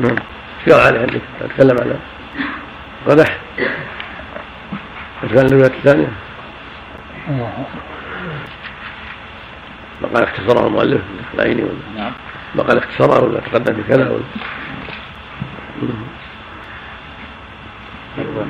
[0.00, 0.16] نعم
[0.66, 1.96] إيش قال عليه؟ عندك اتكلم على
[3.08, 3.38] قدح
[5.24, 6.08] إيش قال الروايه الثانية؟
[10.02, 11.00] بقى اختصرها المؤلف
[11.34, 11.72] العيني ولا.
[11.96, 12.12] نعم.
[12.54, 14.24] بقى اختصرها ولا تقدم بكذا ولا؟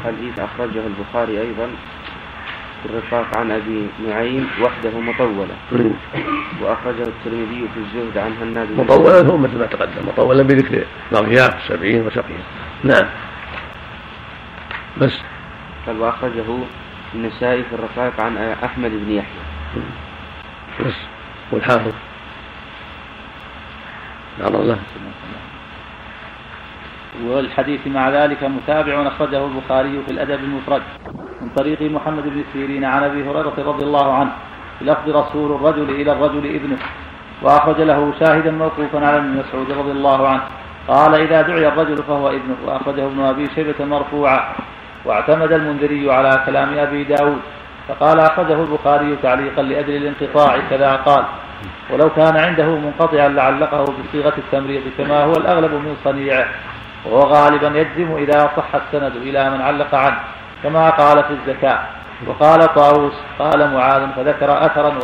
[0.04, 1.66] حديث أخرجه البخاري أيضا
[2.82, 5.56] في الرفاق عن أبي نعيم وحده مطولة.
[6.62, 12.06] وأخرجه الترمذي في الزهد عن هناد مطولة هو مثل ما تقدم مطولة بذكر الأضياف السبعين
[12.06, 12.42] وسقيهم
[12.84, 13.06] نعم.
[14.98, 15.18] بس.
[15.86, 16.44] قال وأخرجه
[17.14, 19.40] النسائي في الرقائق عن أحمد بن يحيى.
[20.86, 20.94] بس.
[21.52, 21.92] والحافظ.
[24.38, 24.78] نعم الله.
[27.24, 30.82] والحديث مع ذلك متابع أخرجه البخاري في الأدب المفرد.
[31.40, 34.30] من طريق محمد بن سيرين عن أبي هريرة رضي الله عنه.
[34.80, 36.78] بلفظ رسول الرجل إلى الرجل ابنه.
[37.42, 40.42] وأخرج له شاهدا موقوفا على ابن مسعود رضي الله عنه.
[40.88, 42.56] قال إذا دعي الرجل فهو ابنه.
[42.66, 44.54] وأخرجه ابن أبي شيبة مرفوعا.
[45.04, 47.40] واعتمد المنذري على كلام أبي داود.
[47.88, 50.58] فقال أخرجه البخاري تعليقا لأجل الانقطاع.
[50.70, 51.24] كذا قال.
[51.90, 56.46] ولو كان عنده منقطعا لعلقه بصيغة التمريض كما هو الأغلب من صنيعه
[57.04, 60.18] وهو غالبا يجزم إذا صح السند إلى من علق عنه
[60.62, 61.78] كما قال في الزكاة.
[62.26, 64.98] وقال طاووس قال معاذ فذكر أثرا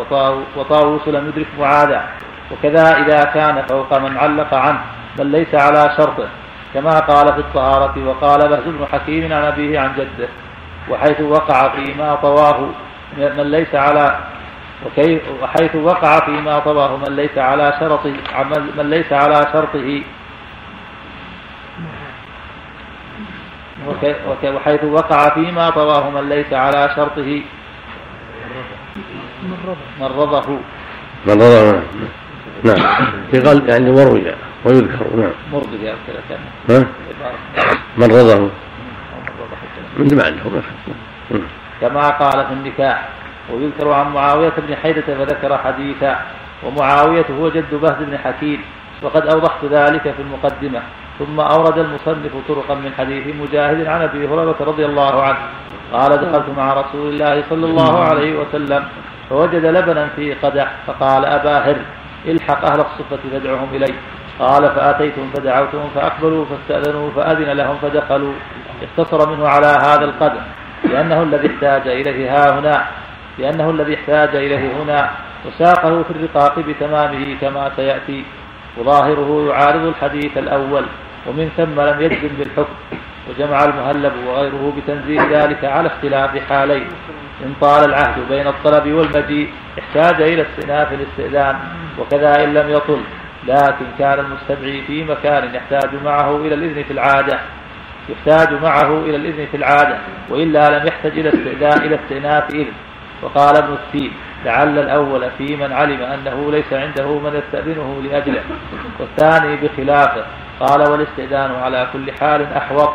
[0.56, 2.04] وطاووس لم يدرك معاذا.
[2.52, 4.80] وكذا إذا كان فوق من علق عنه
[5.18, 6.28] بل ليس على شرطه.
[6.74, 10.28] كما قال في الطهارة وقال بهز بن حكيم عن أبيه عن جده
[10.88, 12.68] وحيث وقع فيما طواه
[13.18, 14.16] من ليس على
[15.42, 18.14] وحيث وقع فيما طواه من ليس على شرطه
[18.78, 20.02] من ليس على شرطه.
[24.44, 27.42] وحيث وقع فيما طواه من ليس على شرطه.
[29.98, 30.58] من رضه.
[31.26, 31.82] من رضه
[32.64, 32.76] نعم.
[33.30, 35.32] في قال يعني وروي ويذكر نعم.
[35.52, 36.38] مرضي كذا
[36.70, 36.86] ها؟
[37.96, 38.50] من رضه.
[39.98, 40.62] من عندهم
[41.80, 43.19] كما قال في النكاح.
[43.54, 46.20] ويذكر عن معاوية بن حيدة فذكر حديثا
[46.62, 48.60] ومعاوية هو جد بهز بن حكيم
[49.02, 50.82] وقد أوضحت ذلك في المقدمة
[51.18, 55.38] ثم أورد المصنف طرقا من حديث مجاهد عن أبي هريرة رضي الله عنه
[55.92, 58.84] قال دخلت مع رسول الله صلى الله عليه وسلم
[59.30, 61.76] فوجد لبنا في قدح فقال أبا هر
[62.26, 63.94] الحق أهل الصفة فادعهم إلي.
[64.38, 68.32] قال فأتيتهم فدعوتهم فأقبلوا فاستأذنوا فأذن لهم فدخلوا.
[68.82, 70.40] اختصر منه على هذا القدر
[70.84, 72.86] لأنه الذي احتاج إليه ها هنا
[73.40, 75.10] لأنه الذي احتاج إليه هنا
[75.46, 78.24] وساقه في الرقاق بتمامه كما سيأتي.
[78.78, 80.84] وظاهره يعارض الحديث الأول
[81.26, 82.74] ومن ثم لم يجزم بالحكم
[83.30, 86.86] وجمع المهلب وغيره بتنزيل ذلك على اختلاف حالين.
[87.44, 91.56] إن طال العهد بين الطلب والمجيء احتاج إلى استئناف الاستئذان
[91.98, 93.00] وكذا إن لم يطل.
[93.46, 97.38] لكن كان المستدعي في مكان يحتاج معه إلى الإذن في العادة.
[98.08, 102.72] يحتاج معه إلى الإذن في العادة وإلا لم يحتج إلى استئذان إلى استئناف إذن.
[103.22, 104.12] وقال ابن السين
[104.44, 108.42] لعل الأول في من علم أنه ليس عنده من يستأذنه لأجله.
[109.00, 110.24] والثاني بخلافه
[110.60, 112.90] قال والاستئذان على كل حال أحوط.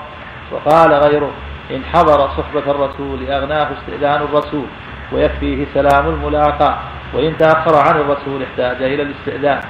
[0.51, 1.31] وقال غيره
[1.71, 4.65] إن حضر صحبة الرسول أغناه استئذان الرسول
[5.11, 6.77] ويكفيه سلام الملاقاة.
[7.13, 9.61] وإن تأخر عن الرسول احتاج إلى الاستئذان.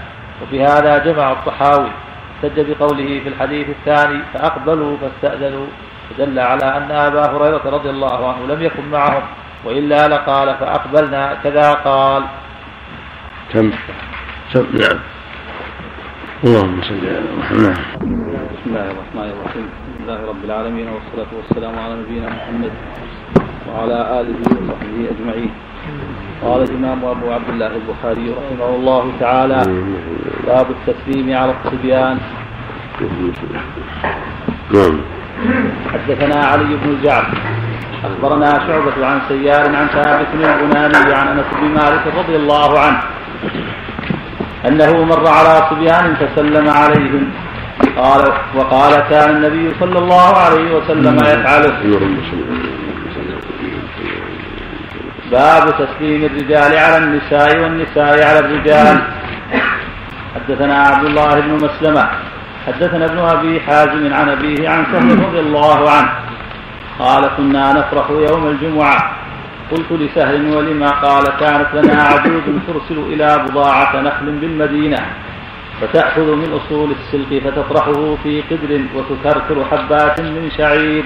[0.41, 1.89] وبهذا جمع الطحاوي.
[2.35, 5.67] احتج بقوله في الحديث الثاني فأقبلوا فاستأذنوا.
[6.09, 9.23] فدل على أن أبا هريرة رضي الله عنه لم يكن معهم.
[9.65, 11.33] وإلا لقال فأقبلنا.
[11.43, 12.23] كذا قال.
[13.53, 13.71] تم
[14.53, 14.99] تم نعم.
[16.43, 17.77] اللهم صل على محمد.
[18.53, 19.65] بسم الله الرحمن الرحيم.
[19.65, 22.71] الحمد لله رب العالمين والصلاة والسلام على نبينا محمد
[23.67, 25.51] وعلى آله وصحبه أجمعين.
[26.43, 29.61] قال الإمام أبو عبد الله البخاري رحمه الله تعالى
[30.47, 32.17] باب التسليم على الصبيان.
[34.73, 34.95] نعم.
[35.93, 37.27] حدثنا علي بن الجعد
[38.05, 43.01] أخبرنا شعبة عن سيار عن ثابت البناني عن أنس بن مالك رضي الله عنه
[44.67, 47.31] أنه مر على صبيان فسلم عليهم.
[47.97, 48.21] قال
[48.55, 51.77] وقال كان النبي صلى الله عليه وسلم يفعله.
[55.31, 59.01] باب تسليم الرجال على النساء والنساء على الرجال.
[60.35, 62.09] حدثنا عبد الله بن مسلمة
[62.67, 66.09] حدثنا ابن أبي حازم عن أبيه عن سهل رضي الله عنه.
[66.99, 69.11] قال كنا نفرح يوم الجمعة.
[69.71, 75.05] قلت لسهل ولما قال كانت لنا عجوز ترسل إلى بضاعة نخل بالمدينة.
[75.81, 81.03] فتأخذ من أصول السلق فتطرحه في قدر وتكركر حبات من شعير.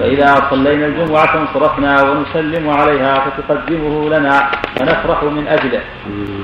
[0.00, 5.80] فإذا صلينا الجمعة انصرفنا ونسلم عليها فتقدمه لنا فنفرح من أجله.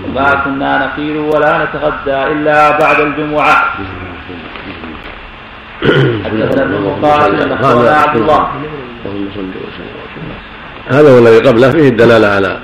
[0.04, 3.56] وما كنا نقيل ولا نتغدى إلا بعد الجمعة.
[10.88, 11.70] هذا هو الذي قبله.
[11.70, 12.60] فيه الدلالة على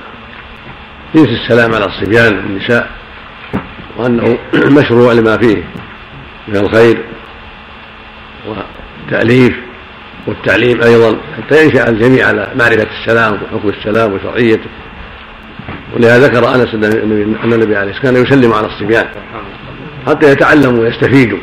[1.15, 2.91] جنس السلام على الصبيان والنساء
[3.97, 4.39] وأنه
[4.81, 5.65] مشروع لما فيه
[6.49, 7.05] من الخير
[8.47, 9.57] والتأليف
[10.27, 14.71] والتعليم أيضا حتى ينشأ الجميع على معرفة السلام وحكم السلام وشرعيته.
[15.97, 19.07] ولهذا ذكر أنس أن النبي عليه الصلاة كان يسلم على الصبيان
[20.07, 21.39] حتى يتعلموا ويستفيدوا.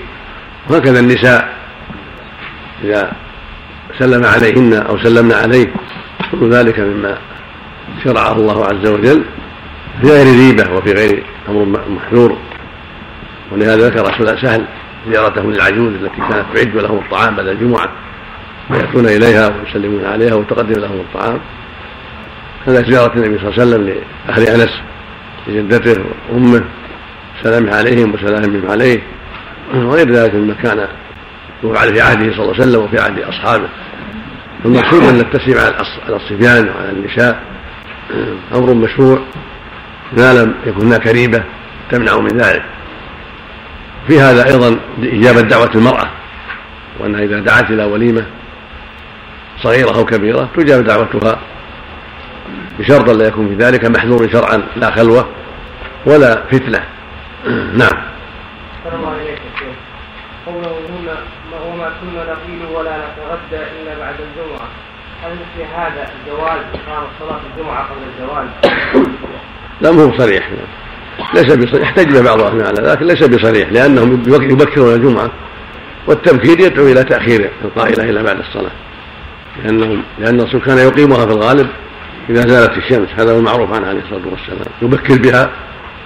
[0.70, 1.57] وهكذا النساء
[2.84, 3.12] إذا
[4.00, 5.68] سلم عليهن أو سلمنا عليه
[6.32, 7.18] كل ذلك مما
[8.04, 9.24] شرعه الله عز وجل
[10.02, 12.38] في غير ريبة وفي غير أمر محذور.
[13.52, 14.66] ولهذا ذكر سهل
[15.12, 17.90] زيارته للعجوز التي كانت تعد لهم الطعام بعد الجمعة
[18.70, 21.40] ويأتون إليها ويسلمون عليها وتقدم لهم الطعام.
[22.66, 24.82] كذلك زيارة النبي صلى الله عليه وسلم لأهل أنس
[25.48, 26.64] لجدته وأمه
[27.44, 29.02] سلامه عليهم وسلامهم عليه.
[29.76, 30.88] وغير ذلك مما كان
[31.64, 33.70] وفعل في عهده صلى الله عليه وسلم وفي عهد أصحابه.
[34.66, 35.76] المقصود أن التسليم على
[36.10, 37.44] الصبيان وعلى النساء
[38.56, 39.20] أمر مشروع
[40.18, 41.44] ما لم يكن هناك ريبة
[41.92, 42.64] تمنع من ذلك.
[44.08, 46.10] في هذا أيضا اجابه دعوه المرأة
[47.00, 48.26] وانها إذا دعت إلى وليمة
[49.64, 51.40] صغيرة أو كبيرة تجاب دعوتها
[52.80, 55.28] بشرط لا يكون في ذلك محذور شرعا لا خلوة
[56.06, 56.84] ولا فتنة.
[57.82, 58.08] نعم.
[60.48, 61.18] قوله هنا
[61.68, 64.68] وما كنا نقيل ولا نتغدى إلا بعد الجمعة.
[65.24, 68.48] هل في هذا الجواز اقام صلاة الجمعة قبل الزوال؟
[69.82, 70.50] لا مو بصريح
[71.34, 75.30] ليس بصريح احتج بعض أهل على ذلك ليس بصريح لأنهم يبكرون الجمعة
[76.08, 78.72] والتبكير يدعو إلى تأخير القائلة إلى بعد الصلاة.
[79.64, 81.68] لانهم لأن الرسول كان يقيمها في الغالب
[82.30, 84.74] إذا زالت الشمس هذا هو المعروف عنه عليه الصلاة والسلام.
[84.82, 85.50] يبكر بها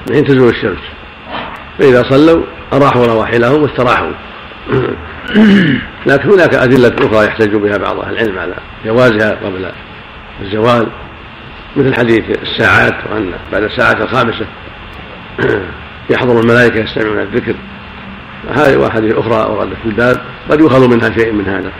[0.09, 0.83] من حين تزول الشمس.
[1.79, 4.11] فإذا صلوا أراحوا رواحلهم واستراحوا.
[6.07, 8.55] لكن هناك أدلة أخرى يحتج بها بعض أهل العلم على
[8.85, 9.71] جوازها قبل
[10.41, 10.87] الزوال
[11.75, 14.45] مثل حديث الساعات وأن بعد الساعة الخامسة
[16.11, 17.55] يحضر الملائكة يستمعون الذكر.
[18.55, 21.71] هذه وأحاديث أخرى وردت في الباب قد يؤخذ منها شيء من هذا.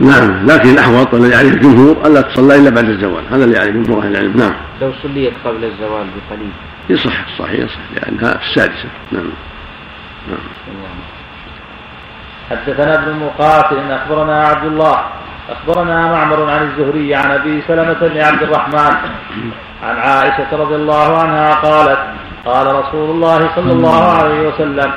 [0.00, 4.02] نعم لكن الأحوط الذي عليه الجمهور ألا تصلى إلا بعد الزوال هذا اللي عليه جمهور
[4.02, 4.36] أهل العلم.
[4.36, 4.54] نعم.
[4.80, 6.50] لو صليت قبل الزوال بقليل.
[6.90, 8.88] يصح صحيح يصح لأنها في السادسة.
[9.12, 9.30] نعم.
[10.28, 10.38] نعم.
[12.50, 14.98] حدثنا ابن مقاتل أخبرنا عبد الله
[15.50, 18.94] أخبرنا معمر عن الزهري عن أبي سلمة بن عبد الرحمن
[19.84, 21.98] عن عائشة رضي الله عنها قالت
[22.46, 24.92] قال رسول الله صلى الله عليه وسلم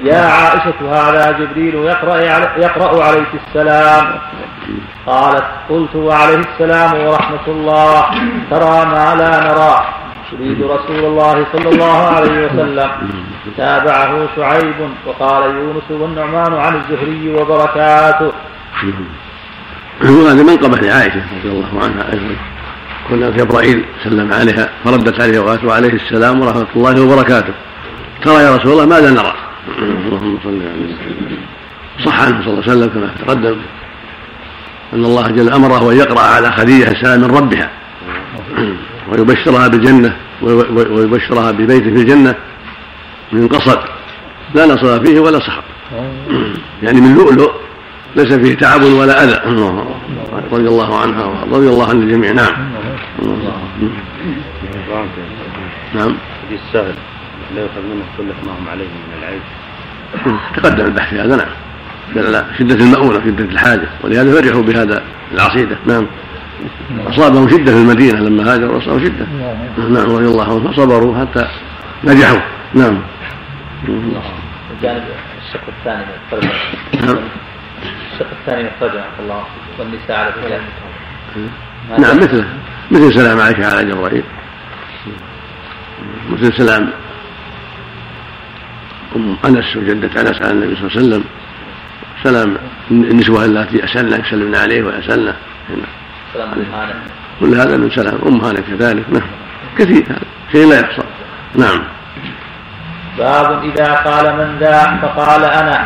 [0.00, 2.16] يا عائشة هذا جبريل يقرأ,
[2.56, 4.18] يقرأ عليك السلام.
[5.06, 8.02] قالت قلت وعليه السلام ورحمة الله
[8.50, 9.74] ترى ما لا نرى.
[10.32, 12.90] يريد رسول الله صلى الله عليه وسلم
[13.56, 14.74] تابعه شعيب
[15.06, 18.32] وقال يونس والنعمان عن الزهري وبركاته.
[20.02, 22.36] وهذا منقبة لعائشة رضي الله عنها أيضا
[23.08, 27.54] كنا جبرائيل سلم عليها فردت عليه وقالت وعليه السلام ورحمة الله وبركاته.
[28.24, 29.34] ترى يا رسول الله ماذا نرى؟
[29.78, 30.94] اللهم صل على
[32.04, 33.56] صح عنه صلى الله عليه وسلم كما تقدم
[34.92, 37.70] أن الله جل أمره أن يقرأ على خديجة السلام من ربها
[39.12, 40.16] ويبشرها بالجنة
[40.72, 42.34] ويبشرها ببيت في الجنة
[43.32, 43.78] من قصد
[44.54, 45.62] لا نصر فيه ولا صخر
[46.82, 47.50] يعني من لؤلؤ
[48.16, 49.40] ليس فيه تعب ولا أذى.
[50.52, 52.32] رضي الله عنها ورضي الله عن الجميع.
[52.32, 52.52] نعم.
[55.94, 56.14] نعم.
[56.46, 56.94] حديث سهل.
[57.54, 59.40] لا يؤخذ منه كل ما هم عليه من العيب.
[60.56, 61.36] تقدم البحث في هذا.
[61.36, 61.48] نعم.
[62.14, 63.88] دل شدة المؤونة شدة الحاجة.
[64.04, 65.02] ولهذا فرحوا بهذا
[65.34, 65.76] العصيدة.
[65.86, 66.06] نعم.
[67.06, 69.26] أصابهم شدة في المدينة لما هاجروا أصابهم شدة.
[69.88, 70.72] نعم رضي الله عنهم.
[70.72, 71.48] فصبروا حتى
[72.04, 72.40] نجحوا.
[72.74, 72.98] نعم.
[73.84, 75.04] الجانب
[75.46, 76.52] الشق الثاني من الترجمة
[77.06, 77.18] نعم.
[78.12, 79.44] الشق الثاني من الترجمة الله.
[79.78, 80.62] والنساء على الرجال.
[81.98, 82.48] نعم مثله
[82.90, 84.24] مثل سلام عائشة على جبرائيل
[86.30, 86.90] مثل سلام
[89.16, 91.24] أم أنس وجدة أنس على النبي صلى الله عليه وسلم.
[92.24, 92.56] سلام
[92.90, 95.36] النسوة اللاتي أسلنا يسلمن عليه ويسلنا
[96.34, 96.64] سلام
[97.40, 98.18] كل هذا من سلام.
[98.26, 99.10] أم هانة كذلك.
[99.10, 99.28] نعم.
[99.78, 100.04] كثير.
[100.08, 100.20] هذا
[100.52, 101.02] شيء لا يحصى
[101.54, 101.97] نعم.
[103.18, 105.78] باب إذا قال من ذا فقال أنا.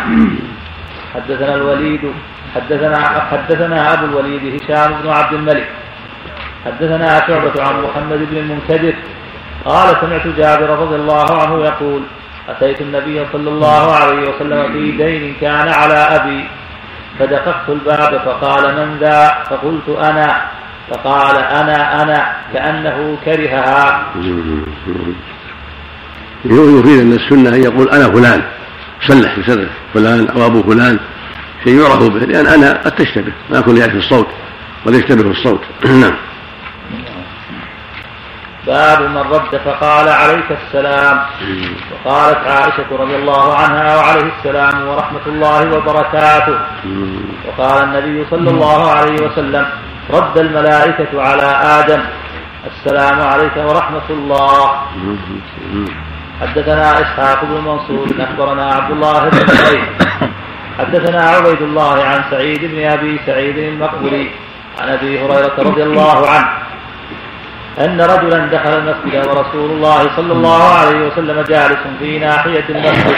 [1.15, 2.13] حدثنا الوليد
[2.55, 2.99] حدثنا
[3.31, 5.69] حدثنا أبو الوليد هشام بن عبد الملك.
[6.65, 8.95] حدثنا شعبة عن محمد بن المنكدر.
[9.65, 12.03] قال سمعت جابر رضي الله عنه يقول
[12.49, 16.45] أتيت النبي صلى الله عليه وسلم في دين كان على أبي.
[17.19, 20.43] فدققت الباب فقال من ذا؟ فقلت أنا.
[20.91, 22.37] فقال أنا أنا.
[22.53, 24.03] كأنه كرهها.
[26.45, 28.43] يفيد أن السنة أن يقول أنا فلان
[29.07, 30.99] سلح بسره فلان أو أبو فلان
[31.65, 34.27] شيء يعرف به لأن أنا قد تشتبه ما يكون يعرف الصوت
[34.87, 35.61] قد يشتبه الصوت.
[36.03, 36.17] نعم.
[38.67, 41.21] باب من رد فقال عليك السلام.
[41.93, 46.59] وقالت عائشة رضي الله عنها وعليه السلام ورحمة الله وبركاته.
[47.49, 49.67] وقال النبي صلى الله عليه وسلم
[50.11, 51.43] رد الملائكة على
[51.81, 52.03] آدم.
[52.67, 54.83] السلام عليك ورحمة الله.
[56.43, 59.85] حدثنا إسحاق بن منصور أخبرنا عبد الله بن سعيد
[60.79, 64.31] حدثنا عبيد الله عن سعيد بن أبي سعيد المقبري
[64.81, 66.49] عن أبي هريرة رضي الله عنه
[67.79, 73.17] أن رجلا دخل المسجد ورسول الله صلى الله عليه وسلم جالس في ناحية المسجد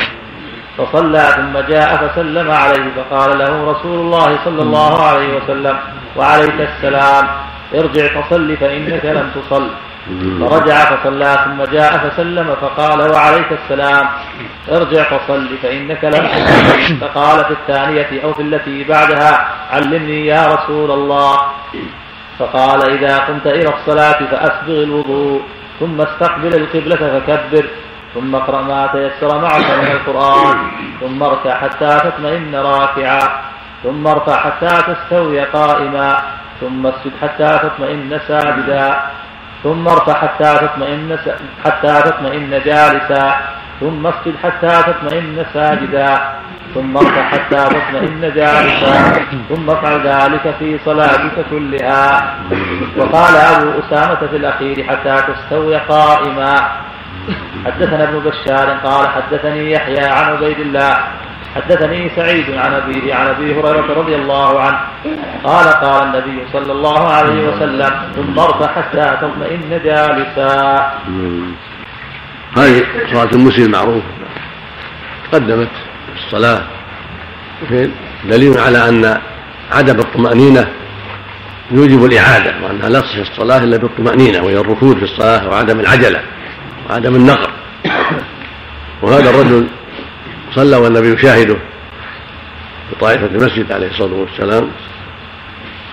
[0.78, 5.76] فصلى ثم جاء فسلم عليه فقال له رسول الله صلى الله عليه وسلم
[6.16, 7.26] وعليك السلام
[7.74, 9.68] ارجع فصل فإنك لم تصل.
[10.40, 14.08] فرجع فصلى ثم جاء فسلم فقال وعليك السلام.
[14.72, 20.90] ارجع فصل فإنك لم تصل فقال في الثانية أو في التي بعدها علمني يا رسول
[20.90, 21.38] الله.
[22.38, 25.42] فقال إذا قمت إلى الصلاة فأسبغ الوضوء
[25.80, 27.64] ثم استقبل القبلة فكبر
[28.14, 30.56] ثم اقرأ ما تيسر معك من القرآن
[31.00, 33.22] ثم اركع حتى تطمئن راكعا
[33.82, 36.22] ثم ارفع حتى تستوي قائما
[36.60, 39.00] ثم اسجد حتى تطمئن ساجدا.
[39.64, 41.18] ثم ارفع حتى تطمئن
[41.64, 43.24] حتى تطمئن جالسا.
[43.80, 46.10] ثم اسجد حتى تطمئن ساجدا.
[46.74, 48.94] ثم ارفع حتى تطمئن جالسا.
[49.48, 52.04] ثم افعل ذلك في صلاتك كلها.
[52.96, 56.54] وقال أبو أسامة في الأخير حتى تستوي قائما.
[57.66, 60.94] حدثنا ابن بشار قال حدثني يحيى عن عبيد الله
[61.54, 64.78] حدثني سعيد عن أبيه عن أبي هريرة رضي الله عنه.
[65.44, 70.92] قال قال النبي صلى الله عليه وسلم ثم ارفع حتى تطمئن جالسا.
[72.56, 72.82] هذه
[73.12, 74.06] صلاة المسلم معروفة.
[75.32, 75.70] تقدمت
[76.16, 76.62] الصلاة.
[78.24, 79.20] دليل على أن
[79.72, 80.68] عدم الطمأنينة
[81.70, 86.20] يوجب الإعادة وأنها لا تصح الصلاة إلا بالطمأنينة وهي الركود في الصلاة وعدم العجلة
[86.90, 87.50] وعدم النقر.
[89.02, 89.66] وهذا الرجل
[90.54, 91.56] صلى والنبي يشاهده
[92.90, 94.70] في طائفة المسجد عليه الصلاة والسلام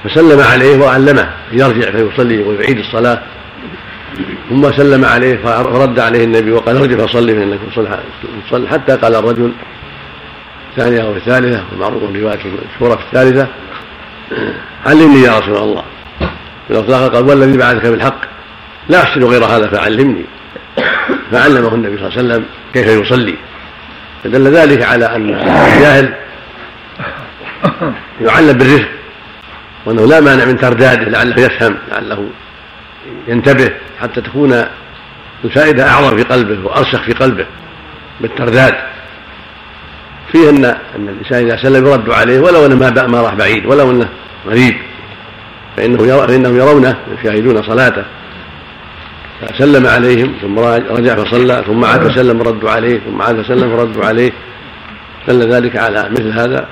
[0.03, 3.21] فسلم عليه وعلمه يرجع فيصلي ويعيد الصلاة
[4.49, 7.59] ثم سلم عليه فرد عليه النبي وقال ارجع فصلي فإنك
[8.49, 9.51] تصلي حتى قال الرجل
[10.71, 13.47] الثانية أو الثالثة ومعروف رواية المشهورة في الثالثة
[14.85, 15.83] علمني يا رسول الله.
[16.67, 18.21] في الأخلاق قال والذي بعثك بالحق
[18.89, 20.25] لا أحسن غير هذا فعلمني.
[21.31, 23.35] فعلمه النبي صلى الله عليه وسلم كيف يصلي.
[24.23, 26.13] فدل ذلك على أن الجاهل
[28.21, 28.89] يعلم بالرفق
[29.85, 32.29] وأنه لا مانع من ترداده لعله يفهم لعله
[33.27, 33.71] ينتبه
[34.01, 34.65] حتى تكون
[35.43, 37.45] الفائدة أعظم في قلبه وأرسخ في قلبه
[38.21, 38.75] بالترداد.
[40.31, 40.77] فيه أن أن
[41.09, 44.09] الإنسان إذا سلم يرد عليه ولو أنه ما ما راح بعيد ولو أنه
[44.47, 44.75] غريب
[45.77, 48.03] فإنه يرى فإنهم يرونه يشاهدون صلاته.
[49.41, 54.31] فسلم عليهم ثم رجع فصلى ثم عاد فسلم ردوا عليه ثم عاد فسلم فردوا عليه.
[55.27, 56.67] دل ذلك على مثل هذا.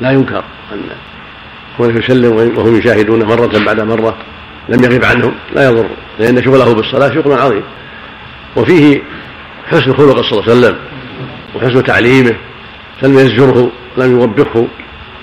[0.00, 0.80] لا ينكر أن
[1.76, 4.16] كونه يسلم وهم يشاهدونه مرة بعد مرة
[4.68, 5.86] لم يغب عنهم لا يضر.
[6.18, 7.62] لأن شغله بالصلاة شغل عظيم.
[8.56, 9.02] وفيه
[9.66, 10.76] حسن خلق صلى الله عليه وسلم
[11.54, 12.34] وحسن تعليمه
[13.00, 14.66] فلم يزجره لم يوبخه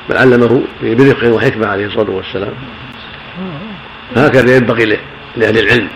[0.10, 2.54] بل علمه برفق وحكمة عليه الصلاة والسلام.
[4.16, 4.98] هكذا ينبغي
[5.38, 5.90] لأهل العلم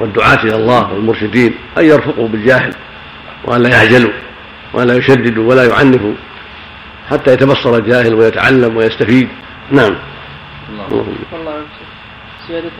[0.00, 2.74] والدعاة إلى الله والمرشدين أن يرفقوا بالجاهل
[3.44, 4.12] وأن لا يعجلوا
[4.72, 6.14] وأن لا يشددوا ولا يعنفوا
[7.10, 9.28] حتى يتبصر الجاهل ويتعلم ويستفيد.
[9.70, 9.96] نعم.
[10.70, 11.06] الله.
[11.32, 11.64] والله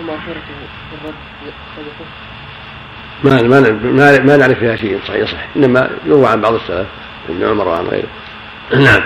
[0.01, 0.55] مغفرته
[1.03, 1.15] الرد.
[3.25, 5.01] ما ما ما, ما نعرف فيها شيء.
[5.09, 6.87] صحيح صح إنما يروى عن بعض السلف
[7.29, 8.09] ابن عمر وعن غيره.
[8.75, 9.03] نعم.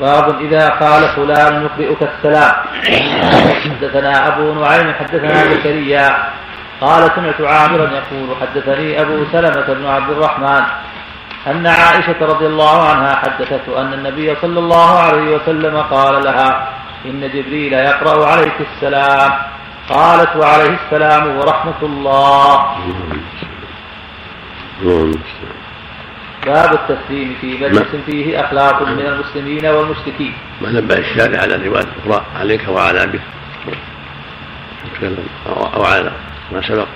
[0.00, 2.54] باب إذا قال فلان يقرئك السلام.
[3.64, 6.06] حدثنا أبو نعيم حدثنا زكريا
[6.80, 10.62] قال سمعت عامرا يقول حدثني أبو سلمة بن عبد الرحمن
[11.46, 16.68] أن عائشة رضي الله عنها حدثته أن النبي صلى الله عليه وسلم قال لها
[17.06, 19.32] إن جبريل يقرأ عليك السلام.
[19.88, 22.76] قالت وعليه السلام ورحمة الله.
[26.46, 30.34] باب التسليم في مجلس فيه أخلاق من المسلمين والمشركين.
[30.60, 33.20] ما نبه الشارع على الرواية الأخرى عليك وعلى أبيك.
[35.46, 36.12] أو على
[36.52, 36.86] ما سبق.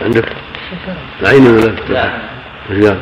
[0.00, 0.28] عندك؟
[1.20, 1.74] العين ولا
[2.68, 2.96] لا.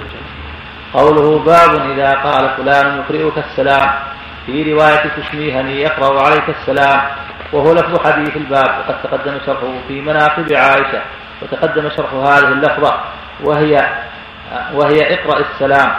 [0.93, 3.91] قوله باب إذا قال فلان يقرئك السلام.
[4.47, 7.01] في رواية تسميهني يقرأ عليك السلام.
[7.53, 8.79] وهو لفظ حديث الباب.
[8.79, 11.03] وقد تقدم شرحه في مناقب عائشة.
[11.43, 13.01] وتقدم شرح هذه اللفظة.
[13.41, 13.89] وهي
[14.75, 15.93] وهي اقرأ السلام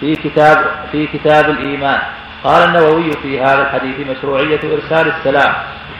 [0.00, 2.00] في كتاب في كتاب الإيمان.
[2.44, 5.52] قال النووي في هذا الحديث مشروعية إرسال السلام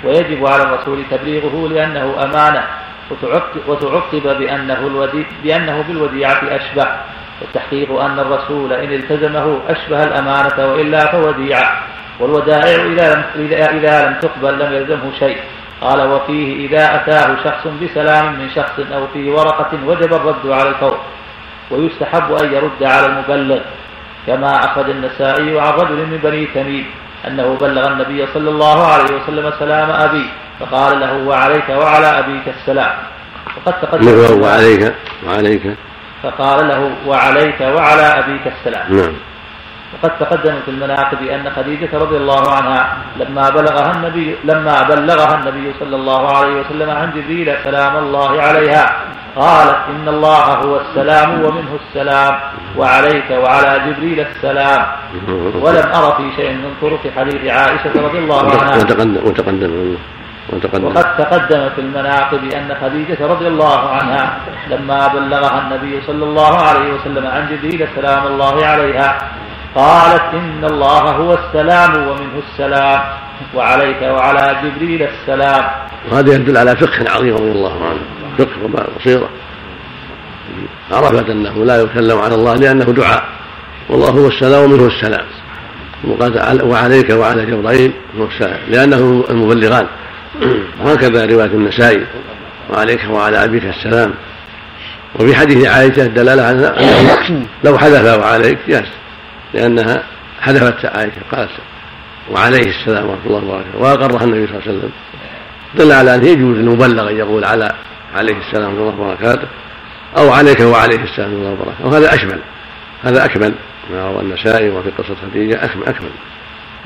[0.05, 2.65] ويجب على الرسول تبليغه لأنه أمانة
[3.67, 6.87] وتعقب بأنه, الودي بأنه بالوديعة أشبه
[7.41, 11.83] والتحقيق أن الرسول إن التزمه أشبه الأمانة وإلا فوديعة
[12.21, 15.37] والودائع إذا لم, إذا لم تقبل لم يلزمه شيء.
[15.81, 20.99] قال وفيه إذا أتاه شخص بسلام من شخص أو في ورقة وجب الرد على الفور.
[21.71, 23.61] ويستحب أن يرد على المبلغ
[24.27, 26.87] كما أخرج النسائي عن رجل من بني تميم
[27.27, 30.27] أنه بلغ النبي صلى الله عليه وسلم سلام أبي
[30.61, 32.93] فقال له وعليك وعلى أبيك السلام.
[33.57, 34.95] وقد تقدم وعليك
[35.27, 35.63] وعليك.
[36.23, 38.97] فقال له وعليك وعلى أبيك السلام.
[38.97, 39.15] نعم.
[39.95, 45.75] وقد تقدم في المناقب أن خديجة رضي الله عنها لما بلغها النبي لما بلغها النبي
[45.81, 48.97] صلى الله عليه وسلم عن جبريل سلام الله عليها
[49.37, 52.35] قالت إن الله هو السلام ومنه السلام
[52.77, 54.87] وعليك وعلى جبريل السلام.
[55.55, 58.77] ولم أرى في شيء من طرق حديث عائشة رضي الله عنها.
[58.77, 59.97] وتقدم وتقدم
[60.53, 60.85] وتقدم.
[60.85, 64.37] وقد تقدم في المناقب أن خديجة رضي الله عنها
[64.71, 69.19] لما بلغها النبي صلى الله عليه وسلم عن جبريل سلام الله عليها
[69.75, 73.01] قالت إن الله هو السلام ومنه السلام
[73.55, 75.65] وعليك وعلى جبريل السلام.
[76.13, 78.03] وهذا يدل على فقه عظيم رضي الله عنه.
[78.41, 79.29] فقه وبصيرة
[80.93, 83.25] عرفت أنه لا يسلم على الله لأنه دعاء.
[83.89, 85.25] والله هو السلام ومنه السلام.
[86.05, 89.87] وقال وعليك وعلى جبرائيل هو السلام لأنه المبلغان.
[90.85, 92.07] وهكذا رواية النسائي.
[92.71, 94.15] وعليك وعلى أبيك السلام.
[95.21, 98.87] وفي حديث عائشة دلالة على أنه لو حدث وعليك جاز
[99.55, 100.03] لأنها
[100.41, 101.51] حذفت عائشة قالت
[102.31, 103.79] وعليه السلام ورحمة الله وبركاته.
[103.79, 104.91] وأقرها النبي صلى الله عليه وسلم.
[105.75, 107.73] دل على أنه يجوز للمبلغ أن يقول على
[108.17, 109.49] عليه السلام الله وبركاته
[110.19, 112.39] أو عليك وعليه السلام الله وبركاته وهذا أشمل
[113.03, 113.55] هذا أكمل.
[113.93, 116.11] ما روى النسائي وفي قصة خديجة أكمل أكمل.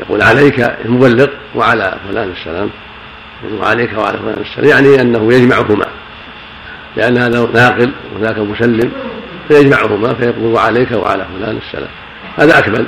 [0.01, 2.70] يقول عليك المبلغ وعلى فلان السلام
[3.60, 5.86] وعليك وعلى فلان السلام يعني أنه يجمعهما.
[6.96, 8.92] لأن هذا ناقل وذاك مسلم
[9.48, 11.90] فيجمعهما فيقول وعليك وعلى فلان السلام.
[12.36, 12.86] هذا أكمل.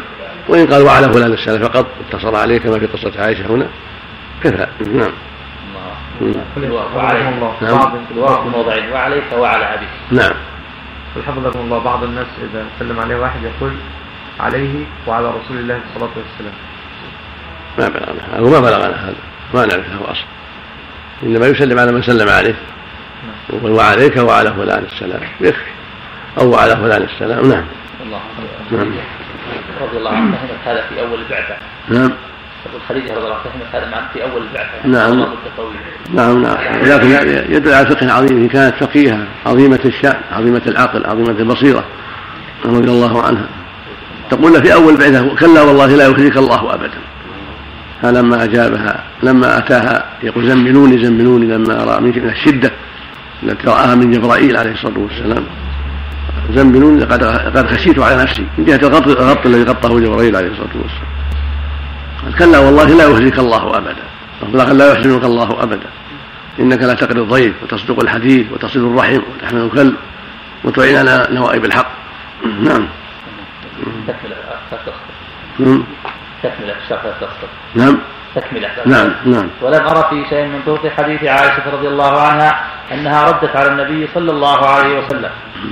[0.49, 3.67] وإن قال وعلى فلان السلام فقط اتصل عليه كما في قصة عائشة هنا.
[4.45, 4.67] كفى.
[4.95, 5.13] نعم.
[6.21, 7.23] وعليك.
[7.63, 8.07] نعم.
[8.09, 9.89] في الواقع موضعين وعليك وعلى أبيك.
[10.11, 10.35] نعم.
[11.27, 11.79] حفظكم الله.
[11.79, 13.73] بعض الناس إذا سلم عليه واحد يقول
[14.41, 16.53] عليه وعلى رسول الله صلى الله عليه وسلم.
[17.79, 19.15] ما بلغنا أو ما بلغنا هذا.
[19.55, 20.25] ما نعرف له أصل.
[21.23, 22.55] إنما يسلم على من سلم عليه.
[23.53, 25.21] يقول وعليك وعلى فلان السلام.
[25.41, 25.71] يكفي
[26.41, 27.51] أو على فلان السلام.
[27.51, 27.65] نعم.
[28.03, 28.21] الله
[28.71, 28.93] نعم.
[29.81, 30.39] رضي الله عنه.
[30.65, 31.57] هذا في أول البعثة
[31.89, 32.13] نعم.
[32.89, 34.87] خديجة رضي الله عنها هذا معك في أول البعثة.
[34.89, 35.27] نعم.
[36.15, 36.57] نعم نعم.
[36.83, 37.09] لكن
[37.55, 41.85] يدل على فقه عظيم هي كانت فقيهة عظيمة الشأن عظيمة العقل عظيمة البصيرة
[42.65, 43.47] رضي الله عنها.
[44.31, 46.99] تقول في أول بعثة كلا والله لا يخزيك الله أبدا.
[48.03, 52.73] فلما أجابها لما أتاها يقول زملوني زملوني لما رأى من الشدة
[53.43, 55.45] التي رآها من جبرائيل عليه الصلاة والسلام.
[56.55, 60.77] زملوني لقد لقد خشيت على نفسي من جهة الغط الغط الذي غطاه جبرائيل عليه الصلاة
[60.83, 61.16] والسلام.
[62.39, 63.59] كلا والله لا يخزيك الله
[64.59, 65.89] قال لا يحزنك الله أبدا.
[66.61, 69.95] إنك لا تقري الضيف وتصدق الحديث وتصل الرحم وتحمل الكلب
[70.65, 71.87] وتعين على نوائب الحق.
[72.61, 72.89] نعم.
[74.07, 74.33] تكمل
[74.71, 74.95] تصدق
[75.59, 75.85] نعم.
[76.43, 77.99] تكمل الشرح تصدق نعم
[78.35, 79.49] تكملة نعم نعم.
[79.63, 82.61] ولم أرى في شيء من طرق حديث عائشة رضي الله عنها
[82.93, 85.31] أنها ردت على النبي صلى الله عليه وسلم.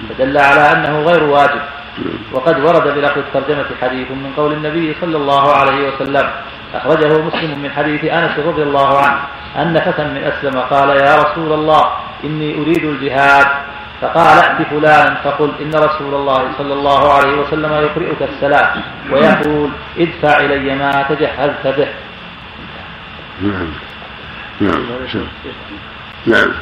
[0.08, 1.60] فدل على أنه غير واجب.
[2.32, 6.30] وقد ورد بلفظ الترجمة حديث من قول النبي صلى الله عليه وسلم
[6.74, 9.18] أخرجه مسلم من حديث أنس رضي الله عنه
[9.56, 11.82] أن فتى من أسلم قال يا رسول الله
[12.24, 13.46] إني أريد الجهاد.
[14.00, 15.14] فقال ائت فلانا.
[15.24, 21.66] فقل إن رسول الله صلى الله عليه وسلم يقرئك السلام ويقول ادفع إلي ما تجهزت
[21.66, 21.88] به.
[23.42, 23.70] نعم
[24.60, 24.86] نعم.
[26.26, 26.52] نعم.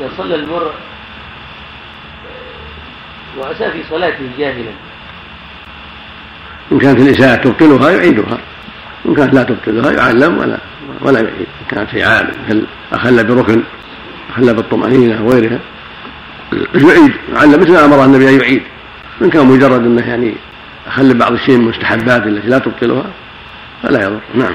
[0.00, 0.72] إذا صلى المرء
[3.36, 4.70] وأساء في صلاته جاهلا
[6.72, 8.38] إن كانت الإساءة تبطلها يعيدها.
[9.06, 10.58] إن كانت لا تبطلها يعلم ولا
[11.00, 11.46] ولا يعيد.
[11.60, 12.30] إن كانت في عام
[12.92, 13.62] أخل بركن
[14.30, 15.58] أخل بالطمأنينة وغيرها
[16.74, 17.12] يعيد.
[17.34, 18.62] يعلم مثل ما أمر النبي أن يعيد.
[19.22, 20.34] إن كان مجرد أنه يعني
[20.86, 23.04] أخل بعض الشيء من المستحبات التي لا تبطلها
[23.82, 24.20] فلا يضر.
[24.34, 24.54] نعم.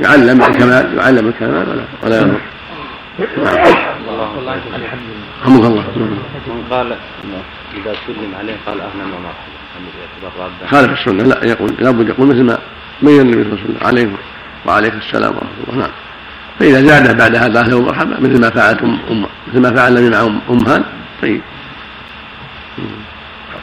[0.00, 2.40] يعلم الكمال يعلم الكمال ولا ولا يضر.
[3.44, 3.56] نعم.
[5.42, 5.84] رحمك الله.
[6.46, 6.96] من قال
[7.74, 9.60] إذا سلم عليه قال أهلا ومرحبا
[10.70, 11.22] خالف السنة.
[11.22, 12.58] لا يقول لابد يقول مثل ما
[13.02, 14.16] بين النبي صلى الله عليه وسلم عليكم
[14.66, 15.80] وعليك السلام ورحمة الله.
[15.80, 15.90] نعم.
[16.58, 20.16] فإذا زاد بعد هذا أهلا ومرحبا مثل ما فعلت أم أم مثل ما فعل النبي
[20.16, 20.84] مع أم أم هان
[21.22, 21.40] طيب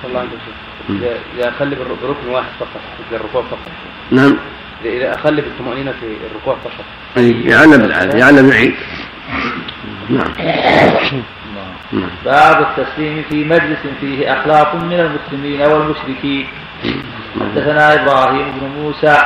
[0.08, 0.30] الله عنك
[0.90, 2.82] إذا إذا أخلي بركن واحد فقط
[3.12, 3.60] الركوع فقط.
[4.12, 4.38] نعم.
[4.86, 6.86] إذا أخلي بالطمأنينة في الركوع فقط.
[7.18, 8.74] أي يعلم العالم يعلم يعيد
[10.10, 10.34] نعم.
[12.26, 16.48] باب التسليم في مجلس فيه أخلاق من المسلمين والمشركين.
[17.40, 19.18] حدثنا إبراهيم بن موسى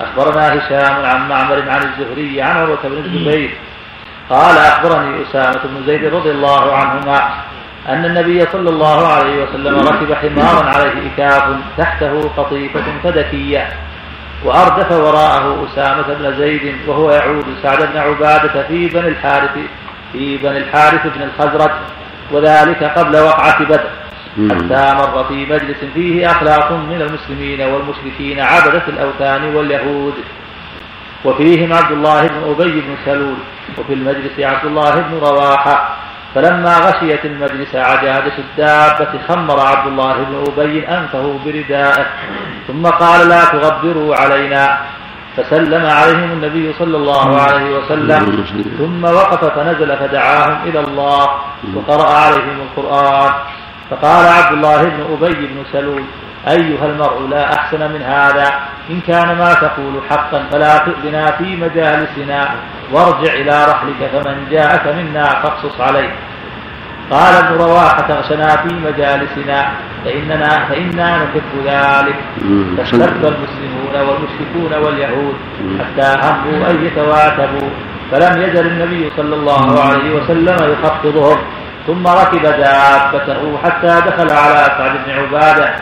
[0.00, 3.50] أخبرنا هشام عن معمر عن الزهري عن عروة بن الزبير.
[4.30, 7.30] قال أخبرني أسامة بن زيد رضي الله عنهما
[7.88, 13.68] أن النبي صلى الله عليه وسلم ركب حمارا عليه إكاف تحته قطيفة فدكية
[14.44, 19.50] وأردف وراءه أسامة بن زيد وهو يعود سعد بن عبادة في بني الحارث
[20.12, 21.70] في بني الحارث بن الخزرج.
[22.32, 23.90] وذلك قبل وقعة بدر.
[24.30, 30.14] حتى مر في مجلس فيه أخلاق من المسلمين والمشركين عبدة الأوثان واليهود.
[31.24, 33.36] وفيهم عبد الله بن أبي بن سلول
[33.78, 35.96] وفي المجلس عبد الله بن رواحة.
[36.34, 42.06] فلما غشيت المجلس عجادة الدابة خمر عبد الله بن أبي أنفه بردائه.
[42.68, 44.78] ثم قال لا تغبروا علينا.
[45.36, 48.44] فسلم عليهم النبي صلى الله عليه وسلم
[48.78, 51.28] ثم وقف فنزل فدعاهم إلى الله
[51.74, 53.32] وقرأ عليهم القرآن.
[53.90, 56.02] فقال عبد الله بن أبي بن سلول
[56.48, 58.54] أيها المرء لا أحسن من هذا
[58.90, 62.50] إن كان ما تقول حقا فلا تؤذنا في مجالسنا
[62.92, 66.10] وارجع إلى رحلك فمن جاءك منا فاقصص عليه
[67.10, 69.68] قال ابن رواحة اغشنا في مجالسنا
[70.04, 72.16] فإننا فإنا نحب ذلك.
[72.76, 75.34] فاسترد المسلمون والمشركون واليهود
[75.78, 77.70] حتى هموا أن يتواتبوا.
[78.10, 81.38] فلم يزل النبي صلى الله عليه وسلم يخفضهم.
[81.86, 85.74] ثم ركب دابته حتى دخل على سعد بن عبادة.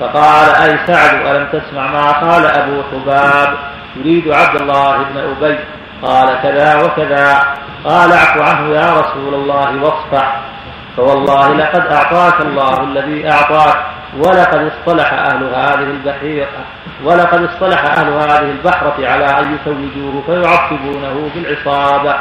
[0.00, 3.54] فقال أي سعد ألم تسمع ما قال أبو حباب؟
[3.96, 5.58] يريد عبد الله بن أبي.
[6.02, 7.42] قال كذا وكذا.
[7.84, 10.40] قال اعف عنه يا رسول الله واصفح.
[10.96, 13.76] فوالله لقد أعطاك الله الذي أعطاك
[14.18, 16.48] ولقد اصطلح أهل هذه البحيرة
[17.04, 22.14] ولقد اصطلح أهل هذه البحرة على أن يتوجوه فيعصبونه بالعصابة.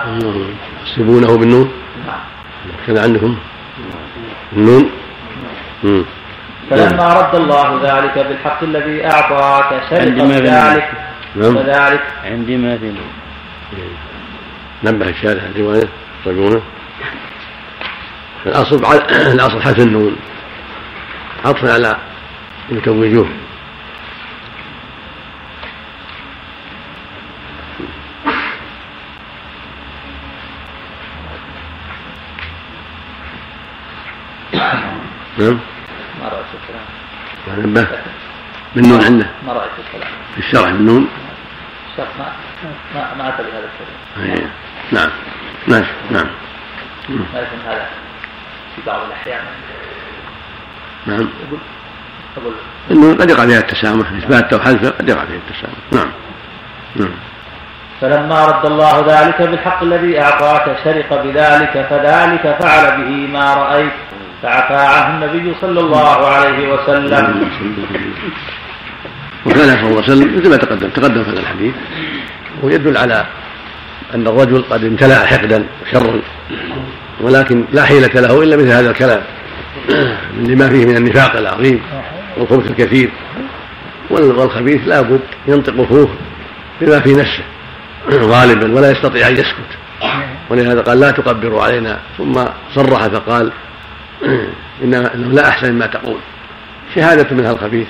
[0.84, 1.72] يحسبونه بالنون؟
[2.08, 2.20] نعم
[2.88, 3.38] كذا عندكم
[4.54, 4.90] النون؟
[5.84, 6.06] مم.
[6.70, 10.92] فلما رد الله ذلك بالحق الذي أعطاك شرق عندما في بذلك
[11.36, 11.56] نعم.
[11.56, 12.94] فذلك عندي ما في.
[14.84, 15.88] نبه الشارع الرواية
[16.20, 16.62] يحسبونه
[18.46, 18.86] الأصل
[19.36, 20.16] الأصل حذف النون.
[21.46, 21.98] عطفا على
[22.70, 23.30] يتوجوه
[35.40, 35.60] نعم.
[36.22, 36.86] ما رأيت الكلام.
[37.68, 37.88] نبه
[38.76, 39.30] بالنون عنده.
[39.48, 40.12] ما رأيت الكلام.
[40.36, 41.08] في الشرح بالنون.
[41.92, 42.32] الشرط ما
[42.96, 44.50] ما ما أتى بهذا الكلام.
[44.92, 45.10] نعم.
[46.12, 46.28] نعم.
[47.10, 47.26] مم.
[47.34, 47.90] لكن هذا.
[48.80, 49.42] في بعض الأحيان.
[51.06, 51.30] نعم.
[52.38, 52.54] أقول
[52.92, 55.78] إنه قد يقع فيها التسامح إثبات أو حذف قد يقع فيها التسامح.
[55.92, 56.12] نعم.
[56.96, 57.16] نعم.
[58.02, 63.92] فلما رد الله ذلك بالحق الذي أعطاك شرق بذلك فذلك فعل به ما رأيت.
[64.44, 67.50] فعفى عنه النبي صلى الله عليه وسلم.
[69.46, 71.74] وكان صلى الله عليه وسلم مثل ما تقدم تقدم هذا الحديث.
[72.64, 73.26] ويدل على
[74.16, 76.22] أن الرجل قد امتلأ حقدا وشرا
[77.22, 79.24] ولكن لا حيلة له إلا مثل هذا الكلام.
[80.48, 81.82] لما فيه من النفاق العظيم
[82.38, 83.10] والخبث الكثير
[84.10, 86.10] وال- والخبيث لابد ينطق فوه
[86.82, 87.44] بما في نفسه.
[88.34, 89.70] غالبا ولا يستطيع أن يسكت.
[90.50, 92.00] ولهذا قال لا تقبروا علينا.
[92.18, 92.34] ثم
[92.76, 93.52] صرح فقال
[94.84, 96.18] إنه لا أحسن مما تقول.
[96.96, 97.88] شهادة منها الخبيث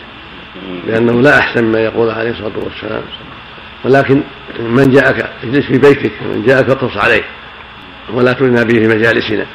[0.88, 3.01] لأنه لا أحسن ما يقول عليه الصلاة والسلام.
[3.85, 4.22] ولكن
[4.60, 7.23] من جاءك اجلس في بيتك من جاءك فاقص عليه.
[8.14, 9.45] ولا تؤذنا به في مجالسنا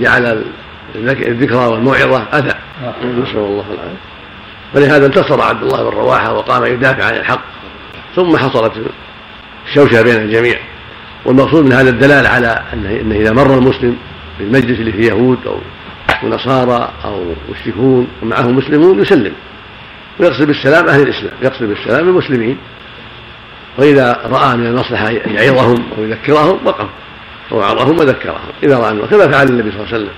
[0.00, 0.44] جعل
[0.94, 2.54] الذك- الذكرى والموعظة أذى.
[3.04, 4.10] نسأل الله العافية.
[4.74, 7.40] ولهذا انتصر عبد الله بن رواحة وقام يدافع عن الحق.
[8.16, 8.72] ثم حصلت
[9.68, 10.58] الشوشة بين الجميع.
[11.24, 13.96] والمقصود من هذا الدلال على أنه إذا مر المسلم
[14.38, 15.58] في المجلس اللي فيه يهود أو
[16.28, 19.32] نصارى أو مشركون ومعهم مسلمون يسلم.
[20.20, 21.32] ويقصد بالسلام أهل الإسلام.
[21.42, 22.58] يقصد بالسلام المسلمين.
[23.78, 26.86] وإذا رأى من المصلحة أن يعظهم أو يذكرهم وقف.
[27.50, 28.38] ووعظهم وذكرهم.
[28.62, 30.10] إذا رأى كما فعل النبي صلى الله عليه وسلم.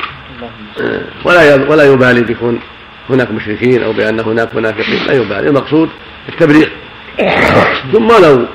[1.24, 2.60] ولا ولا يبالي بكون
[3.10, 5.06] هناك مشركين أو بأن هناك منافقين.
[5.06, 5.48] لا يبالي.
[5.48, 5.88] المقصود
[6.28, 6.68] التبليغ.
[7.92, 8.46] ثم لو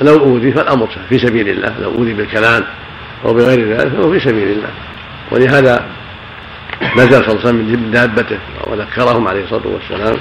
[0.00, 1.04] لو أوذي فالأمر سهل.
[1.08, 1.74] في سبيل الله.
[1.80, 2.64] لو أوذي بالكلام
[3.24, 4.70] أو بغير ذلك فهو في سبيل الله.
[5.30, 5.86] ولهذا
[6.96, 10.16] نزل صلى الله عليه وسلم من دابته وذكرهم عليه الصلاة والسلام.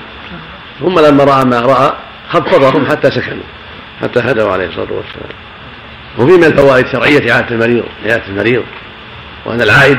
[0.79, 1.93] ثم لما رأى ما رأى
[2.29, 3.43] خفضهم حتى سكنوا.
[4.01, 5.48] حتى هدوا عليه الصلاة والسلام.
[6.17, 8.63] وفي من الفوائد شرعية إعادة المريض إعادة المريض
[9.45, 9.97] وأن العائد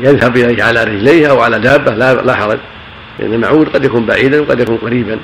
[0.00, 2.58] يذهب إليه على رجليه أو على دابة لا, حرج
[3.18, 5.18] لأن المعود قد يكون بعيدا وقد يكون قريبا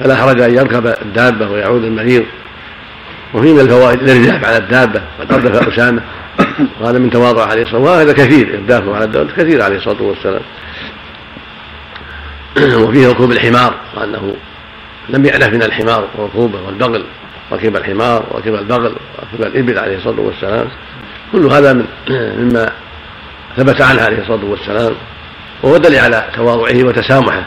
[0.00, 2.24] فلا حرج أن يركب الدابة ويعود المريض.
[3.34, 6.02] وفي من الفوائد الإرداف على الدابة قد أردف أسامة
[6.80, 10.42] وهذا من تواضع عليه الصلاة وهذا كثير إردافه على الدابة كثير عليه الصلاة والسلام.
[12.56, 14.34] وفيه ركوب الحمار وأنه
[15.08, 17.04] لم يأنف من الحمار وركوبه والبغل.
[17.52, 20.68] ركب الحمار وركب البغل وركب الإبل عليه الصلاة والسلام.
[21.32, 21.86] كل هذا من
[22.38, 22.70] مما
[23.56, 24.94] ثبت عنه عليه الصلاة والسلام.
[25.62, 27.44] وهو دليل على تواضعه وتسامحه.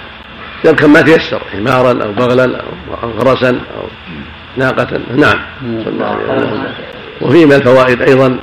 [0.66, 2.62] يركب ما تيسر حمارا أو بغلا
[3.04, 3.88] أو فرسا أو
[4.58, 5.40] ناقة نعم.
[5.86, 6.18] صلى
[7.22, 8.40] وفيه من الفوائد أيضا.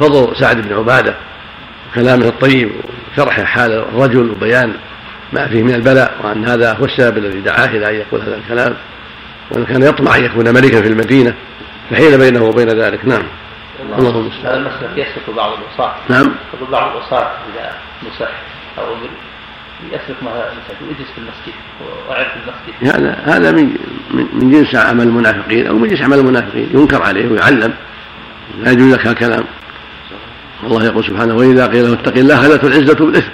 [0.00, 1.14] فضل سعد بن عبادة
[1.94, 2.72] كلامه الطيب
[3.12, 4.72] وشرح حال الرجل وبيان
[5.32, 8.74] ما فيه من البلاء وأن هذا هو السبب الذي دعاه إلى أن يقول هذا الكلام.
[9.50, 11.34] وأنه كان يطمع أن يكون ملكا في المدينة
[11.90, 13.04] فحيل بينه وبين ذلك.
[13.04, 13.22] نعم.
[13.82, 16.34] اللهم هذا المستعان المسلك يسلك بعض الوصاة نعم.
[16.54, 18.30] يقول بعض الوصاة إذا مسح
[18.78, 18.96] أمر
[19.92, 20.52] يسلك مثلا
[20.90, 21.54] يجلس في المسجد
[22.08, 22.96] ويعد في المسجد.
[22.96, 23.76] هذا هذا من
[24.10, 26.68] من من جنس عمل المنافقين أو من جنس عمل المنافقين.
[26.74, 27.72] ينكر عليه ويعلم.
[28.58, 29.44] لا يجوز لك كلام
[30.64, 33.30] الله يقول سبحانه وإذا قيل له اتق الله خلت العزة بالإثم.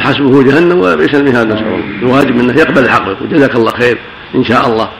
[0.00, 1.46] حسبه جهنم وبئس المهاد.
[1.46, 1.98] نسأل الله.
[2.02, 3.98] الواجب انه يقبل الحق ويقول جزاك الله خير
[4.34, 4.90] إن شاء الله.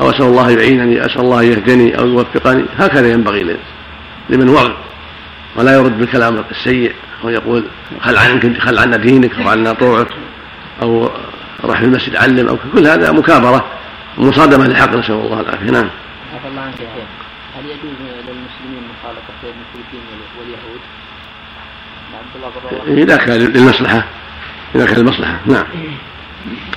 [0.00, 3.56] أو أسأل الله يعينني أسأل الله يهدني أو يوفقني هكذا ينبغي
[4.30, 4.70] لمن وعظ
[5.56, 6.92] ولا يرد بالكلام السيء
[7.24, 7.64] ويقول
[8.00, 10.08] خل عنك خل عنا دينك أو عنا طوعك
[10.82, 11.10] أو
[11.64, 13.64] راح في المسجد علم أو كل هذا مكابرة
[14.18, 15.90] ومصادمه للحق نسأل الله العافية نعم.
[16.34, 17.04] عفى الله عنك يا شيخ
[17.56, 20.80] هل يجوز للمسلمين مخالطة المشركين وال- واليهود؟
[22.72, 24.04] رواحة إذا كان للمصلحة
[24.74, 25.64] إذا كان للمصلحة نعم.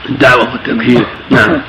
[0.10, 1.62] الدعوة والتذكير نعم.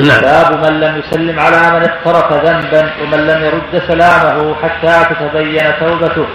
[0.00, 0.20] نعم.
[0.20, 6.26] باب من لم يسلم على من اقترف ذنبا ومن لم يرد سلامه حتى تتبين توبته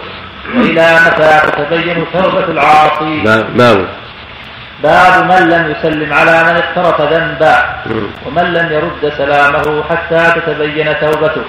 [0.56, 3.88] وإلى متى تتبين توبة العاصي باب
[4.84, 7.56] باب من لم يسلم على من اقترف ذنبا.
[8.26, 11.42] ومن لم يرد سلامه حتى تتبين توبته.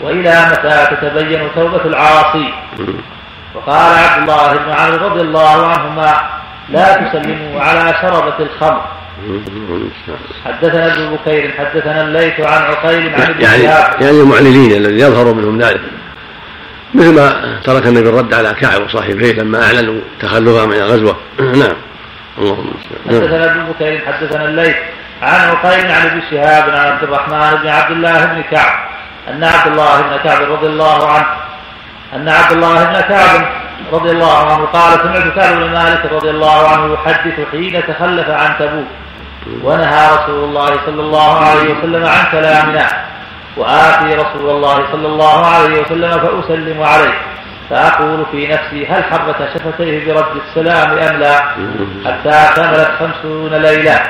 [0.00, 2.54] وإلى متى تتبين توبة العاصي.
[3.54, 6.12] وقال عبد الله بن عمرو رضي الله عنهما
[6.68, 8.82] لا تسلموا على شربة الخمر.
[10.44, 14.02] حدثنا ابن بكير حدثنا الليث عن عقيل عن ابن يعني شهاب.
[14.02, 15.80] يعني المعلنين الذي يظهر منهم ذلك.
[16.94, 21.16] مثل ما ترك النبي الرد على كعب وصاحبيه لما أعلنوا تخلفهم من الغزوة.
[21.40, 21.76] نعم.
[22.38, 22.72] اللهم
[23.08, 23.22] المستعان.
[23.22, 24.76] حدثنا ابن بكير حدثنا الليث
[25.22, 28.90] عن عقيل عن ابن شهاب عن عبد الرحمن بن عبد الله بن كعب.
[29.28, 31.26] أن عبد الله بن كعب رضي الله عنه
[32.14, 33.48] أن عبد الله بن كعب
[33.92, 38.54] رضي الله عنه قال سمعت كعب بن مالك رضي الله عنه يحدث حين تخلف عن
[38.58, 38.86] تبوك.
[39.62, 42.86] ونهى رسول الله صلى الله عليه وسلم عن كلامنا.
[43.56, 47.14] وآتي رسول الله صلى الله عليه وسلم فأسلم عليه.
[47.70, 51.36] فأقول في نفسي هل حرك شفتيه برد السلام أم لا؟
[52.06, 54.00] حتى كملت خمسون ليلة.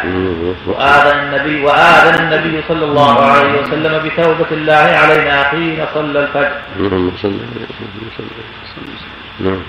[0.67, 6.53] وآذن النبي وآذن النبي صلى الله عليه وسلم بتوبة الله علينا حين صلى الفجر.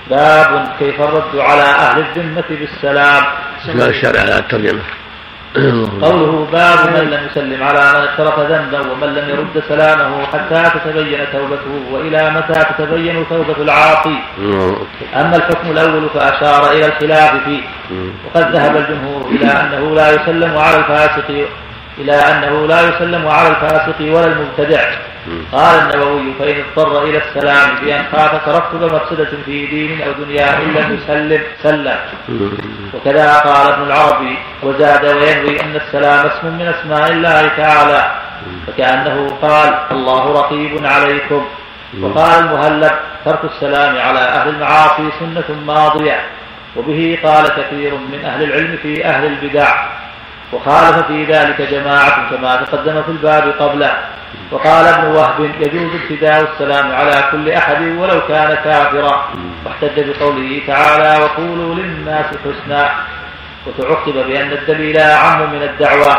[0.09, 3.23] باب كيف الرد على أهل الذمة بالسلام.
[3.67, 5.00] قال الشارع على الترجمه اللهم
[6.05, 11.19] قوله باب من لم يسلم على من اقترف ذنبا ومن لم يرد سلامه حتى تتبين
[11.33, 14.75] توبته وإلى متى تتبين توبة العاصي اللهم
[15.15, 17.61] أما الحكم الأول فأشار إلى الخلاف فيه.
[18.25, 21.29] وقد ذهب الجمهور إلى أنه لا يسلم على الفاسق
[21.97, 24.83] إلى أنه لا يسلم على الفاسق ولا المبتدع.
[25.51, 30.73] قال النووي فإن اضطر إلى السلام بأن خاف ترتب مفسدة في دين أو دنيا أن
[30.73, 31.99] لم يسلم سلم.
[32.93, 38.11] وكذا قال ابن العربي وزاد وينوي أن السلام اسم من أسماء الله تعالى.
[38.67, 41.45] فكأنه قال الله رقيب عليكم.
[42.01, 42.91] وقال المهلب
[43.25, 46.19] ترك السلام على أهل المعاصي سنة ماضية.
[46.75, 49.85] وبه قال كثير من أهل العلم في أهل البدع.
[50.53, 53.97] وخالف في ذلك جماعة كما تقدم في الباب قبله.
[54.51, 59.29] وقال ابن وهب يجوز ابتداء السلام على كل أحد ولو كان كافرا.
[59.65, 62.89] واحتج بقوله تعالى وقولوا للناس حسنا.
[63.67, 66.15] وتعقب بأن الدليل أعم من الدعوى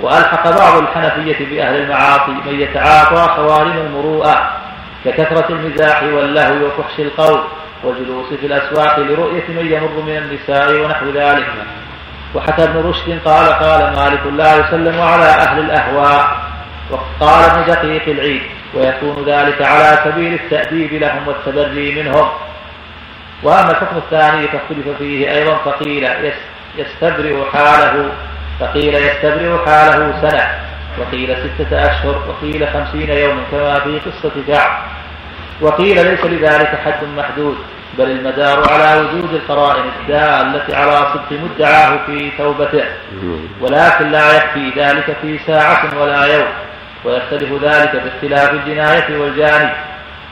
[0.00, 4.50] وألحق بعض الحنفية بأهل المعاصي من يتعاطى خوارم المروءة
[5.04, 7.40] ككثرة المزاح واللهو وفحش القول
[7.84, 11.46] والجلوس في الأسواق لرؤية من يمر من النساء ونحو ذلك.
[12.34, 16.36] وحكى ابن رشد قال قال مالك لا يسلم على أهل الأهواء
[16.90, 18.42] وقال ابن دقيق العيد
[18.74, 22.28] ويكون ذلك على سبيل التأديب لهم والتبري منهم.
[23.42, 26.34] وأما الحكم الثاني فاختلف فيه أيضا فقيل يس-
[26.78, 28.08] يستبرئ حاله
[28.60, 30.48] فقيل يستبرئ حاله سنة
[30.98, 34.70] وقيل ستة أشهر وقيل خمسين يوما كما في قصة كعب
[35.60, 37.56] وقيل ليس لذلك حد محدود.
[37.98, 42.84] بل المدار على وجود القرائن الدالة على صدق مدعاه في توبته.
[43.60, 46.48] ولكن لا يكفي ذلك في ساعة ولا يوم
[47.04, 49.70] ويختلف ذلك باختلاف الجناية والجاني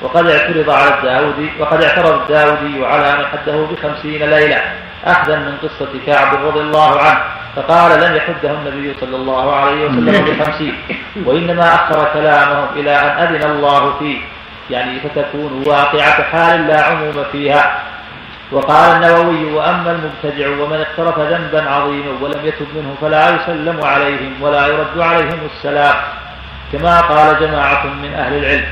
[0.02, 4.62] وقد اعترض على الداودي وقد اعترض الداودي على من حده بخمسين ليلة
[5.04, 7.18] أخذا من قصة كعب رضي الله عنه
[7.56, 10.74] فقال لم يحده النبي صلى الله عليه وسلم بخمسين.
[11.24, 14.18] وإنما أخر كلامهم إلى أن أذن الله فيه.
[14.70, 17.82] يعني فتكون واقعة حال لا عموم فيها.
[18.52, 24.66] وقال النووي وأما المبتدع ومن اقترف ذنبا عظيما ولم يتب منه فلا يسلم عليهم ولا
[24.66, 25.94] يرد عليهم السلام.
[26.72, 28.66] كما قال جماعة من أهل العلم.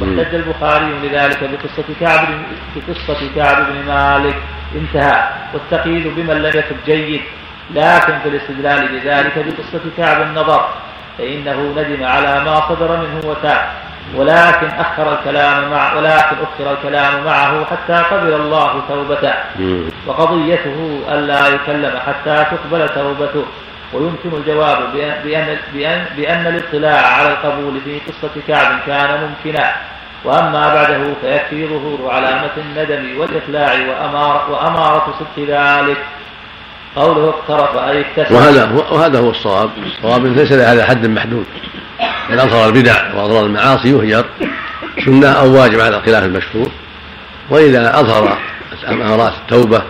[0.00, 2.28] واحتج البخاري لذلك بقصة كعب
[2.76, 4.36] بقصة كعب بن مالك.
[4.74, 5.28] انتهى.
[5.54, 7.22] والتقييد بمن لم يتب جيد.
[7.74, 10.68] لكن في الاستدلال بذلك بقصة كعب النظر
[11.18, 13.70] فإنه ندم على ما صدر منه وتاب.
[14.14, 19.34] ولكن أخر الكلام مع ولكن أخر الكلام معه حتى قبل الله توبته.
[20.06, 23.44] وقضيته ألا يكلم حتى تقبل توبته.
[23.92, 29.72] ويمكن الجواب بأن, بأن, بأن, الاطلاع على القبول في قصة كعب كان ممكنا.
[30.24, 35.96] وأما بعده فيكفي ظهور علامة الندم والإقلاع وأمار وأمارة صدق ذلك.
[36.96, 38.34] قوله اقترف أي اكتسب.
[38.34, 39.70] وهذا هو وهذا هو الصواب.
[39.86, 41.46] الصواب ليس لهذا حد محدود.
[42.30, 44.24] من اظهر البدع واظهر المعاصي يهجر
[45.04, 46.70] سنة أو واجب على الخلاف المشهور
[47.50, 48.38] وإذا أظهر
[48.88, 49.82] أمارات التوبة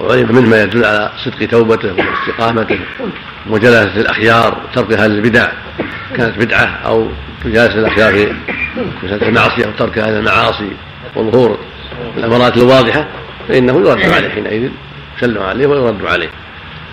[0.00, 2.78] وعلم منه ما يدل على صدق توبته واستقامته
[3.46, 5.48] ومجالسه الأخيار وترك أهل البدع
[6.16, 7.08] كانت بدعة أو
[7.44, 8.12] مجالسه الأخيار
[9.00, 10.70] في أو ترك أهل المعاصي
[11.16, 11.58] وظهور
[12.16, 13.06] الأمارات الواضحة
[13.48, 14.70] فإنه يرد عليه حينئذ
[15.18, 16.28] يسلم عليه ويرد عليه.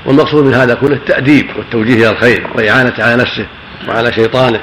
[0.06, 3.45] والمقصود من هذا كله التأديب والتوجيه إلى الخير وإعانة على نفسه
[3.88, 4.60] وعلى شيطانه.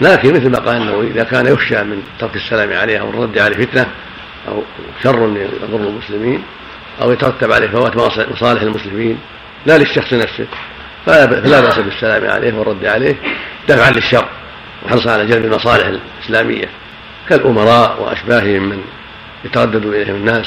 [0.00, 3.56] لكن مثل ما قال النووي إذا كان يخشى من ترك السلام عليه أو الرد عليه
[3.56, 3.86] فتنة
[4.48, 4.62] أو
[5.02, 6.42] شر يضر المسلمين
[7.02, 7.96] أو يترتب عليه فوات
[8.32, 9.18] مصالح المسلمين
[9.66, 10.46] لا للشخص نفسه
[11.06, 13.14] فلا بأس بالسلام عليه والرد عليه
[13.68, 14.28] دفعا للشر
[14.84, 16.68] وحرصا على جلب المصالح الإسلامية
[17.28, 18.82] كالأمراء وأشباههم من
[19.44, 20.46] يتردد إليهم الناس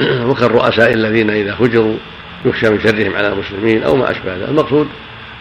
[0.28, 1.96] وكالرؤساء الذين إذا فجروا
[2.44, 4.48] يخشى من شرهم على المسلمين أو ما أشبه ذلك.
[4.48, 4.88] المقصود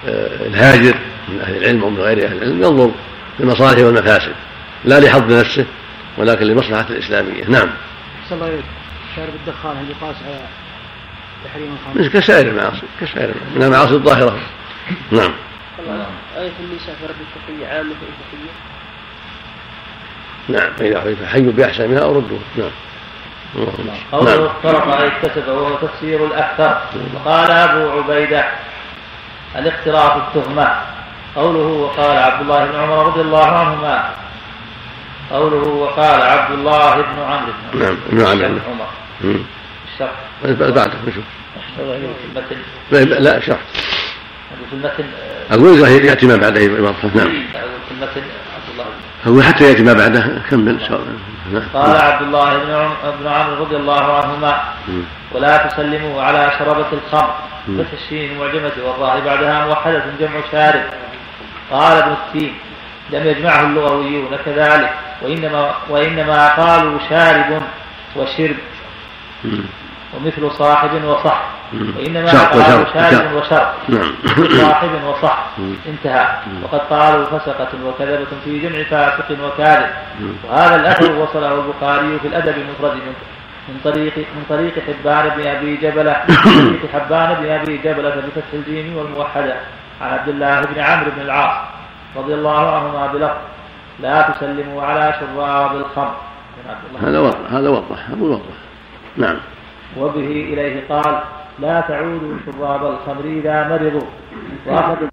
[0.08, 0.96] آه، الهاجر
[1.30, 2.92] من أهل العلم أو من غير أهل العلم ينظر
[3.40, 4.34] للمصالح والمفاسد
[4.86, 5.66] لا لحظ نفسه
[6.18, 7.44] ولكن لمصلحة الإسلامية.
[7.48, 7.70] نعم.
[8.32, 8.62] الله
[9.16, 10.40] شارب الدخان هل يقاس على
[11.46, 14.38] تحريم الخمر؟ كسائر المعاصي كسائر من المعاصي الظاهرة.
[15.12, 15.32] نعم.
[16.38, 18.52] آية النساء في رب التقية عامة التقية
[20.50, 20.74] نعم.
[20.74, 22.70] فإذا فحيوا بأحسن منها أو ردوها نعم.
[24.12, 24.46] قوله نعم.
[24.46, 26.82] افترق أي اكتسب وهو تفسير الأكثر
[27.16, 28.46] وقال أبو عبيدة
[29.56, 30.82] الاختراع في التهمة.
[31.36, 34.10] قوله وقال عبد الله بن عمر رضي الله عنهما.
[35.32, 38.60] قوله وقال عبد الله بن عمرو نعم بن عمرو.
[38.70, 39.40] عمر.
[39.94, 40.12] الشرح.
[40.44, 41.24] بعده نشوف.
[43.20, 43.58] لا شرح.
[44.70, 45.06] في المتن
[45.52, 46.70] أقول يأتي ما بعده نعم.
[46.70, 48.24] في المتن
[48.56, 48.86] عبد الله
[49.28, 50.42] هو حتى يأتي ما بعده.
[50.50, 50.80] كمل
[51.52, 51.64] نعم.
[51.74, 52.58] قال عبد الله
[53.22, 54.64] بن عمرو رضي الله عنهما
[55.32, 57.36] ولا تسلموا على شربة الخمر
[57.68, 60.84] فتح الشين معجمة والراء بعدها موحدة جمع شارب.
[61.72, 62.53] قال ابن التين
[63.10, 67.61] لم يجمعه اللغويون كذلك وإنما وإنما قالوا شارب
[68.15, 68.56] وشرب
[70.14, 74.14] ومثل صاحب وصح وإنما قالوا شارب وشرب نعم.
[74.57, 75.45] صاحب وصح
[75.88, 76.27] انتهى.
[76.64, 79.90] وقد قالوا فسقة وكذبة في جمع فاسق وكاذب.
[80.49, 82.98] وهذا الأثر وصله البخاري في الأدب المفرد
[83.69, 88.53] من طريق من طريق حبان بن أبي جبلة من طريق حبان بن أبي جبلة بفتح
[88.53, 89.56] الجيم والموحدة.
[90.04, 91.58] عن عبد الله بن عمرو بن العاص
[92.16, 93.38] رضي الله عنهما بلفظ
[94.00, 96.16] لا تسلموا على شراب الخمر.
[97.02, 98.58] هذا وضح هذا وضح أبو وضح
[99.18, 99.38] نعم.
[99.98, 101.20] وبه إليه قال
[101.60, 104.08] لا تعودوا شراب الخمر إذا مرضوا.
[104.68, 105.12] وأخذ